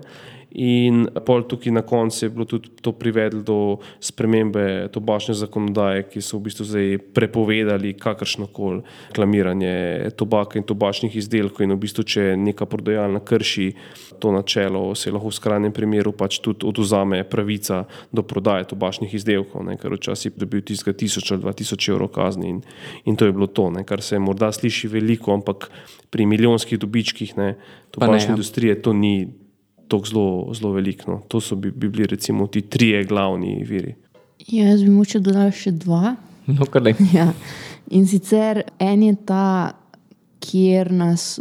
In 0.51 1.05
pol 1.25 1.45
tukaj 1.47 1.71
na 1.71 1.81
koncu 1.81 2.25
je 2.25 2.29
bilo 2.29 2.45
tudi 2.45 2.69
to 2.81 2.91
privedlo 2.91 3.41
do 3.41 3.57
spremembe 4.03 4.89
tobačne 4.91 5.33
zakonodaje, 5.33 6.03
ki 6.11 6.21
so 6.21 6.37
v 6.37 6.49
bistvu 6.49 6.65
zdaj 6.67 6.97
prepovedali 7.15 7.93
kakršno 7.95 8.49
koli 8.51 8.81
reklamiranje 9.09 10.11
tobaka 10.19 10.59
in 10.59 10.67
tobačnih 10.67 11.15
izdelkov. 11.15 11.63
In 11.63 11.75
v 11.75 11.79
bistvu, 11.85 12.03
če 12.03 12.35
neka 12.35 12.67
prodajalna 12.67 13.23
krši 13.23 13.71
to 14.19 14.31
načelo, 14.35 14.83
se 14.95 15.11
lahko 15.11 15.31
v 15.31 15.39
skrajnem 15.39 15.73
primeru 15.73 16.11
pač 16.11 16.41
tudi 16.43 16.67
oduzame 16.67 17.23
pravica 17.23 17.85
do 18.11 18.23
prodaje 18.27 18.67
tobačnih 18.73 19.13
izdelkov, 19.15 19.63
ne, 19.63 19.77
ker 19.79 19.95
včasih 19.95 20.33
je 20.33 20.39
dobil 20.43 20.65
tiskati 20.67 21.05
tisoč 21.05 21.31
ali 21.31 21.41
dva 21.41 21.55
tisoč 21.55 21.89
evrov 21.89 22.11
kazni 22.11 22.51
in, 22.51 22.59
in 23.07 23.15
to 23.15 23.25
je 23.25 23.35
bilo 23.35 23.47
to, 23.47 23.69
ne, 23.71 23.85
kar 23.87 24.03
se 24.03 24.19
morda 24.19 24.51
sliši 24.51 24.91
veliko, 24.91 25.31
ampak 25.33 25.71
pri 26.11 26.27
milijonskih 26.27 26.79
dobičkih 26.79 27.37
ne, 27.39 27.55
tobačne 27.95 28.27
ja. 28.27 28.35
industrije 28.35 28.81
to 28.81 28.93
ni 28.93 29.40
tako 29.91 30.09
zelo, 30.09 30.25
zelo 30.57 30.71
veliko. 30.77 31.11
No. 31.11 31.19
To 31.27 31.41
so 31.43 31.55
bi, 31.59 31.71
bi 31.71 31.89
bili 31.89 32.07
recimo 32.07 32.47
ti 32.47 32.61
trije 32.61 33.03
glavni 33.09 33.59
viri. 33.67 33.95
Ja, 34.47 34.71
jaz 34.71 34.83
bi 34.83 34.89
moče 34.89 35.19
dodal 35.19 35.51
še 35.53 35.75
dva. 35.83 36.15
No, 36.47 36.65
ja. 37.13 37.29
In 37.93 38.07
sicer 38.07 38.63
en 38.79 39.03
je 39.03 39.15
ta, 39.27 39.45
kjer 40.41 40.89
nas 40.91 41.35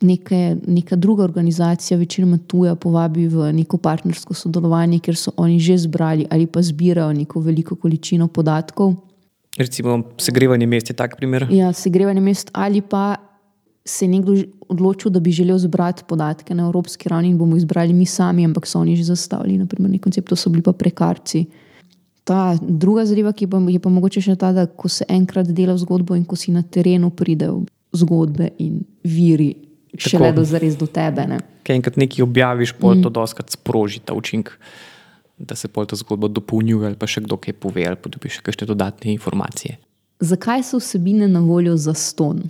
neke, 0.00 0.56
neka 0.66 0.96
druga 0.96 1.24
organizacija, 1.24 1.98
večinoma 1.98 2.38
tuja, 2.46 2.74
povabi 2.74 3.28
v 3.28 3.52
neko 3.52 3.78
partnersko 3.78 4.34
sodelovanje, 4.34 4.98
ker 5.04 5.16
so 5.16 5.32
oni 5.36 5.60
že 5.60 5.78
zbrali 5.86 6.26
ali 6.30 6.46
pa 6.46 6.62
zbirajo 6.62 7.12
neko 7.12 7.40
veliko 7.40 7.76
količino 7.76 8.28
podatkov. 8.28 8.94
Recimo, 9.58 10.02
segrevanje 10.18 10.66
mest 10.66 10.90
je 10.90 10.96
tak 10.96 11.16
primer. 11.16 11.46
Ja, 11.50 11.72
segrevanje 11.72 12.20
mest 12.20 12.50
ali 12.52 12.80
pa 12.80 13.16
se 13.84 14.04
je 14.04 14.08
nekdo 14.08 14.34
odločil, 14.68 15.10
da 15.10 15.20
bi 15.20 15.32
želel 15.32 15.58
zbrati 15.58 16.04
podatke 16.08 16.54
na 16.54 16.66
evropski 16.66 17.08
ravni 17.08 17.28
in 17.28 17.38
bomo 17.38 17.56
izbrali 17.56 17.92
mi 17.92 18.06
sami, 18.06 18.44
ampak 18.44 18.66
so 18.66 18.80
oni 18.80 18.96
že 18.96 19.04
zastavili, 19.04 19.58
naprimer, 19.58 19.90
nek 19.90 20.02
koncept, 20.02 20.28
to 20.28 20.36
so 20.36 20.50
bili 20.50 20.62
pa 20.62 20.72
prekarci. 20.72 21.44
Ta 22.24 22.56
druga 22.60 23.06
zadeva, 23.06 23.32
ki 23.32 23.46
pa, 23.46 23.58
je 23.68 23.80
pa 23.80 23.90
mogoče 23.90 24.20
še 24.20 24.36
ta, 24.36 24.52
da 24.52 24.66
ko 24.66 24.88
se 24.88 25.04
enkrat 25.08 25.48
dela 25.48 25.76
zgodbo 25.76 26.14
in 26.14 26.24
ko 26.24 26.36
si 26.36 26.52
na 26.52 26.62
terenu 26.62 27.10
pridejo 27.10 27.64
zgodbe 27.96 28.52
in 28.58 28.84
viri, 29.04 29.54
še 29.96 30.20
le 30.20 30.30
do 30.36 30.44
zares 30.44 30.76
do 30.78 30.86
tebe. 30.86 31.26
Ne. 31.26 31.40
Kaj 31.66 31.80
enkrat 31.80 31.98
nekaj 31.98 32.22
objaviš, 32.22 32.76
pol 32.78 32.94
mm. 32.94 33.02
to 33.02 33.10
doskrat 33.10 33.50
sproži 33.50 34.04
ta 34.04 34.14
učinek. 34.14 34.52
Da 35.40 35.56
se 35.56 35.72
pol 35.72 35.88
ta 35.88 35.96
zgodba 35.96 36.28
dopolnjuje, 36.28 36.92
ali 36.92 37.00
pa 37.00 37.08
še 37.08 37.24
kdo 37.24 37.40
kaj 37.40 37.56
pove, 37.56 37.82
ali 37.88 37.96
pa 37.96 38.12
dobiš 38.12 38.38
še 38.38 38.42
kakšne 38.44 38.68
dodatne 38.68 39.08
informacije. 39.16 39.80
Zakaj 40.20 40.66
so 40.68 40.76
vsebine 40.76 41.24
na 41.32 41.40
voljo 41.40 41.78
za 41.80 41.96
ston? 41.96 42.44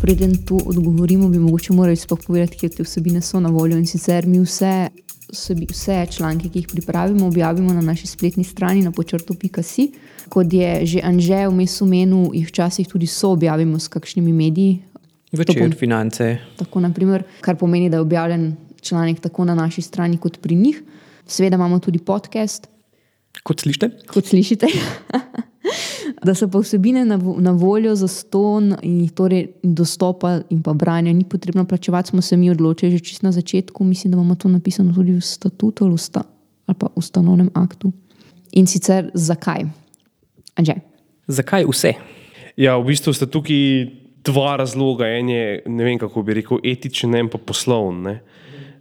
Preden 0.00 0.36
to 0.46 0.58
odgovorimo, 0.66 1.28
bi 1.28 1.38
mogoče 1.38 1.72
morali 1.72 1.96
sploh 1.96 2.20
povedati, 2.26 2.58
kje 2.58 2.68
te 2.68 2.82
vsebine 2.82 3.20
so 3.20 3.40
na 3.40 3.48
voljo. 3.50 3.78
In 3.78 3.86
sicer 3.86 4.26
mi 4.26 4.38
vse, 4.40 4.88
vse 5.70 6.06
članke, 6.10 6.48
ki 6.48 6.58
jih 6.58 6.68
pripravimo, 6.72 7.26
objavimo 7.26 7.74
na 7.74 7.80
naši 7.80 8.06
spletni 8.06 8.44
strani 8.44 8.82
na 8.82 8.92
počrtu.si. 8.92 9.90
Kot 10.28 10.52
je 10.52 10.86
že 10.86 11.02
Anže 11.04 11.46
v 11.48 11.54
mestu 11.54 11.86
menil, 11.86 12.30
jih 12.34 12.46
včasih 12.48 12.88
tudi 12.88 13.06
so 13.06 13.32
objavimo 13.32 13.78
s 13.78 13.88
kakšnimi 13.88 14.32
mediji. 14.32 14.82
Večer, 15.32 15.74
finance. 15.76 16.38
Tako, 16.56 16.80
naprimer, 16.80 17.24
kar 17.40 17.56
pomeni, 17.56 17.90
da 17.90 17.96
je 17.96 18.00
objavljen 18.00 18.56
članek 18.80 19.20
tako 19.20 19.44
na 19.44 19.54
naši 19.54 19.82
strani, 19.82 20.16
kot 20.16 20.38
pri 20.40 20.54
njih. 20.54 20.82
Seveda 21.26 21.56
imamo 21.56 21.78
tudi 21.78 21.98
podcast. 21.98 22.68
Kot 23.42 23.60
slišite? 23.60 23.90
Kot 24.06 24.26
slišite. 24.26 24.66
da 26.24 26.34
so 26.34 26.48
pa 26.48 26.58
vsebine 26.58 27.04
na, 27.04 27.18
na 27.38 27.50
voljo 27.50 27.94
za 27.94 28.08
ston 28.08 28.74
in 28.82 29.00
jih 29.00 29.12
torej 29.12 29.46
dostopa 29.62 30.40
in 30.50 30.62
pa 30.62 30.72
branja 30.72 31.12
ni 31.12 31.24
potrebno 31.24 31.64
plačevati, 31.64 32.08
smo 32.08 32.22
se 32.22 32.36
mi 32.36 32.50
odločili 32.50 32.92
že 32.92 33.04
čist 33.04 33.22
na 33.22 33.32
začetku. 33.32 33.84
Mislim, 33.84 34.10
da 34.10 34.16
imamo 34.16 34.34
to 34.34 34.48
napisano 34.48 34.94
tudi 34.94 35.12
v 35.12 35.20
statutu 35.20 35.84
ali, 35.84 35.94
usta, 35.94 36.22
ali 36.66 36.78
pa 36.78 36.86
v 36.86 36.96
ustanovnem 36.96 37.50
aktu. 37.54 37.92
In 38.52 38.66
sicer 38.66 39.10
zakaj? 39.14 39.64
Anže. 40.56 40.74
Zakaj 41.28 41.64
vse? 41.68 41.94
Ja, 42.56 42.76
v 42.78 42.90
bistvu 42.90 43.12
sta 43.12 43.26
tukaj 43.26 43.86
dva 44.24 44.56
razloga. 44.56 45.06
En 45.06 45.28
je, 45.28 45.62
ne 45.66 45.84
vem 45.84 45.98
kako 45.98 46.22
bi 46.22 46.34
rekel, 46.40 46.58
etičen, 46.64 47.14
en 47.14 47.28
pa 47.28 47.38
poslovni 47.38 48.18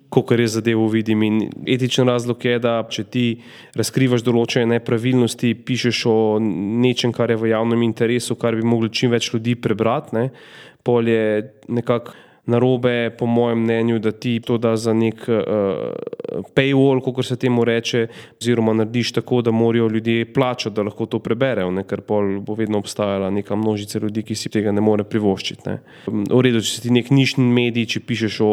kot 0.09 0.31
jaz 0.31 0.57
zadevo 0.57 0.87
vidim. 0.91 1.23
In 1.23 1.39
etičen 1.67 2.07
razlog 2.07 2.45
je, 2.45 2.59
da 2.59 2.79
če 2.89 3.03
ti 3.03 3.25
razkrivaš 3.77 4.23
določene 4.25 4.77
nepravilnosti, 4.77 5.53
pišeš 5.67 6.05
o 6.11 6.17
nečem, 6.39 7.13
kar 7.15 7.33
je 7.33 7.39
v 7.41 7.51
javnem 7.51 7.83
interesu, 7.87 8.37
kar 8.39 8.55
bi 8.55 8.65
mogli 8.65 8.91
čim 8.93 9.11
več 9.11 9.31
ljudi 9.33 9.57
prebrati, 9.59 10.15
ne, 10.17 10.29
pol 10.87 11.09
je 11.11 11.23
nekako 11.67 12.15
narobe, 12.47 13.09
po 13.17 13.25
mojem 13.25 13.59
mnenju, 13.63 13.99
da 13.99 14.11
ti 14.11 14.39
to 14.39 14.57
da 14.57 14.75
za 14.77 14.93
nek 14.93 15.27
uh, 15.27 16.45
paywall, 16.55 17.01
kot 17.03 17.25
se 17.25 17.35
temu 17.35 17.65
reče, 17.67 18.07
oziroma 18.41 18.73
narediš 18.73 19.11
tako, 19.19 19.41
da 19.41 19.51
morajo 19.51 19.89
ljudje 19.89 20.33
plačati, 20.33 20.75
da 20.75 20.83
lahko 20.87 21.05
to 21.05 21.19
preberejo, 21.19 21.71
ne? 21.71 21.83
ker 21.83 22.01
bo 22.07 22.55
vedno 22.55 22.79
obstajala 22.79 23.29
neka 23.29 23.55
množica 23.55 23.99
ljudi, 23.99 24.23
ki 24.23 24.35
si 24.35 24.49
tega 24.49 24.71
ne 24.71 24.81
more 24.81 25.03
privoščiti. 25.03 25.69
Ne? 25.69 25.77
V 26.07 26.41
redu, 26.43 26.63
če 26.63 26.71
si 26.71 26.83
ti 26.87 26.93
nek 26.95 27.11
nišni 27.11 27.43
medij, 27.43 27.89
če 27.95 28.03
pišeš 28.07 28.39
o, 28.45 28.51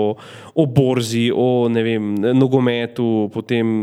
o 0.54 0.66
borzi, 0.66 1.28
o 1.30 1.68
vem, 1.70 2.14
nogometu, 2.34 3.30
potem 3.34 3.74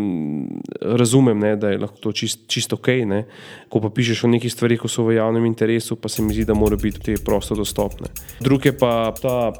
razumem, 0.81 1.39
ne, 1.39 1.55
da 1.55 1.71
je 1.71 1.81
lahko 1.85 2.03
to 2.03 2.15
čist, 2.23 2.47
čisto 2.51 2.79
ok. 2.79 2.93
Ne? 3.07 3.23
Ko 3.71 3.79
pa 3.83 3.91
pišeš 3.93 4.25
o 4.25 4.31
nekih 4.31 4.51
stvarih, 4.51 4.83
ko 4.83 4.91
so 4.91 5.07
v 5.07 5.19
javnem 5.21 5.47
interesu, 5.47 5.95
pa 5.95 6.11
se 6.11 6.23
mi 6.23 6.35
zdi, 6.35 6.47
da 6.49 6.57
morajo 6.57 6.83
biti 6.83 7.05
te 7.07 7.21
prosto 7.25 7.55
dostopne. 7.55 8.11
Druge 8.43 8.75
pa 8.75 9.13
ta 9.15 9.53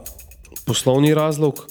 poslovni 0.66 1.14
razlog, 1.14 1.66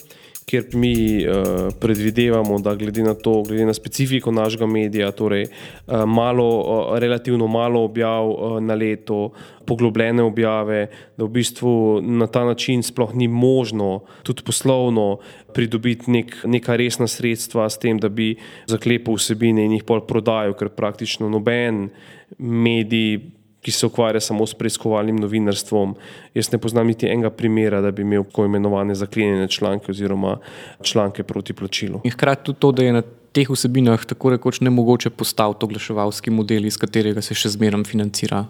ker 0.50 0.66
mi 0.74 1.22
uh, 1.22 1.68
predvidevamo, 1.80 2.58
da 2.58 2.74
glede 2.74 3.04
na 3.06 3.14
to, 3.14 3.42
glede 3.46 3.68
na 3.68 3.74
specifiko 3.74 4.32
našega 4.34 4.66
medija, 4.66 5.12
torej 5.14 5.46
uh, 5.46 6.02
malo, 6.06 6.48
uh, 6.58 6.98
relativno 6.98 7.46
malo 7.46 7.84
objav 7.86 8.30
uh, 8.30 8.58
na 8.62 8.74
leto, 8.74 9.30
poglobljene 9.66 10.22
objave, 10.22 10.88
da 11.16 11.24
v 11.24 11.30
bistvu 11.30 12.00
na 12.02 12.26
ta 12.26 12.44
način 12.44 12.82
sploh 12.82 13.14
ni 13.14 13.28
možno 13.28 14.00
tudi 14.26 14.42
poslovno 14.42 15.20
pridobiti 15.54 16.10
nek, 16.10 16.34
neka 16.44 16.76
resna 16.76 17.06
sredstva 17.06 17.68
s 17.70 17.78
tem, 17.78 17.98
da 17.98 18.08
bi 18.08 18.34
zaklepal 18.66 19.20
vsebine 19.20 19.64
in 19.64 19.78
jih 19.78 19.86
pol 19.86 20.02
prodajal, 20.06 20.56
ker 20.58 20.72
praktično 20.74 21.30
noben 21.30 21.88
medij 22.38 23.20
ki 23.60 23.72
se 23.72 23.86
ukvarja 23.86 24.20
samo 24.20 24.46
s 24.46 24.54
preiskovalnim 24.54 25.16
novinarstvom. 25.20 25.94
Jaz 26.34 26.52
ne 26.52 26.58
poznam 26.58 26.86
niti 26.86 27.06
enega 27.06 27.30
primera, 27.30 27.80
da 27.80 27.90
bi 27.90 28.02
imel 28.02 28.24
tako 28.24 28.44
imenovane 28.44 28.94
zaklenjene 28.94 29.48
članke 29.48 29.90
oziroma 29.90 30.38
članke 30.82 31.22
proti 31.22 31.52
plačilu. 31.52 32.00
In 32.04 32.10
hkrati 32.10 32.44
tudi 32.44 32.58
to, 32.58 32.72
da 32.72 32.82
je 32.82 32.92
na 32.92 33.02
teh 33.32 33.50
vsebinah 33.50 34.04
tako 34.04 34.30
rekoč 34.30 34.60
ne 34.60 34.70
mogoče 34.70 35.10
postaviti 35.10 35.64
oglaševalski 35.64 36.30
model, 36.30 36.64
iz 36.64 36.78
katerega 36.78 37.22
se 37.22 37.34
še 37.34 37.52
zmeraj 37.56 37.84
financira. 37.84 38.46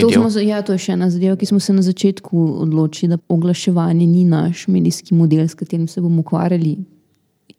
To, 0.00 0.08
smo, 0.10 0.40
ja, 0.40 0.62
to 0.64 0.72
je 0.72 0.80
še 0.80 0.94
ena 0.94 1.10
zadeva, 1.12 1.36
ki 1.36 1.46
smo 1.46 1.58
se 1.60 1.74
na 1.76 1.82
začetku 1.84 2.44
odločili, 2.64 3.10
da 3.12 3.18
oglaševanje 3.28 4.06
ni 4.08 4.24
naš 4.24 4.64
medijski 4.72 5.14
model, 5.14 5.44
s 5.44 5.54
katerim 5.54 5.84
se 5.88 6.00
bomo 6.00 6.24
ukvarjali 6.24 6.78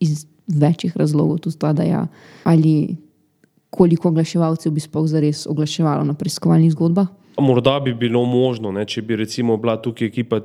iz 0.02 0.26
večjih 0.48 0.98
razlogov. 0.98 1.44
Tudi 1.46 1.60
ta, 1.62 1.70
da 1.74 1.86
ja, 1.86 2.08
ali 2.50 2.96
koliko 3.74 4.12
oglaševalcev 4.14 4.72
bi 4.72 4.84
sploh 4.84 5.08
zares 5.10 5.48
oglaševalo 5.50 6.06
na 6.06 6.14
preiskovalnih 6.14 6.72
zgodbah. 6.76 7.10
Morda 7.42 7.80
bi 7.82 7.94
bilo 7.98 8.22
možno, 8.30 8.72
ne, 8.72 8.86
če 8.86 9.02
bi 9.02 9.18
recimo 9.18 9.58
bila 9.58 9.80
tukaj 9.82 10.08
ekipa 10.08 10.44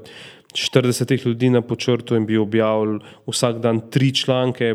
40 0.56 1.26
ljudi 1.26 1.50
na 1.52 1.60
počrtu 1.60 2.16
in 2.16 2.26
bi 2.26 2.38
objavili 2.40 3.00
vsak 3.28 3.58
dan 3.60 3.82
tri 3.90 4.14
članke, 4.14 4.74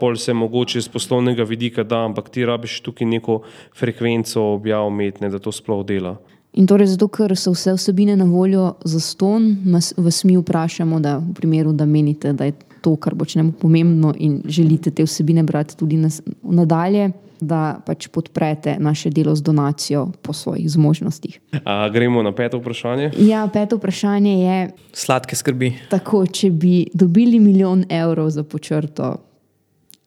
pol 0.00 0.16
se 0.16 0.34
mogoče 0.36 0.80
z 0.80 0.88
poslovnega 0.88 1.44
vidika 1.48 1.84
da, 1.84 2.04
ampak 2.04 2.28
ti 2.30 2.44
rabiš 2.44 2.80
tukaj 2.84 3.08
neko 3.08 3.40
frekvenco 3.76 4.42
objav 4.54 4.86
umetne, 4.86 5.32
da 5.32 5.38
to 5.38 5.52
sploh 5.52 5.84
dela. 5.86 6.18
In 6.52 6.66
torej, 6.66 6.90
zato, 6.92 7.06
ker 7.08 7.32
so 7.38 7.52
vse 7.54 7.76
vsebine 7.78 8.16
na 8.18 8.26
voljo 8.26 8.74
za 8.84 9.00
ston, 9.00 9.54
vas 9.96 10.24
mi 10.24 10.36
vprašamo, 10.36 11.00
da 11.00 11.18
v 11.18 11.34
primeru, 11.34 11.72
da 11.72 11.86
menite, 11.86 12.32
da 12.32 12.48
je 12.48 12.56
to, 12.80 12.96
kar 12.96 13.14
počnemo, 13.14 13.52
pomembno 13.60 14.14
in 14.18 14.40
želite 14.44 14.90
te 14.90 15.04
vsebine 15.04 15.42
brati 15.42 15.76
tudi 15.76 15.98
nadalje, 16.42 17.10
da 17.40 17.80
pač 17.86 18.08
podprete 18.08 18.76
naše 18.78 19.10
delo 19.10 19.34
z 19.34 19.42
donacijo 19.42 20.10
po 20.22 20.32
svojih 20.32 20.70
zmožnostih. 20.70 21.40
A, 21.64 21.88
gremo 21.88 22.22
na 22.22 22.34
peto 22.34 22.58
vprašanje. 22.58 23.10
Ja, 23.18 23.48
peto 23.52 23.76
vprašanje 23.76 24.34
je: 24.42 24.70
Sladke 24.92 25.36
skrbi. 25.36 25.72
Tako, 25.90 26.26
če 26.26 26.50
bi 26.50 26.86
dobili 26.94 27.40
milijon 27.40 27.84
evrov 27.88 28.30
za 28.30 28.44
počrto, 28.44 29.16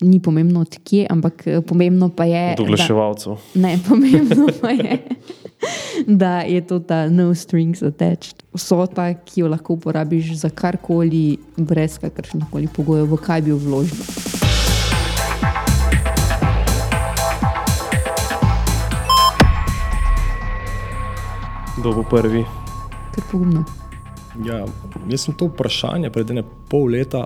ni 0.04 0.20
pomembno 0.20 0.62
odkje, 0.62 1.08
ampak 1.10 1.48
eh, 1.48 1.62
pomembno 1.62 2.10
pa 2.10 2.26
je. 2.26 2.54
Od 2.60 2.66
oglaševalcev. 2.66 3.38
Ne, 3.56 3.78
pomembno 3.88 4.48
pa 4.62 4.70
je. 4.70 5.00
Da 6.08 6.40
je 6.42 6.62
to 6.68 6.80
ta 6.80 7.08
no 7.10 7.36
strings 7.36 7.84
attached. 7.84 8.44
Vsota, 8.54 9.14
ki 9.14 9.42
jo 9.42 9.48
lahko 9.48 9.74
uporabiš 9.74 10.34
za 10.42 10.50
karkoli, 10.50 11.38
brez 11.58 11.98
kakršnih 11.98 12.50
koli 12.52 12.68
pogojev, 12.68 13.08
v 13.14 13.20
kaj 13.24 13.42
bi 13.42 13.56
vložil. 13.56 14.04
Kdo 21.78 21.96
bo 21.96 22.04
prvi? 22.04 22.44
Ker 23.16 23.24
pogumno. 23.32 23.64
Ja, 24.46 24.66
jaz 25.10 25.26
sem 25.26 25.36
to 25.38 25.48
vprašanje 25.52 26.10
pred 26.14 26.30
ene 26.34 26.44
pol 26.70 26.92
leta 26.94 27.26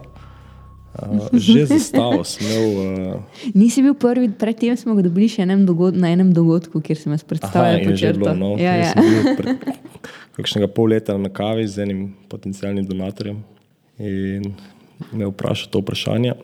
uh, 0.93 1.27
že 1.33 1.65
zastavil. 1.65 2.23
Imel, 2.41 2.65
uh... 3.13 3.53
Nisi 3.53 3.83
bil 3.85 3.93
prvi, 3.93 4.29
predtem 4.31 4.77
smo 4.77 4.95
ga 4.97 5.05
dobili 5.05 5.29
še 5.31 5.43
enem 5.45 5.65
dogod 5.67 5.97
na 5.97 6.11
enem 6.13 6.33
dogodku, 6.33 6.81
kjer 6.81 6.99
sem 6.99 7.15
jaz 7.15 7.25
predstavljal. 7.27 8.15
Bilo, 8.17 8.33
no. 8.38 8.55
ja, 8.61 8.75
ja. 8.79 8.91
pred, 9.38 9.63
kakšnega 10.38 10.69
pol 10.71 10.93
leta 10.93 11.17
na 11.17 11.29
kavi 11.33 11.67
z 11.67 11.85
enim 11.88 12.01
potencijalnim 12.29 12.85
donatorjem 12.85 13.41
in 13.97 14.53
me 15.11 15.29
vprašal 15.29 15.71
to 15.73 15.81
vprašanje. 15.81 16.38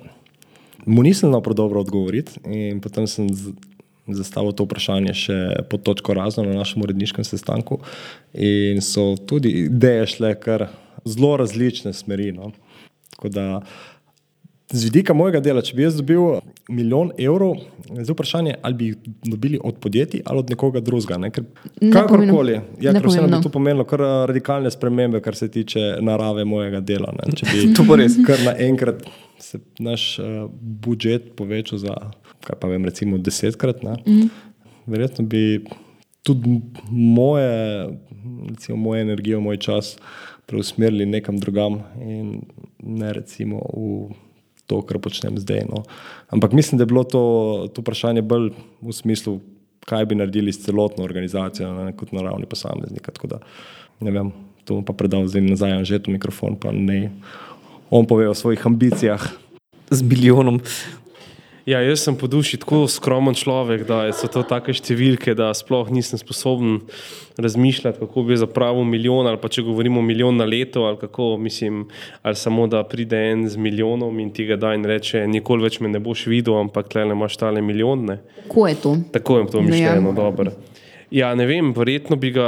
Mu 0.85 1.03
nisem 1.03 1.29
znal 1.29 1.41
prav 1.41 1.55
dobro 1.55 1.79
odgovoriti 1.79 2.41
in 2.45 2.81
potem 2.83 3.07
sem 3.07 3.29
zastavil 4.07 4.51
to 4.51 4.65
vprašanje 4.67 5.13
še 5.15 5.37
pod 5.71 5.85
točko 5.87 6.15
razno 6.17 6.43
na 6.43 6.57
našem 6.57 6.83
uredniškem 6.83 7.23
sestanku 7.23 7.79
in 8.33 8.81
so 8.83 9.13
tudi 9.15 9.53
ideje 9.67 10.09
šle 10.17 10.33
kar 10.35 10.67
zelo 11.05 11.37
različne 11.37 11.93
smeri. 11.93 12.31
No. 12.35 12.51
Tako 13.15 13.29
da 13.29 13.45
z 14.73 14.83
vidika 14.89 15.13
mojega 15.13 15.37
dela, 15.43 15.61
če 15.61 15.75
bi 15.77 15.83
jaz 15.85 15.97
dobil 15.99 16.39
milijon 16.73 17.11
evrov, 17.21 17.59
je 17.93 18.05
vprašanje, 18.09 18.55
ali 18.65 18.77
bi 18.79 18.87
jih 18.87 19.11
dobili 19.29 19.59
od 19.61 19.77
podjetij 19.83 20.23
ali 20.25 20.41
od 20.41 20.49
nekoga 20.49 20.81
drugega. 20.81 21.19
Ne? 21.21 21.29
Kakorkoli. 21.93 22.57
Ja, 22.81 22.95
ker 22.95 23.05
vseeno 23.05 23.29
bi 23.29 23.41
to 23.43 23.51
pomenilo 23.53 23.85
kar 23.85 24.01
radikalne 24.29 24.71
spremembe, 24.73 25.21
kar 25.21 25.37
se 25.37 25.51
tiče 25.51 25.99
narave 26.01 26.45
mojega 26.45 26.81
dela. 26.81 27.13
Ne? 27.19 27.35
Če 27.37 27.51
bi 27.51 27.67
to 27.77 27.85
res 27.99 28.17
kar 28.25 28.41
naenkrat 28.47 29.05
se 29.43 29.61
naš 29.83 30.07
uh, 30.23 30.49
budžet 30.87 31.33
povečal 31.37 31.81
za, 31.83 31.95
kaj 32.47 32.57
pa 32.59 32.71
vem, 32.71 32.85
recimo 32.89 33.21
desetkrat, 33.21 33.83
mm. 33.85 34.27
verjetno 34.89 35.27
bi 35.29 35.61
tudi 36.23 36.61
moje, 36.89 37.89
recimo 38.49 38.77
moje 38.77 39.05
energijo, 39.05 39.41
moj 39.43 39.61
čas 39.61 39.97
preusmerili 40.49 41.05
nekam 41.05 41.37
drugam 41.37 41.83
in 42.01 42.39
ne 42.79 43.13
recimo 43.13 43.61
v 43.73 44.13
to, 44.67 44.81
kar 44.87 44.99
počnem 45.03 45.37
zdaj. 45.41 45.65
No. 45.69 45.83
Ampak 46.33 46.53
mislim, 46.55 46.77
da 46.77 46.87
je 46.87 46.91
bilo 46.93 47.03
to, 47.03 47.23
to 47.73 47.83
vprašanje 47.83 48.21
bolj 48.21 48.51
v 48.81 48.95
smislu, 48.95 49.39
kaj 49.85 50.05
bi 50.05 50.15
naredili 50.15 50.53
s 50.53 50.63
celotno 50.63 51.03
organizacijo, 51.03 51.73
ne 51.83 51.93
kot 51.97 52.15
na 52.15 52.23
ravni 52.23 52.47
posameznika. 52.49 53.11
Da, 53.27 53.39
ne 53.99 54.11
vem, 54.11 54.31
to 54.63 54.79
bom 54.79 54.85
pa 54.87 54.95
predal 54.95 55.27
zdaj 55.27 55.43
nazaj, 55.43 55.83
že 55.87 56.03
tu 56.03 56.11
mikrofon, 56.11 56.55
pa 56.55 56.71
ne. 56.71 57.11
On 57.91 58.07
pove 58.07 58.29
o 58.29 58.35
svojih 58.35 58.63
ambicijah. 58.65 59.21
Z 59.91 60.01
milijonom 60.01 60.61
Ja, 61.65 61.79
jaz 61.79 62.01
sem 62.03 62.15
po 62.19 62.27
duši 62.27 62.57
tako 62.59 62.81
skromen 62.91 63.37
človek, 63.39 63.85
da 63.87 64.09
so 64.11 64.27
to 64.27 64.41
take 64.43 64.73
številke, 64.75 65.31
da 65.31 65.47
sploh 65.55 65.87
nisem 65.95 66.19
sposoben 66.19 66.81
razmišljati, 67.39 68.01
kako 68.03 68.25
bi 68.27 68.35
zapravil 68.37 68.83
milijon 68.83 69.29
ali 69.31 69.39
pa 69.39 69.47
če 69.47 69.63
govorimo 69.63 70.03
milijon 70.03 70.35
na 70.37 70.43
leto 70.43 70.83
ali 70.89 70.99
kako 70.99 71.37
mislim, 71.39 71.85
ali 72.21 72.35
samo 72.35 72.67
da 72.67 72.83
pride 72.83 73.21
en 73.31 73.47
z 73.47 73.55
milijonom 73.55 74.19
in 74.19 74.33
ti 74.35 74.43
ga 74.49 74.59
da 74.59 74.73
in 74.75 74.83
reče, 74.83 75.23
nikoli 75.23 75.63
več 75.63 75.79
me 75.79 75.87
ne 75.87 76.03
boš 76.03 76.27
videl, 76.27 76.59
ampak 76.65 76.91
tle 76.91 77.07
ne 77.07 77.15
imaš 77.15 77.39
tale 77.39 77.63
milijon. 77.63 78.11
Kako 78.43 78.67
je 78.67 78.79
to? 78.83 78.95
Tako 79.15 79.39
je 79.39 79.49
to 79.55 79.63
mišljeno, 79.63 80.11
dobro. 80.19 80.51
Ja, 81.13 81.27
ne 81.37 81.45
vem, 81.45 81.67
verjetno 81.77 82.15
bi 82.17 82.31
ga, 82.33 82.45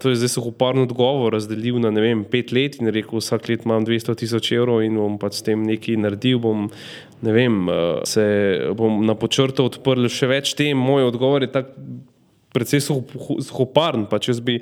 to 0.00 0.08
je 0.08 0.16
zdaj 0.16 0.30
suhoparno 0.32 0.86
odgovor, 0.86 1.34
razdelil 1.36 1.76
na 1.84 1.90
vem, 1.92 2.22
pet 2.24 2.48
let 2.48 2.78
in 2.80 2.88
rekel, 2.88 3.20
vsak 3.20 3.50
let 3.50 3.66
imam 3.68 3.84
200 3.84 4.14
tisoč 4.22 4.54
evrov 4.56 4.80
in 4.80 4.96
bom 4.96 5.18
pač 5.20 5.36
s 5.36 5.44
tem 5.44 5.60
nekaj 5.68 5.98
naredil. 6.00 6.40
Bom, 6.40 6.70
ne 7.22 7.32
vem, 7.32 7.68
eh, 7.68 8.00
se 8.04 8.24
bom 8.76 9.04
na 9.06 9.14
počrtu 9.14 9.64
odprl 9.70 10.08
še 10.08 10.26
več 10.26 10.54
tem. 10.54 10.78
Moj 10.78 11.10
odgovor 11.10 11.42
je 11.42 11.52
tak 11.52 11.74
precej 12.54 12.82
suhoparn, 12.82 14.08
pač 14.10 14.28
jaz 14.28 14.40
bi 14.40 14.60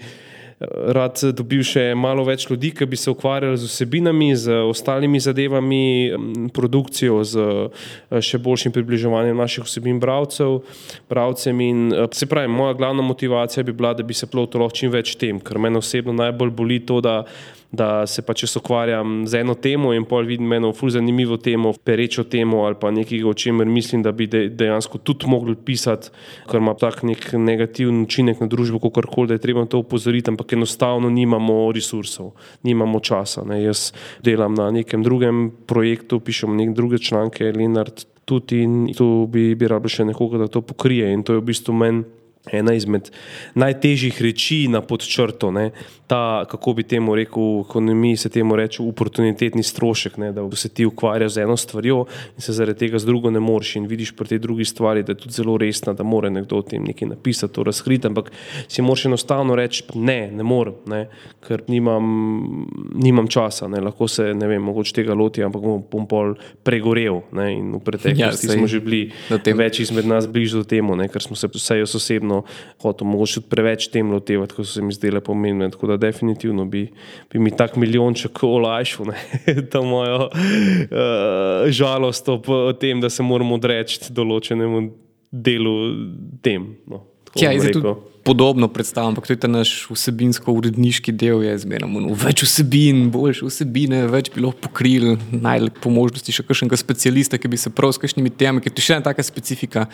rad 0.95 1.21
dobil 1.39 1.63
še 1.67 1.93
malo 1.95 2.25
več 2.27 2.49
ljudi, 2.51 2.73
ki 2.75 2.87
bi 2.91 2.99
se 2.99 3.13
ukvarjali 3.13 3.59
z 3.61 3.69
vsebinami, 3.71 4.31
z 4.35 4.57
ostalimi 4.67 5.21
zadevami, 5.23 6.51
produkcijo, 6.55 7.21
z 7.23 7.45
eh, 7.45 8.19
še 8.25 8.41
boljšim 8.43 8.75
približevanjem 8.75 9.39
naših 9.39 9.69
vsebin 9.69 10.01
bravcev, 10.03 10.59
bravcem. 11.11 11.63
In 11.63 11.85
eh, 11.95 12.09
se 12.13 12.27
pravi, 12.27 12.51
moja 12.51 12.75
glavna 12.79 13.07
motivacija 13.07 13.63
bi 13.65 13.77
bila, 13.77 13.95
da 13.95 14.03
bi 14.03 14.17
se 14.19 14.27
plovilo 14.27 14.71
čim 14.75 14.91
več 14.95 15.15
tem, 15.21 15.39
ker 15.39 15.63
meni 15.63 15.79
osebno 15.79 16.17
najbolj 16.19 16.55
boli 16.59 16.83
to, 16.83 16.99
da 17.05 17.23
da 17.71 18.07
se 18.07 18.23
pa 18.25 18.33
če 18.33 18.47
se 18.49 18.59
ukvarjam 18.63 19.27
z 19.29 19.43
eno 19.43 19.55
temo 19.55 19.93
in 19.93 20.07
pol 20.09 20.25
vidim 20.29 20.53
eno 20.57 20.71
ful 20.73 20.89
zanimivo 20.91 21.37
temo, 21.37 21.75
perečo 21.85 22.25
temo 22.25 22.63
ali 22.65 22.79
pa 22.81 22.91
nekaj, 22.91 23.25
o 23.29 23.35
čemer 23.37 23.69
mislim, 23.69 24.03
da 24.03 24.13
bi 24.13 24.27
dejansko 24.29 24.99
tudi 25.05 25.29
mogli 25.29 25.57
pisati, 25.57 26.09
ker 26.49 26.63
ima 26.63 26.75
tak 26.79 27.03
nek 27.05 27.33
negativen 27.37 28.03
učinek 28.07 28.41
na 28.41 28.49
družbo, 28.49 28.81
kako 28.81 29.05
koli, 29.13 29.29
da 29.29 29.37
je 29.37 29.45
treba 29.45 29.67
to 29.69 29.83
upozoriti, 29.85 30.31
ampak 30.33 30.57
enostavno 30.57 31.11
nimamo 31.13 31.61
resursov, 31.73 32.33
nimamo 32.65 33.01
časa. 33.05 33.45
Ne. 33.45 33.61
Jaz 33.63 33.93
delam 34.25 34.57
na 34.57 34.71
nekem 34.73 35.05
drugem 35.05 35.51
projektu, 35.67 36.21
pišem 36.25 36.57
neke 36.57 36.73
druge 36.77 36.99
članke, 36.99 37.53
Lenart 37.53 38.07
tudi 38.29 38.65
tu 38.97 39.27
bi, 39.29 39.55
bi 39.57 39.69
rabili 39.69 39.93
še 39.93 40.05
nekoga, 40.09 40.45
da 40.45 40.49
to 40.53 40.61
pokrije 40.65 41.13
in 41.13 41.25
to 41.25 41.37
je 41.37 41.41
v 41.41 41.49
bistvu 41.49 41.77
meni 41.77 42.05
ena 42.53 42.75
izmed 42.75 43.11
najtežjih 43.55 44.23
reči 44.23 44.67
na 44.69 44.81
podčrto. 44.81 45.51
Ne? 45.51 45.71
Ta, 46.07 46.45
kako 46.49 46.73
bi 46.79 46.85
temu 46.89 47.15
rekel, 47.17 47.43
v 47.43 47.65
ekonomiji 47.67 48.17
se 48.17 48.29
temu 48.33 48.57
reče, 48.57 48.83
oportunitetni 48.83 49.63
strošek, 49.63 50.17
ne? 50.19 50.33
da 50.33 50.45
se 50.57 50.69
ti 50.69 50.87
ukvarjaš 50.87 51.33
z 51.33 51.45
eno 51.45 51.57
stvarjo 51.57 52.05
in 52.37 52.45
se 52.45 52.53
zaradi 52.53 52.79
tega 52.79 52.99
z 52.99 53.07
drugo 53.07 53.31
ne 53.31 53.41
moreš. 53.41 53.77
In 53.77 53.87
vidiš 53.87 54.15
pri 54.17 54.29
tej 54.29 54.39
drugi 54.39 54.65
stvari, 54.65 55.03
da 55.03 55.13
je 55.13 55.23
tudi 55.25 55.35
zelo 55.35 55.57
resna, 55.59 55.93
da 55.93 56.03
mora 56.03 56.31
nekdo 56.31 56.59
o 56.59 56.63
tem 56.63 56.85
nekaj 56.85 57.09
napisati, 57.09 57.55
to 57.55 57.63
razkriti. 57.63 58.07
Ampak 58.07 58.33
si 58.69 58.83
moraš 58.83 59.05
enostavno 59.07 59.55
reči, 59.55 59.85
ne, 59.95 60.31
ne 60.33 60.43
morem, 60.43 60.79
ne? 60.87 61.07
ker 61.45 61.63
nimam, 61.69 62.05
nimam 62.95 63.29
časa, 63.29 63.69
ne? 63.69 63.81
lahko 63.81 64.09
se 64.09 64.33
ne 64.35 64.49
vem, 64.49 64.63
mogoče 64.63 64.95
tega 65.01 65.15
loti, 65.15 65.43
ampak 65.45 65.63
bom, 65.63 65.85
bom 65.93 66.09
pol 66.09 66.35
pregorel. 66.65 67.23
Ne? 67.37 67.51
In 67.59 67.71
v 67.77 67.83
preteklosti 67.85 68.49
ja, 68.49 68.57
smo 68.57 68.69
že 68.69 68.81
bili 68.85 69.09
več 69.59 69.81
izmed 69.85 70.09
nas 70.09 70.29
bližje 70.31 70.63
do 70.63 70.69
temu, 70.69 70.97
ne? 70.99 71.09
ker 71.13 71.23
smo 71.25 71.37
se 71.37 71.51
vse 71.53 71.81
osebno 71.85 72.38
hotel 72.83 73.09
mogoče 73.11 73.41
tudi 73.41 73.51
preveč 73.53 73.89
tem 73.93 74.13
lotevati, 74.13 74.57
kot 74.57 74.67
so 74.67 74.79
se 74.79 74.85
mi 74.85 74.95
zdele 74.95 75.21
pomembne. 75.25 75.71
Tako 75.71 75.93
da 75.93 75.99
definitivno 76.09 76.65
bi, 76.69 76.87
bi 77.33 77.43
mi 77.43 77.51
tak 77.51 77.77
milijonček 77.77 78.43
olajšal 78.43 79.13
to 79.73 79.83
mojo 79.85 80.29
uh, 80.29 81.69
žalost 81.69 82.29
o 82.29 82.73
tem, 82.81 83.01
da 83.01 83.11
se 83.11 83.23
moramo 83.23 83.59
odreči 83.59 84.13
določenemu 84.15 84.89
delu 85.33 85.75
tem. 86.43 86.73
No, 86.89 87.05
ja, 87.37 87.53
je 87.53 87.73
tudi 87.73 87.95
podobno 88.29 88.69
predstavljam, 88.69 89.09
ampak 89.09 89.31
je 89.31 89.37
ta 89.41 89.49
naš 89.49 89.87
vsebinsko-uredniški 89.89 91.15
del, 91.17 91.43
je 91.47 91.55
zmerno 91.65 92.03
no, 92.03 92.13
več 92.13 92.43
vsebin, 92.45 93.07
boljše 93.13 93.49
vsebine, 93.49 94.03
več 94.13 94.29
bi 94.35 94.45
lahko 94.45 94.69
pokrili, 94.69 95.15
najlepše 95.33 95.81
po 95.81 95.93
možnosti 95.95 96.35
še 96.37 96.45
kakšnega 96.45 96.77
specialista, 96.77 97.41
ki 97.41 97.49
bi 97.49 97.61
se 97.61 97.73
prav 97.73 97.95
s 97.97 98.03
kakšnimi 98.03 98.35
temami, 98.37 98.61
ker 98.61 98.73
je 98.73 98.77
to 98.77 98.85
še 98.85 98.99
ena 98.99 99.07
taka 99.09 99.25
specifika 99.25 99.87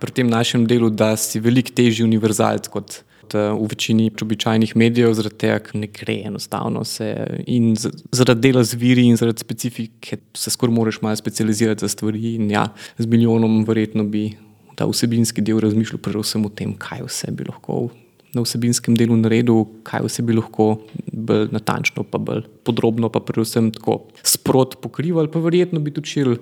pri 0.00 0.12
tem 0.16 0.28
našem 0.30 0.66
delu, 0.66 0.90
da 0.90 1.12
si 1.20 1.40
veliko 1.40 1.74
težji 1.76 2.06
univerzalc 2.06 2.68
kot 2.72 3.00
eh, 3.34 3.52
v 3.52 3.68
večini 3.70 4.10
običajnih 4.10 4.74
medijev, 4.80 5.12
zaradi 5.18 5.40
tega, 5.44 5.60
ker 5.66 5.80
ne 5.82 5.90
gre 5.92 6.20
enostavno 6.30 6.84
se. 6.88 7.12
In 7.46 7.74
zaradi 7.76 8.48
dela 8.48 8.64
z 8.64 8.80
viri 8.80 9.06
in 9.06 9.20
zaradi 9.20 9.44
specifike 9.44 10.20
se 10.34 10.50
skoraj 10.50 10.74
moraš 10.74 11.00
malo 11.04 11.16
specializirati 11.20 11.86
za 11.86 11.92
stvari. 11.92 12.36
In 12.36 12.50
ja, 12.50 12.68
z 12.98 13.06
milijonom 13.06 13.62
verjetno 13.68 14.04
bi 14.04 14.30
ta 14.76 14.88
vsebinski 14.88 15.44
del 15.44 15.60
razmišljal 15.60 16.00
predvsem 16.00 16.46
o 16.46 16.52
tem, 16.52 16.72
kaj 16.80 17.04
vse 17.04 17.34
bi 17.36 17.44
lahko 17.44 17.90
na 18.34 18.44
vsebinskem 18.44 18.94
delu 18.98 19.16
naredil, 19.18 19.64
kaj 19.86 20.04
vse 20.06 20.22
bi 20.26 20.36
lahko 20.36 20.72
bolj 21.12 21.48
natančno, 21.54 22.04
pa 22.06 22.20
bolj 22.22 22.44
podrobno, 22.66 23.10
pa 23.10 23.22
predvsem 23.26 23.72
tako 23.74 24.04
sprot 24.22 24.78
pokrivali, 24.82 25.30
pa 25.32 25.42
verjetno 25.42 25.82
bi 25.82 25.92
širili 25.92 26.38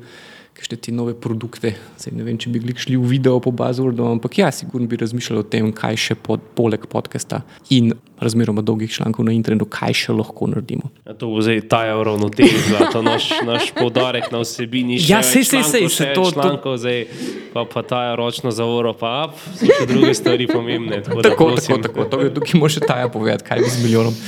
kakšne 0.58 0.76
te 0.82 0.92
nove 0.92 1.14
produkte. 1.14 1.70
Zdaj, 2.02 2.12
ne 2.18 2.24
vem, 2.26 2.38
če 2.40 2.50
bi 2.50 2.58
šli 2.74 2.98
v 2.98 3.06
video 3.06 3.38
po 3.38 3.52
Buzzwordu, 3.54 4.02
ampak 4.10 4.40
ja, 4.40 4.50
sigurno 4.50 4.90
bi 4.90 4.98
razmišljali 4.98 5.38
o 5.38 5.46
tem, 5.46 5.70
kaj 5.70 5.94
še 6.02 6.16
pod, 6.18 6.42
poleg 6.58 6.88
podcasta 6.90 7.44
in 7.70 7.92
razmeroma 8.18 8.64
dolgih 8.66 8.90
člankov 8.90 9.28
na 9.28 9.36
internetu, 9.36 9.68
kaj 9.70 9.94
še 9.94 10.16
lahko 10.18 10.48
naredimo. 10.50 10.90
Ja, 11.06 11.14
to 11.14 11.30
bo 11.30 11.44
zdaj 11.46 11.62
ta 11.70 11.84
ravnotežje, 11.86 12.90
to 12.90 13.04
naš, 13.06 13.30
naš 13.46 13.70
podarek 13.78 14.32
na 14.34 14.42
vsebini. 14.42 14.98
Ja, 15.06 15.22
se 15.22 15.44
se 15.46 15.62
se 15.62 15.86
se 15.86 16.10
to 16.18 16.26
člankov, 16.34 16.74
to... 16.74 16.82
zdaj 16.82 17.06
pa, 17.54 17.62
pa 17.62 17.86
ta 17.86 18.02
ročno 18.18 18.50
zavoro, 18.50 18.96
pa 18.98 19.28
up, 19.28 19.38
so 19.54 19.70
še 19.70 19.86
druge 19.86 20.10
stvari 20.18 20.50
pomembne. 20.50 21.04
Tako, 21.06 21.22
tako, 21.22 21.50
tako, 21.54 21.82
tako. 21.86 22.10
To 22.10 22.22
je 22.26 22.34
tukaj 22.34 22.58
može 22.58 22.82
taja 22.82 23.06
povedati, 23.06 23.46
kaj 23.46 23.62
bi 23.62 23.70
z 23.70 23.86
milijonom. 23.86 24.22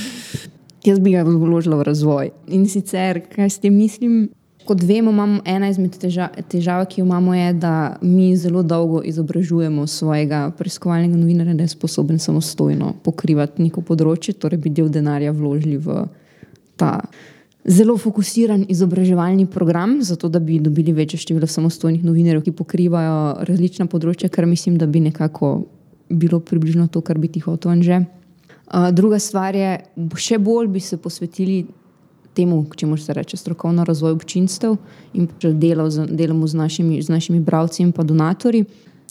Jaz 0.87 1.03
bi 1.03 1.11
ga 1.11 1.27
vložila 1.27 1.75
v 1.77 1.91
razvoj. 1.91 2.31
In 2.55 2.63
sicer, 2.71 3.19
kaj 3.27 3.51
s 3.51 3.59
tem 3.61 3.75
mislim, 3.75 4.31
Kot 4.65 4.83
vemo, 4.83 5.11
imamo 5.11 5.41
ena 5.45 5.69
izmed 5.69 5.95
težav, 5.97 6.35
težav, 6.49 6.85
ki 6.85 7.01
jo 7.01 7.05
imamo, 7.05 7.33
je, 7.35 7.53
da 7.53 7.97
mi 8.01 8.35
zelo 8.37 8.61
dolgo 8.63 9.01
izobražujemo 9.03 9.87
svojega 9.87 10.51
preiskovalnega 10.57 11.17
novinarja, 11.17 11.53
da 11.57 11.65
je 11.65 11.73
sposoben 11.73 12.19
samostojno 12.19 12.93
pokrivati 13.03 13.63
neko 13.65 13.81
področje, 13.81 14.35
torej 14.37 14.61
bi 14.61 14.69
del 14.69 14.89
denarja 14.93 15.33
vložili 15.33 15.79
v 15.81 16.03
ta 16.77 16.99
zelo 17.65 17.97
fokusiran 17.97 18.65
izobraževalni 18.69 19.45
program, 19.45 19.99
zato 20.01 20.29
da 20.29 20.39
bi 20.39 20.59
dobili 20.59 20.93
večje 20.93 21.19
število 21.19 21.47
samostojnih 21.47 22.05
novinarjev, 22.05 22.45
ki 22.45 22.55
pokrivajo 22.57 23.43
različna 23.47 23.85
področja, 23.89 24.29
kar 24.29 24.45
mislim, 24.49 24.77
da 24.81 24.87
bi 24.87 25.01
nekako 25.01 25.51
bilo 26.09 26.39
približno 26.39 26.87
to, 26.87 27.01
kar 27.01 27.17
bi 27.21 27.29
ti 27.31 27.39
hotel 27.39 27.71
anže. 27.75 28.01
Uh, 28.71 28.89
druga 28.95 29.19
stvar 29.19 29.55
je, 29.55 29.77
še 30.15 30.39
bolj 30.39 30.71
bi 30.71 30.79
se 30.79 30.97
posvetili 30.97 31.65
temu, 32.33 32.65
če 32.75 32.87
se 32.97 33.13
reče 33.13 33.37
strokovno 33.37 33.83
razvoj 33.83 34.11
občinstev 34.11 34.77
in 35.13 35.27
delamo 35.41 36.47
z 36.47 36.55
našimi, 36.55 37.01
z 37.01 37.09
našimi 37.09 37.39
bralci 37.39 37.83
in 37.83 37.91
pa 37.91 38.03
donatorji, 38.03 38.65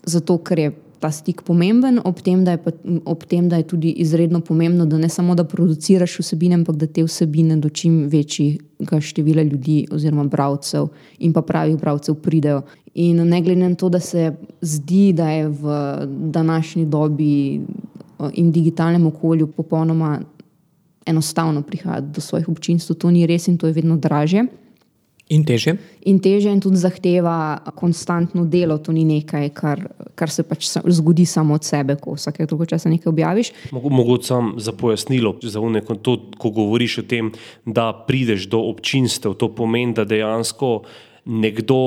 zato 0.05 0.39
ker 0.39 0.59
je 0.59 0.73
ta 1.01 1.09
stik 1.11 1.43
pomemben, 1.43 1.99
ob 2.05 2.21
tem, 2.21 2.45
pa, 2.45 2.73
ob 3.09 3.25
tem, 3.25 3.49
da 3.49 3.57
je 3.57 3.67
tudi 3.73 3.91
izredno 4.05 4.41
pomembno, 4.45 4.85
da 4.87 4.99
ne 5.01 5.09
samo 5.09 5.35
da 5.35 5.47
produciraš 5.49 6.19
vsebine, 6.21 6.59
ampak 6.61 6.77
da 6.77 6.87
te 6.87 7.05
vsebine 7.05 7.57
do 7.57 7.69
čim 7.69 8.03
večjega 8.13 9.01
števila 9.01 9.43
ljudi 9.43 9.87
oziroma 9.93 10.27
bralcev 10.29 10.91
in 11.19 11.33
pa 11.33 11.43
pravih 11.43 11.79
bralcev 11.81 12.21
pridejo. 12.21 12.63
In 12.95 13.23
ne 13.29 13.41
glede 13.41 13.69
na 13.69 13.75
to, 13.75 13.89
da 13.89 14.01
se 14.01 14.35
zdi, 14.61 15.13
da 15.17 15.31
je 15.31 15.49
v 15.49 15.79
današnji 16.35 16.85
dobi 16.87 17.61
in 18.35 18.53
digitalnem 18.53 19.07
okolju 19.07 19.47
popolnoma 19.47 20.19
enostavno 21.07 21.63
prihajati 21.63 22.07
do 22.07 22.21
svojih 22.21 22.49
občinstv. 22.49 22.95
To 22.95 23.11
ni 23.11 23.27
res 23.27 23.49
in 23.49 23.59
to 23.59 23.67
je 23.67 23.73
vedno 23.73 23.97
draže. 23.97 24.45
In 25.31 25.45
teže. 25.47 25.77
In 26.11 26.19
teže, 26.19 26.51
in 26.51 26.59
tudi 26.59 26.81
zahteva 26.83 27.63
konstantno 27.79 28.43
delo. 28.51 28.81
To 28.83 28.91
ni 28.91 29.05
nekaj, 29.07 29.53
kar, 29.55 29.85
kar 30.19 30.31
se 30.31 30.43
pač 30.43 30.67
zgodi 30.83 31.23
samo 31.23 31.55
od 31.55 31.63
sebe, 31.63 31.95
ko 32.03 32.17
vsake 32.19 32.49
toliko 32.51 32.67
časa 32.67 32.91
nekaj 32.91 33.11
objaviš. 33.13 33.53
Mogoče 33.71 34.27
sam 34.27 34.55
za 34.59 34.75
pojasnilo, 34.75 35.37
za 35.43 35.63
unek, 35.63 35.87
to, 36.03 36.17
ko 36.35 36.51
govoriš 36.51 36.99
o 36.99 37.07
tem, 37.07 37.31
da 37.63 37.93
prideš 37.95 38.49
do 38.51 38.59
občinstev, 38.73 39.39
to 39.39 39.53
pomeni, 39.55 39.95
da 39.95 40.03
dejansko 40.05 40.83
nekdo 41.31 41.79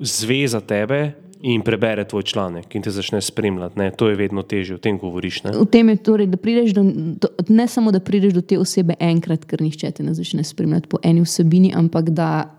zveza 0.00 0.64
tebe 0.64 1.25
in 1.40 1.62
prebere 1.62 2.04
tvoj 2.04 2.22
članek 2.22 2.74
in 2.74 2.82
te 2.82 2.90
začne 2.90 3.20
spremljati. 3.20 3.78
Ne? 3.78 3.90
To 3.90 4.08
je 4.08 4.16
vedno 4.16 4.42
težje, 4.42 4.76
o 4.76 4.78
tem 4.78 4.98
govoriš. 4.98 5.42
Ne? 5.44 5.52
V 5.58 5.66
tem 5.70 5.88
je 5.88 5.96
torej, 5.96 6.26
da 6.32 6.36
prideš 6.36 6.74
do, 6.74 6.84
do, 7.22 7.28
ne 7.48 7.68
samo, 7.68 7.92
da 7.92 8.00
prideš 8.00 8.34
do 8.34 8.40
te 8.40 8.58
osebe 8.58 8.96
enkrat, 9.00 9.44
ker 9.44 9.62
nišče 9.62 9.90
te 9.98 10.06
ne 10.06 10.14
začne 10.14 10.44
spremljati 10.44 10.88
po 10.88 11.00
eni 11.02 11.24
vsebini, 11.24 11.72
ampak 11.76 12.10
da 12.10 12.50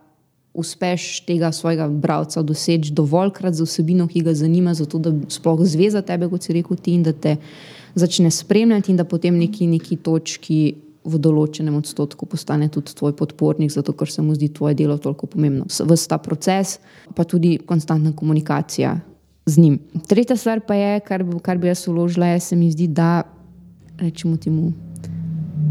uspeš 0.58 1.20
tega 1.26 1.52
svojega 1.52 1.88
bralca 1.88 2.42
doseči 2.42 2.94
dovoljkrat 2.94 3.54
za 3.54 3.66
vsebino, 3.66 4.08
ki 4.08 4.24
ga 4.26 4.34
zanima, 4.34 4.74
zato 4.74 5.00
da 5.00 5.14
sploh 5.30 5.62
zveza 5.66 6.02
tebe, 6.02 6.30
kot 6.30 6.44
si 6.44 6.54
rekel 6.54 6.78
ti, 6.82 6.96
in 6.98 7.04
da 7.06 7.14
te 7.14 7.36
začne 7.96 8.32
spremljati 8.32 8.92
in 8.92 8.98
da 8.98 9.06
potem 9.06 9.38
neki, 9.38 9.68
neki 9.68 9.96
točki 9.96 10.76
v 11.08 11.20
določenem 11.24 11.76
odstotku 11.80 12.28
postane 12.28 12.68
tudi 12.74 12.96
tvoj 12.98 13.16
podpornik, 13.18 13.72
zato 13.72 13.96
ker 13.96 14.12
se 14.12 14.22
mu 14.22 14.36
zdi 14.36 14.52
tvoje 14.54 14.76
delo 14.76 14.98
toliko 15.00 15.30
pomembno. 15.32 15.68
Vse 15.68 16.08
ta 16.12 16.20
proces, 16.20 16.78
pa 17.16 17.24
tudi 17.24 17.58
konstantna 17.64 18.12
komunikacija 18.16 18.98
z 19.48 19.64
njim. 19.64 19.80
Tretja 20.08 20.36
stvar 20.36 20.62
pa 20.68 20.76
je, 20.76 21.00
kar, 21.08 21.24
kar 21.44 21.58
bi 21.58 21.72
jaz 21.72 21.88
uložila, 21.88 22.34
je, 22.36 22.44
se 22.50 22.56
mi 22.60 22.72
zdi, 22.72 22.90
da 22.92 23.24
rečemo 24.00 24.38
temu. 24.38 24.74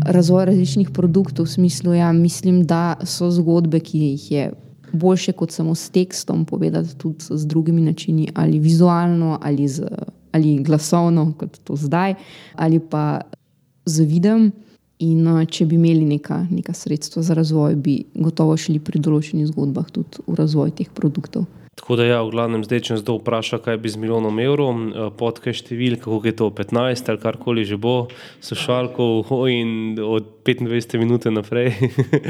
Razvoj 0.06 0.44
različnih 0.50 0.90
produktov, 0.94 1.46
v 1.46 1.54
smislu, 1.56 1.94
ja, 1.96 2.12
mislim, 2.12 2.62
da 2.68 2.96
so 3.04 3.30
zgodbe, 3.32 3.80
ki 3.80 3.98
jih 3.98 4.30
je 4.30 4.44
boljše 4.92 5.32
kot 5.32 5.50
samo 5.50 5.74
s 5.74 5.90
tekstom 5.90 6.44
povedati, 6.44 6.96
tudi 6.98 7.24
z 7.30 7.46
drugimi 7.46 7.82
načini, 7.82 8.28
ali 8.34 8.58
vizualno, 8.58 9.38
ali, 9.42 9.68
z, 9.68 9.88
ali 10.32 10.56
glasovno, 10.62 11.32
kot 11.38 11.58
to 11.64 11.76
zdaj, 11.76 12.14
ali 12.54 12.80
pa 12.80 13.20
z 13.86 14.04
videom. 14.04 14.52
In 15.04 15.26
uh, 15.28 15.42
če 15.44 15.66
bi 15.68 15.76
imeli 15.76 16.06
neka, 16.08 16.46
neka 16.48 16.72
sredstva 16.72 17.22
za 17.22 17.36
razvoj, 17.36 17.76
bi 17.76 17.98
gotovo 18.14 18.56
šli 18.56 18.78
pri 18.80 19.02
določenih 19.04 19.50
zgodbah 19.50 19.90
tudi 19.92 20.24
v 20.24 20.38
razvoj 20.38 20.72
teh 20.78 20.88
produktov. 20.88 21.44
Tako 21.76 21.98
da, 22.00 22.06
ja, 22.08 22.22
v 22.24 22.32
glavnem, 22.32 22.62
zdaj, 22.64 22.80
če 22.86 22.94
nas 22.94 23.02
kdo 23.04 23.18
vpraša, 23.18 23.58
kaj 23.60 23.76
bi 23.84 23.90
z 23.92 24.00
milijonom 24.00 24.38
evrov, 24.40 24.70
eh, 24.72 25.10
podkaj 25.12 25.52
številka, 25.58 26.08
kako 26.08 26.24
je 26.24 26.32
to 26.32 26.48
15 26.48 27.10
ali 27.12 27.20
karkoli 27.20 27.64
že 27.68 27.76
bo, 27.76 28.08
sošalkov 28.40 29.28
in 29.58 30.00
od 30.00 30.40
25 30.48 30.96
minut 30.96 31.28
naprej 31.28 31.76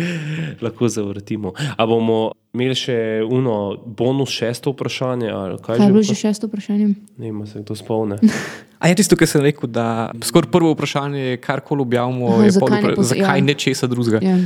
lahko 0.64 0.90
zavrtimo. 0.90 1.54
A 1.78 1.86
bomo 1.86 2.34
imeli 2.54 2.74
še 2.78 2.98
uno 3.26 3.76
bonus 3.86 4.30
šesto 4.30 4.72
vprašanje? 4.74 5.32
Kaj, 5.32 5.66
kaj 5.66 5.82
je 5.86 5.90
bilo 5.92 6.02
že 6.02 6.14
šesto 6.14 6.50
vprašanje? 6.50 6.94
Ne, 7.18 7.28
ima 7.28 7.46
se 7.46 7.62
kdo 7.62 7.76
spomne. 7.76 8.20
A 8.78 8.88
je 8.88 8.94
tisto, 9.00 9.16
kar 9.16 9.28
sem 9.28 9.40
rekel, 9.40 9.70
da 9.72 10.10
skoraj 10.22 10.50
prvo 10.52 10.74
vprašanje 10.74 11.20
je, 11.20 11.36
kar 11.40 11.60
koli 11.64 11.80
objavimo, 11.82 12.28
Aha, 12.34 12.44
je 12.44 12.50
zakaj, 12.58 12.82
pod, 12.82 12.98
ne, 12.98 13.04
zakaj 13.08 13.38
ja. 13.40 13.44
ne 13.44 13.54
česa 13.54 13.86
drugega. 13.88 14.20
Ja. 14.22 14.36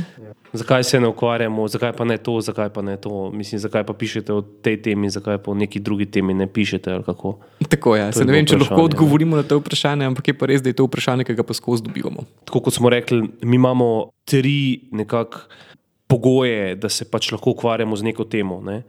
Zakaj 0.53 0.83
se 0.83 0.99
ne 0.99 1.07
ukvarjamo, 1.07 1.67
zakaj 1.67 1.91
pa 1.95 2.05
ne 2.07 2.17
to, 2.17 2.37
zakaj 2.41 2.69
pa 2.69 2.81
ne 2.81 2.97
to, 2.97 3.31
mislim, 3.35 3.59
zakaj 3.59 3.83
pa 3.87 3.93
pišete 3.93 4.33
o 4.33 4.41
tej 4.41 4.81
temi, 4.83 5.09
zakaj 5.09 5.37
pa 5.43 5.51
o 5.51 5.55
neki 5.55 5.79
drugi 5.79 6.07
temi 6.11 6.33
ne 6.33 6.47
pišete. 6.47 6.99
Tako 7.69 7.95
je. 7.95 8.11
Se 8.13 8.25
ne 8.25 8.35
vem, 8.35 8.47
če 8.47 8.59
lahko 8.59 8.83
odgovorimo 8.87 9.39
na 9.39 9.43
to 9.43 9.59
vprašanje, 9.59 10.07
ampak 10.07 10.31
je 10.31 10.37
pa 10.37 10.47
res, 10.51 10.63
da 10.63 10.71
je 10.71 10.79
to 10.79 10.87
vprašanje, 10.87 11.27
ki 11.27 11.35
ga 11.35 11.43
pa 11.47 11.55
skozi 11.55 11.87
dobivamo. 11.87 12.23
Tako 12.47 12.63
kot 12.67 12.79
smo 12.79 12.91
rekli, 12.91 13.23
mi 13.43 13.59
imamo 13.59 14.11
tri 14.27 14.87
nekakšne 14.91 15.69
pogoje, 16.11 16.75
da 16.75 16.89
se 16.91 17.07
pač 17.07 17.31
lahko 17.31 17.55
ukvarjamo 17.55 17.95
z 17.95 18.11
neko 18.11 18.27
temo. 18.27 18.59
Ne? 18.65 18.81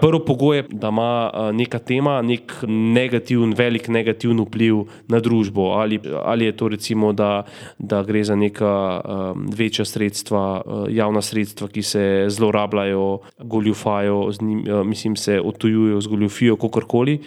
Prvo 0.00 0.18
pogoj 0.20 0.56
je, 0.56 0.64
da 0.68 0.88
ima 0.88 1.30
neka 1.52 1.78
tema 1.78 2.18
nek 2.22 2.52
negativen, 2.68 3.54
velik 3.56 3.88
negativen 3.88 4.40
vpliv 4.44 4.82
na 5.08 5.20
družbo. 5.20 5.70
Ali, 5.80 6.00
ali 6.24 6.44
je 6.44 6.56
to 6.56 6.68
recimo, 6.68 7.12
da, 7.12 7.44
da 7.78 8.02
gre 8.04 8.24
za 8.24 8.36
neka 8.36 9.00
um, 9.00 9.48
večja 9.56 9.84
sredstva, 9.88 10.62
javna 10.92 11.22
sredstva, 11.22 11.70
ki 11.72 11.82
se 11.82 12.04
zlorabljajo, 12.28 13.18
goljufajo, 13.38 14.20
njim, 14.40 14.64
mislim, 14.84 15.16
se 15.16 15.40
otujujo 15.40 16.00
z 16.00 16.06
goljufijo, 16.06 16.56
kakorkoli. 16.56 17.18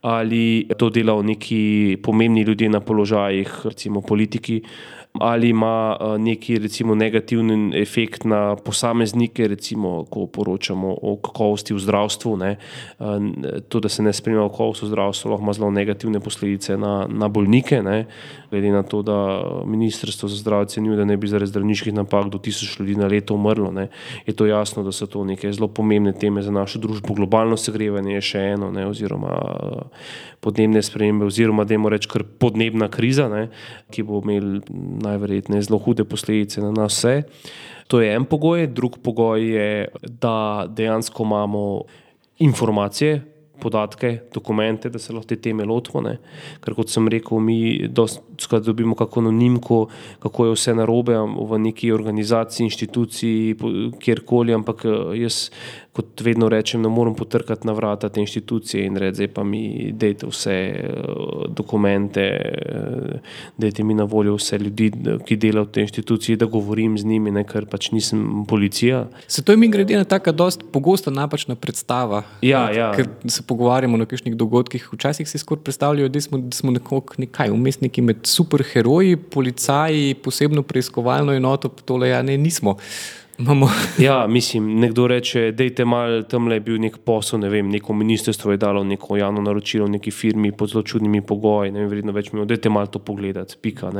Ali 0.00 0.68
to 0.78 0.90
delajo 0.90 1.22
neki 1.22 1.96
pomembni 2.02 2.42
ljudje 2.42 2.68
na 2.68 2.80
položajih, 2.80 3.60
recimo 3.64 4.00
politiki, 4.00 4.62
ali 5.20 5.48
ima 5.48 5.96
uh, 6.00 6.20
neki 6.20 6.58
recimo, 6.58 6.94
negativen 6.94 7.74
efekt 7.74 8.24
na 8.24 8.56
posameznike, 8.56 9.48
recimo, 9.48 10.04
ko 10.10 10.26
poročamo 10.26 10.96
o 11.02 11.16
kakovosti 11.16 11.74
v 11.74 11.78
zdravstvu. 11.78 12.36
Ne, 12.36 12.56
uh, 12.98 13.06
to, 13.68 13.80
da 13.80 13.88
se 13.88 14.02
ne 14.02 14.12
spremlja 14.12 14.48
kakovost 14.48 14.82
v 14.82 14.90
zdravstvu, 14.92 15.30
lahko 15.30 15.42
ima 15.42 15.52
zelo 15.52 15.70
negativne 15.70 16.20
posledice 16.20 16.76
na, 16.76 17.06
na 17.08 17.28
bolnike. 17.28 17.82
Ne, 17.82 18.06
glede 18.50 18.70
na 18.70 18.82
to, 18.82 19.02
da 19.02 19.42
Ministrstvo 19.66 20.28
za 20.28 20.36
zdravje 20.36 20.62
ocenjuje, 20.62 20.96
da 20.96 21.04
ne 21.04 21.16
bi 21.16 21.28
zaradi 21.28 21.50
zdravniških 21.50 21.94
napak 21.94 22.28
do 22.30 22.38
tisoč 22.38 22.78
ljudi 22.80 22.96
na 22.96 23.06
leto 23.06 23.34
umrlo, 23.34 23.70
ne, 23.72 23.88
je 24.26 24.34
to 24.36 24.46
jasno, 24.46 24.82
da 24.82 24.92
so 24.92 25.06
to 25.06 25.24
neke 25.24 25.52
zelo 25.52 25.68
pomembne 25.68 26.12
teme 26.12 26.42
za 26.42 26.50
našo 26.50 26.78
družbo. 26.78 27.14
Globalno 27.14 27.56
segrevanje 27.56 28.14
je 28.14 28.20
še 28.20 28.44
eno, 28.56 28.70
ne, 28.70 28.86
oziroma 28.86 29.32
podnebne 30.40 30.82
spremembe, 30.82 31.26
oziroma 31.26 31.64
da 31.64 31.74
imamo 31.74 31.88
reči 31.88 32.08
kar 32.08 32.24
podnebna 32.38 32.88
kriza, 32.92 33.28
ne, 33.28 33.48
ki 33.90 34.04
bo 34.06 34.20
imel 34.24 34.60
najverjetneje 35.06 35.68
zelo 35.68 35.78
hude 35.82 36.04
posledice 36.04 36.60
na 36.64 36.72
nas 36.74 36.98
vse. 36.98 37.22
To 37.86 38.00
je 38.02 38.10
en 38.14 38.24
pogoj, 38.26 38.66
drug 38.66 38.98
pogoj 39.02 39.46
je, 39.46 39.88
da 40.02 40.66
dejansko 40.68 41.22
imamo 41.22 41.62
informacije, 42.38 43.22
podatke, 43.60 44.18
dokumente, 44.34 44.90
da 44.90 44.98
se 44.98 45.12
lahko 45.12 45.28
te 45.28 45.36
teme 45.40 45.64
lotimo. 45.64 46.02
Ne. 46.04 46.16
Ker 46.64 46.74
kot 46.76 46.92
sem 46.92 47.08
rekel, 47.08 47.40
mi 47.40 47.88
skrat 48.40 48.66
dobimo 48.66 48.94
kako 48.94 49.22
anonimko, 49.24 49.78
kako 50.22 50.46
je 50.46 50.56
vse 50.56 50.74
narobe 50.76 51.16
v 51.16 51.60
neki 51.64 51.92
organizaciji, 51.92 52.66
inštituciji, 52.66 53.56
kjerkoli, 54.02 54.54
ampak 54.54 54.84
jaz 55.16 55.48
kot 55.96 56.20
vedno 56.20 56.48
rečem, 56.52 56.82
ne 56.82 56.90
morem 56.92 57.14
potrkati 57.16 57.66
na 57.66 57.72
vrata 57.72 58.08
te 58.12 58.20
inštitucije 58.20 58.84
in 58.86 58.96
reči, 59.00 59.22
zdaj 59.22 59.28
pa 59.32 59.44
mi 59.44 59.92
dajte 59.92 60.28
vse 60.28 60.56
uh, 60.76 61.46
dokumente, 61.48 62.26
uh, 62.74 63.36
dajte 63.56 63.84
mi 63.84 63.96
na 63.96 64.04
voljo 64.04 64.36
vse 64.36 64.58
ljudi, 64.60 64.90
ki 65.24 65.38
delajo 65.40 65.64
v 65.64 65.72
tej 65.72 65.86
inštituciji, 65.88 66.36
da 66.36 66.50
govorim 66.52 66.98
z 67.00 67.08
njimi, 67.08 67.32
ne, 67.32 67.46
ker 67.48 67.64
pač 67.70 67.90
nisem 67.96 68.44
policija. 68.48 69.06
Se 69.28 69.44
to 69.44 69.56
je 69.56 69.60
mi 69.60 69.70
grede 69.72 69.96
na 69.96 70.04
taka 70.04 70.32
dost 70.36 70.66
pogosta 70.72 71.10
napačna 71.10 71.56
predstava. 71.56 72.22
Ja, 72.44 72.66
ja. 72.72 72.92
Ker 72.96 73.08
se 73.24 73.42
pogovarjamo 73.42 73.96
o 74.02 74.06
kakšnih 74.06 74.36
dogodkih, 74.36 74.88
včasih 74.92 75.28
si 75.28 75.40
skoraj 75.40 75.64
predstavljajo, 75.64 76.12
da 76.12 76.20
smo, 76.20 76.38
da 76.38 76.56
smo 76.56 76.76
nekako 76.76 77.22
nekaj 77.24 77.50
umestniki 77.50 78.04
med 78.04 78.26
superheroji, 78.28 79.16
policaji, 79.16 80.14
posebno 80.14 80.62
preiskovalno 80.62 81.32
enoto, 81.32 81.72
tole 81.84 82.12
ja 82.12 82.22
ne 82.22 82.36
nismo. 82.36 82.76
Imamo. 83.38 83.68
Ja, 83.98 84.26
mislim, 84.26 84.80
nekdo 84.80 85.06
reče, 85.06 85.52
da 85.52 85.64
je 85.64 85.84
malo 85.84 86.22
tam 86.22 86.48
le 86.48 86.60
bil 86.60 86.78
nek 86.80 86.98
posel, 87.04 87.40
ne 87.40 87.48
vem, 87.48 87.68
neko 87.68 87.94
ministrstvo 87.94 88.50
je 88.52 88.56
dalo 88.60 88.84
neko 88.84 89.16
javno 89.16 89.40
naročilo 89.42 89.88
neki 89.88 90.10
firmi 90.10 90.52
pod 90.52 90.70
zelo 90.70 90.82
čudnimi 90.82 91.22
pogoji, 91.22 91.72
ne 91.72 91.80
vem, 91.80 91.88
vredno 91.88 92.12
več 92.12 92.32
mi 92.32 92.44
da 92.46 92.54
je 92.54 92.70
malo 92.70 92.86
to 92.86 92.98
pogledati, 92.98 93.56
pika. 93.60 93.92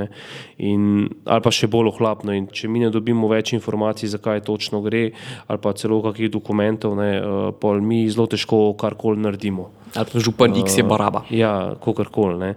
In, 0.59 1.09
ali 1.25 1.43
pa 1.43 1.51
še 1.51 1.67
bolj 1.67 1.93
ohlapno. 1.93 2.33
In 2.33 2.49
če 2.53 2.69
mi 2.69 2.81
ne 2.81 2.91
dobimo 2.91 3.29
več 3.29 3.53
informacij, 3.53 4.09
zakaj 4.09 4.41
točno 4.45 4.81
gre, 4.85 5.11
ali 5.47 5.63
pa 5.63 5.73
celo 5.73 6.03
kakih 6.03 6.31
dokumentov, 6.31 6.97
ne, 6.97 7.11
uh, 7.21 7.49
pol 7.61 7.81
mi 7.81 8.05
zelo 8.11 8.27
težko 8.27 8.75
karkoli 8.81 9.21
naredimo. 9.21 9.71
Ali 9.95 10.13
pa 10.13 10.21
župan 10.21 10.57
X 10.65 10.81
je 10.81 10.85
baraba. 10.85 11.25
Uh, 11.29 11.33
ja, 11.37 11.55
kakorkoli. 11.85 12.55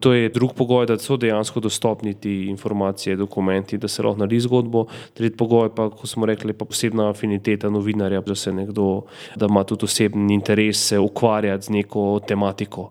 To 0.00 0.12
je 0.12 0.28
drug 0.28 0.54
pogoj, 0.54 0.86
da 0.86 0.98
so 0.98 1.16
dejansko 1.16 1.60
dostopni 1.60 2.14
ti 2.14 2.46
informacije, 2.50 3.16
dokumenti, 3.16 3.78
da 3.78 3.88
se 3.88 4.02
lahko 4.02 4.20
naredi 4.20 4.40
zgodbo. 4.40 4.86
Tretji 5.14 5.36
pogoj 5.36 5.74
pa, 5.74 5.88
kot 5.90 6.10
smo 6.10 6.26
rekli, 6.26 6.52
pa 6.52 6.64
posebna 6.64 7.10
afiniteta 7.10 7.70
novinarja, 7.70 8.20
da 8.20 8.34
se 8.34 8.52
nekdo, 8.52 9.02
da 9.36 9.46
ima 9.46 9.64
tudi 9.64 9.84
osebni 9.84 10.34
interes 10.34 10.86
se 10.88 10.98
ukvarjati 10.98 11.66
z 11.66 11.70
neko 11.70 12.20
tematiko. 12.28 12.90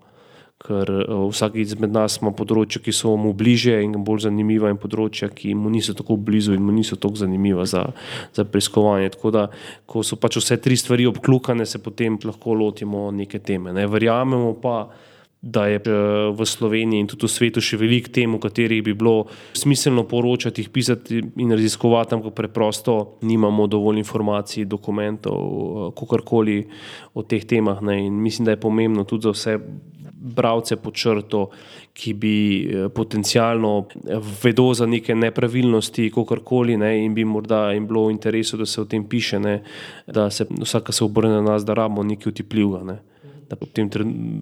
Ker 0.66 0.90
uh, 0.90 1.28
vsak 1.30 1.60
izmed 1.62 1.92
nas 1.94 2.18
ima 2.22 2.32
področja, 2.34 2.80
ki 2.82 2.94
so 2.96 3.12
mu 3.20 3.36
bliže 3.38 3.76
in 3.84 4.00
bolj 4.04 4.24
zanimiva, 4.26 4.72
in 4.74 4.80
področja, 4.82 5.30
ki 5.30 5.54
mu 5.54 5.70
niso 5.70 5.94
tako 5.94 6.16
blizu 6.18 6.56
in 6.56 6.64
mu 6.66 6.74
niso 6.74 6.96
tako 6.98 7.22
zanimiva 7.22 7.68
za, 7.70 7.84
za 8.34 8.46
preiskovanje. 8.50 9.12
Tako 9.14 9.34
da, 9.36 9.44
ko 9.86 10.02
so 10.02 10.18
pač 10.18 10.40
vse 10.42 10.58
tri 10.58 10.78
stvari 10.80 11.06
obklukane, 11.12 11.68
se 11.70 11.84
potem 11.84 12.18
lahko 12.24 12.56
lotimo 12.58 13.12
neke 13.14 13.44
teme. 13.46 13.76
Ne. 13.76 13.86
Verjamemo 13.92 14.56
pa, 14.64 14.80
da 14.88 15.15
je 15.46 15.76
eh, 15.78 15.92
v 16.34 16.46
Sloveniji 16.46 17.00
in 17.00 17.08
tudi 17.08 17.30
v 17.30 17.32
svetu 17.32 17.62
še 17.62 17.78
veliko 17.78 18.10
tem, 18.10 18.34
o 18.34 18.42
katerih 18.42 18.82
bi 18.82 18.98
bilo 18.98 19.30
smiselno 19.54 20.06
poročati, 20.10 20.66
jih 20.66 20.74
pisati 20.74 21.22
in 21.22 21.54
raziskovati, 21.54 22.18
ampak 22.18 22.34
preprosto 22.34 23.18
nimamo 23.22 23.68
dovolj 23.70 24.02
informacij, 24.02 24.66
dokumentov, 24.66 25.38
eh, 25.38 25.92
kakorkoli 25.94 26.66
o 27.14 27.22
teh 27.22 27.46
temah. 27.46 27.82
Ne. 27.82 28.06
In 28.10 28.18
mislim, 28.22 28.46
da 28.46 28.58
je 28.58 28.64
pomembno 28.64 29.06
tudi 29.06 29.30
za 29.30 29.36
vse. 29.36 29.60
Bravce 30.26 30.80
po 30.82 30.90
črto, 30.90 31.52
ki 31.94 32.14
bi 32.18 32.38
eh, 32.66 32.88
potencialno 32.90 33.86
vedel 34.42 34.74
za 34.74 34.88
neke 34.90 35.14
nepravilnosti, 35.14 36.10
kako 36.10 36.42
koli, 36.42 36.80
ne, 36.82 36.96
in 37.06 37.14
bi 37.14 37.22
morda 37.22 37.70
jim 37.78 37.86
bilo 37.86 38.08
v 38.08 38.16
interesu, 38.18 38.58
da 38.58 38.66
se 38.66 38.82
o 38.82 38.90
tem 38.90 39.06
piše, 39.06 39.38
ne, 39.40 39.60
da 40.08 40.32
se 40.34 40.50
vsaka 40.50 40.92
se 40.92 41.06
obrne 41.06 41.38
na 41.38 41.42
nas, 41.46 41.66
da 41.66 41.78
rabimo 41.78 42.02
nekaj 42.04 42.34
utipljivega. 42.34 42.82
Ne 42.90 43.15
da 43.50 43.56
po 43.56 43.66
tem 43.66 43.90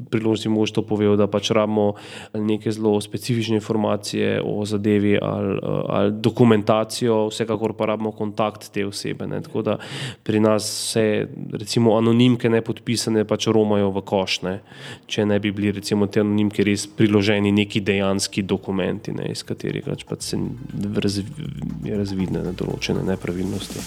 priložnosti 0.09 0.49
mož 0.49 0.71
to 0.71 0.81
povedal, 0.81 1.17
da 1.19 1.27
pač 1.27 1.51
rabimo 1.51 1.93
neke 2.33 2.71
zelo 2.71 3.01
specifične 3.01 3.55
informacije 3.59 4.41
o 4.41 4.65
zadevi 4.65 5.17
ali, 5.21 5.59
ali 5.87 6.11
dokumentacijo, 6.11 7.27
vsekakor 7.27 7.73
pa 7.77 7.85
rabimo 7.85 8.11
kontakt 8.11 8.71
te 8.71 8.85
osebe. 8.85 9.27
Ne. 9.27 9.41
Tako 9.41 9.61
da 9.61 9.77
pri 10.23 10.39
nas 10.39 10.63
vse, 10.63 11.27
recimo, 11.51 11.97
anonimke 11.97 12.49
ne 12.49 12.61
podpisane, 12.61 13.25
pač 13.27 13.47
romajo 13.47 13.91
v 13.91 14.01
košne, 14.07 14.53
če 15.07 15.25
ne 15.25 15.39
bi 15.39 15.51
bili 15.51 15.71
recimo 15.71 16.07
te 16.07 16.23
anonimke 16.23 16.63
res 16.63 16.87
priloženi 16.87 17.51
neki 17.51 17.81
dejanski 17.83 18.43
dokumenti, 18.47 19.13
ne, 19.15 19.31
iz 19.31 19.43
katerih 19.47 19.85
pač, 19.87 20.05
pač 20.09 20.31
se 20.33 20.39
razvi, 21.03 21.25
razvidne 21.91 22.45
določene 22.57 23.03
nepravilnosti. 23.13 23.83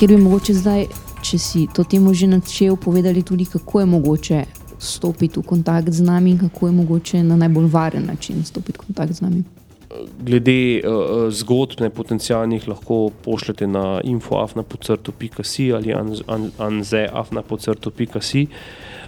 Ker 0.00 0.08
bi 0.08 0.16
mogoče 0.16 0.54
zdaj, 0.56 0.86
če 1.20 1.38
si 1.38 1.66
to 1.76 1.84
temo 1.84 2.14
že 2.16 2.24
načel, 2.24 2.78
povedali 2.80 3.20
tudi, 3.20 3.44
kako 3.44 3.80
je 3.82 3.86
mogoče 3.86 4.38
stopiti 4.80 5.36
v 5.36 5.42
kontakt 5.44 5.92
z 5.92 6.00
nami 6.00 6.30
in 6.30 6.38
kako 6.38 6.66
je 6.66 6.72
mogoče 6.72 7.22
na 7.22 7.36
najbolj 7.36 7.66
varen 7.68 8.06
način 8.08 8.40
stopiti 8.44 8.78
v 8.80 8.86
kontakt 8.86 9.12
z 9.12 9.20
nami. 9.20 9.42
Glede 10.24 10.80
uh, 10.80 11.28
zgodb, 11.28 11.84
ne 11.84 11.90
potencijalnih, 11.90 12.68
lahko 12.68 13.10
pošljete 13.24 13.66
na 13.66 14.00
infoafna.com 14.04 15.68
ali 15.76 15.92
anzeafna.com. 16.58 18.46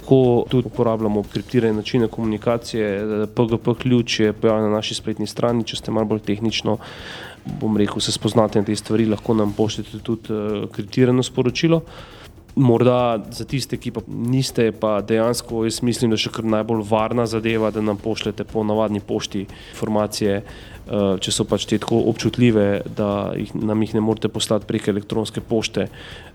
Ko 0.04 0.44
tudi 0.50 0.66
uporabljamo 0.66 1.22
kriptirane 1.22 1.72
načine 1.72 2.08
komunikacije, 2.08 3.00
PGP 3.34 3.78
ključ 3.78 4.20
je 4.20 4.32
pojavljen 4.32 4.70
na 4.70 4.76
naši 4.76 4.94
spletni 4.94 5.26
strani, 5.26 5.64
če 5.64 5.76
ste 5.76 5.90
malo 5.90 6.06
bolj 6.06 6.20
tehnično 6.26 6.76
bom 7.44 7.76
rekel, 7.76 8.00
se 8.00 8.12
spoznate 8.12 8.60
na 8.60 8.66
te 8.66 8.76
stvari, 8.76 9.06
lahko 9.06 9.34
nam 9.34 9.52
pošljete 9.52 9.98
tudi 10.02 10.32
uh, 10.32 10.68
kriptirano 10.70 11.22
sporočilo. 11.22 11.82
Morda 12.54 13.16
za 13.32 13.46
tiste, 13.48 13.78
ki 13.80 13.90
pa 13.96 14.02
niste, 14.06 14.66
pa 14.76 14.98
dejansko 15.00 15.62
jaz 15.64 15.78
mislim, 15.82 16.10
da 16.12 16.18
je 16.18 16.26
še 16.26 16.32
kar 16.34 16.44
najbolj 16.44 16.82
varna 16.84 17.24
zadeva, 17.26 17.70
da 17.72 17.80
nam 17.80 17.96
pošljete 17.96 18.44
po 18.44 18.60
navadni 18.64 19.00
pošti 19.00 19.46
informacije, 19.46 20.42
uh, 20.42 21.16
če 21.16 21.32
so 21.32 21.46
pač 21.48 21.64
te 21.70 21.80
tako 21.80 22.02
občutljive, 22.12 22.66
da 22.96 23.32
jih, 23.40 23.54
nam 23.56 23.82
jih 23.82 23.96
ne 23.96 24.04
morete 24.04 24.28
poslati 24.28 24.68
prek 24.68 24.90
elektronske 24.92 25.40
pošte. 25.40 25.88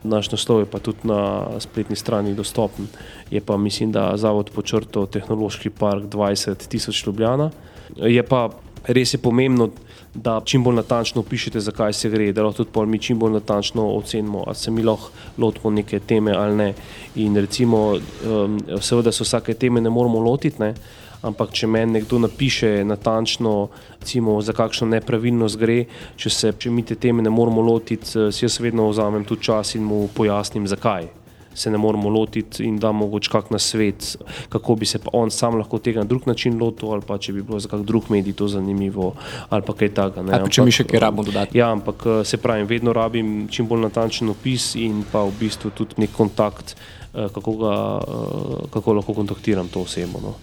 Naš 0.03 0.31
naslov 0.33 0.65
je 0.65 0.71
pa 0.73 0.81
tudi 0.81 1.05
na 1.07 1.21
spletni 1.63 1.95
strani 1.95 2.33
dostopen. 2.35 2.89
Je 3.29 3.41
pa 3.41 3.57
mislim, 3.61 3.93
da 3.93 4.09
Zavod 4.17 4.49
počrto 4.55 5.05
Tehnološki 5.05 5.69
park 5.69 6.09
20 6.09 6.67
tisoč 6.67 7.05
Ljubljana. 7.05 7.51
Je 7.95 8.23
pa 8.25 8.49
res 8.87 9.13
je 9.13 9.17
pomembno, 9.17 9.69
da 10.13 10.39
čim 10.45 10.63
bolj 10.63 10.75
natančno 10.79 11.21
opišete, 11.21 11.59
zakaj 11.59 11.93
se 11.93 12.09
gre, 12.09 12.31
da 12.33 12.43
lahko 12.43 12.63
tudi 12.63 12.89
mi 12.89 12.99
čim 12.99 13.19
bolj 13.19 13.33
natančno 13.37 13.85
ocenimo, 13.97 14.43
ali 14.47 14.55
se 14.55 14.71
mi 14.71 14.83
lahko 14.83 15.11
lotimo 15.37 15.71
neke 15.71 15.99
teme 15.99 16.31
ali 16.31 16.55
ne. 16.55 16.73
In 17.15 17.35
recimo, 17.35 17.93
um, 18.25 18.59
seveda 18.81 19.11
se 19.11 19.23
vsake 19.23 19.53
teme 19.53 19.81
ne 19.81 19.89
moramo 19.89 20.19
lotiti. 20.19 20.61
Ne? 20.61 20.73
Ampak, 21.21 21.51
če 21.51 21.67
meni 21.67 21.97
nekdo 21.97 22.19
napiše 22.19 22.83
natančno, 22.85 23.67
recimo, 23.99 24.41
za 24.41 24.53
kakšno 24.53 24.87
nepravilnost 24.87 25.57
gre, 25.57 25.83
če 26.15 26.29
se 26.29 26.53
če 26.57 26.71
mi 26.71 26.85
te 26.85 26.95
teme 26.95 27.25
ne 27.25 27.29
moramo 27.29 27.61
lotiti, 27.61 28.05
si 28.31 28.45
jaz 28.45 28.59
vedno 28.61 28.89
vzamem 28.89 29.25
tudi 29.25 29.49
čas 29.49 29.75
in 29.75 29.83
mu 29.83 30.07
pojasnim, 30.13 30.67
zakaj 30.67 31.26
se 31.57 31.71
ne 31.71 31.77
moramo 31.77 32.09
lotiti 32.09 32.63
in 32.63 32.77
da 32.79 32.91
mogoče 32.91 33.29
kak 33.31 33.49
na 33.51 33.59
svet, 33.59 34.17
kako 34.49 34.75
bi 34.75 34.85
se 34.85 34.99
pa 34.99 35.09
on 35.13 35.31
sam 35.31 35.57
lahko 35.57 35.79
tega 35.79 35.99
na 35.99 36.05
drug 36.05 36.27
način 36.27 36.59
lotil, 36.59 36.91
ali 36.93 37.01
pa 37.07 37.17
če 37.17 37.33
bi 37.33 37.41
bilo 37.41 37.59
za 37.59 37.69
kak 37.69 37.81
drug 37.81 38.11
medij 38.13 38.35
to 38.37 38.47
zanimivo, 38.47 39.13
ali 39.49 39.65
pa 39.65 39.73
kaj 39.73 39.89
takega. 39.97 40.41
Če 40.49 40.65
mi 40.65 40.75
še 40.75 40.85
kaj 40.85 41.01
rabimo 41.07 41.25
dodati. 41.25 41.57
Ja, 41.57 41.71
ampak 41.73 42.05
eh, 42.05 42.19
se 42.25 42.37
pravi, 42.37 42.67
vedno 42.69 42.93
rabim 42.93 43.47
čim 43.51 43.67
bolj 43.67 43.87
natančen 43.87 44.29
opis 44.29 44.75
in 44.77 45.01
pa 45.11 45.25
v 45.25 45.33
bistvu 45.39 45.73
tudi 45.73 45.97
nek 46.03 46.13
kontakt, 46.17 46.75
eh, 47.13 47.25
kako, 47.33 47.55
ga, 47.63 47.73
eh, 47.97 48.69
kako 48.77 48.99
lahko 48.99 49.17
kontaktiram 49.17 49.73
to 49.73 49.81
osebo 49.87 50.21
no, 50.21 50.35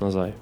nazaj. 0.00 0.32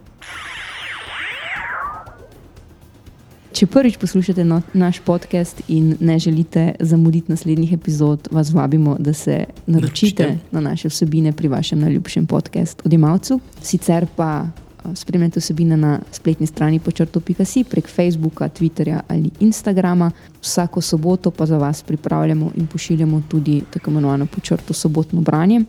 Če 3.61 3.67
prvič 3.69 3.99
poslušate 4.01 4.41
no, 4.49 4.63
naš 4.73 5.03
podcast 5.05 5.59
in 5.69 5.91
ne 6.01 6.15
želite 6.19 6.63
zamuditi 6.81 7.29
naslednjih 7.29 7.73
epizod, 7.77 8.29
vas 8.33 8.55
vabimo, 8.57 8.95
da 8.99 9.13
se 9.13 9.45
naročite 9.67 10.23
Naročite. 10.23 10.49
na 10.51 10.61
naše 10.61 10.89
vsebine 10.89 11.33
pri 11.33 11.49
vašem 11.49 11.81
najljubšem 11.81 12.27
podkastu 12.27 12.83
Odimalcu. 12.87 13.41
Sicer 13.63 14.07
pa 14.17 14.47
spremljate 14.95 15.41
vsebine 15.41 15.77
na 15.77 15.99
spletni 16.13 16.47
strani 16.47 16.79
počrto.si 16.81 17.65
prek 17.65 17.89
Facebooka, 17.89 18.49
Twitterja 18.49 19.01
ali 19.09 19.31
Instagrama. 19.41 20.11
Vsako 20.41 20.81
soboto 20.81 21.31
pa 21.31 21.47
za 21.47 21.59
vas 21.59 21.83
pripravljamo 21.83 22.51
in 22.57 22.67
pošiljamo 22.67 23.23
tudi 23.29 23.63
tako 23.71 23.91
imenovano 23.91 24.27
počrto 24.27 24.75
sobotno 24.75 25.21
branje. 25.21 25.61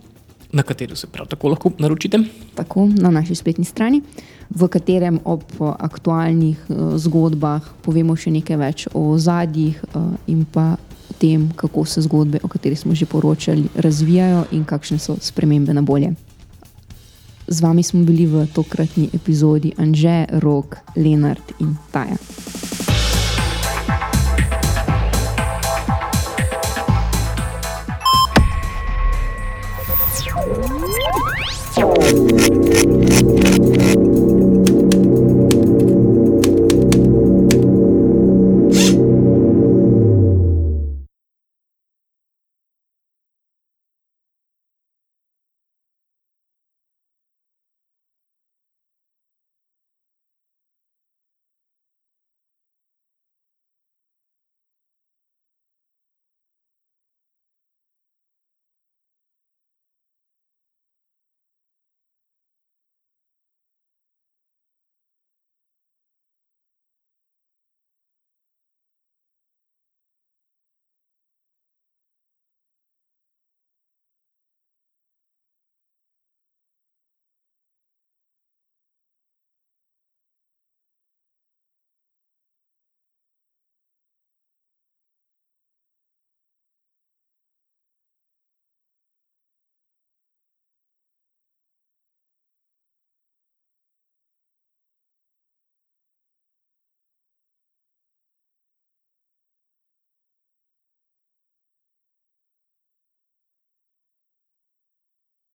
Na 0.52 0.64
katero 0.64 0.96
se 0.96 1.08
prav 1.08 1.28
tako 1.28 1.50
lahko 1.50 1.72
naročite? 1.80 2.20
Tako 2.56 2.90
na 3.00 3.12
naši 3.12 3.36
spletni 3.36 3.66
strani 3.66 4.02
v 4.56 4.68
katerem 4.68 5.20
ob 5.26 5.44
aktualnih 5.60 6.60
uh, 6.70 6.98
zgodbah 7.00 7.64
povemo 7.82 8.16
še 8.16 8.34
nekaj 8.36 8.58
več 8.60 8.88
o 8.94 9.16
zadjih 9.18 9.80
uh, 9.96 10.12
in 10.28 10.44
pa 10.44 10.76
o 11.12 11.16
tem, 11.20 11.50
kako 11.56 11.86
se 11.86 12.04
zgodbe, 12.04 12.40
o 12.44 12.52
katerih 12.52 12.80
smo 12.80 12.96
že 12.96 13.06
poročali, 13.06 13.70
razvijajo 13.76 14.46
in 14.52 14.66
kakšne 14.68 15.00
so 15.00 15.16
spremembe 15.22 15.74
na 15.74 15.82
bolje. 15.82 16.16
Z 17.52 17.60
vami 17.64 17.84
smo 17.84 18.04
bili 18.08 18.26
v 18.28 18.46
tokratni 18.54 19.10
epizodi 19.14 19.74
Anže, 19.78 20.26
Rok, 20.40 20.78
Lenart 20.96 21.56
in 21.60 21.76
Taja. 21.92 22.16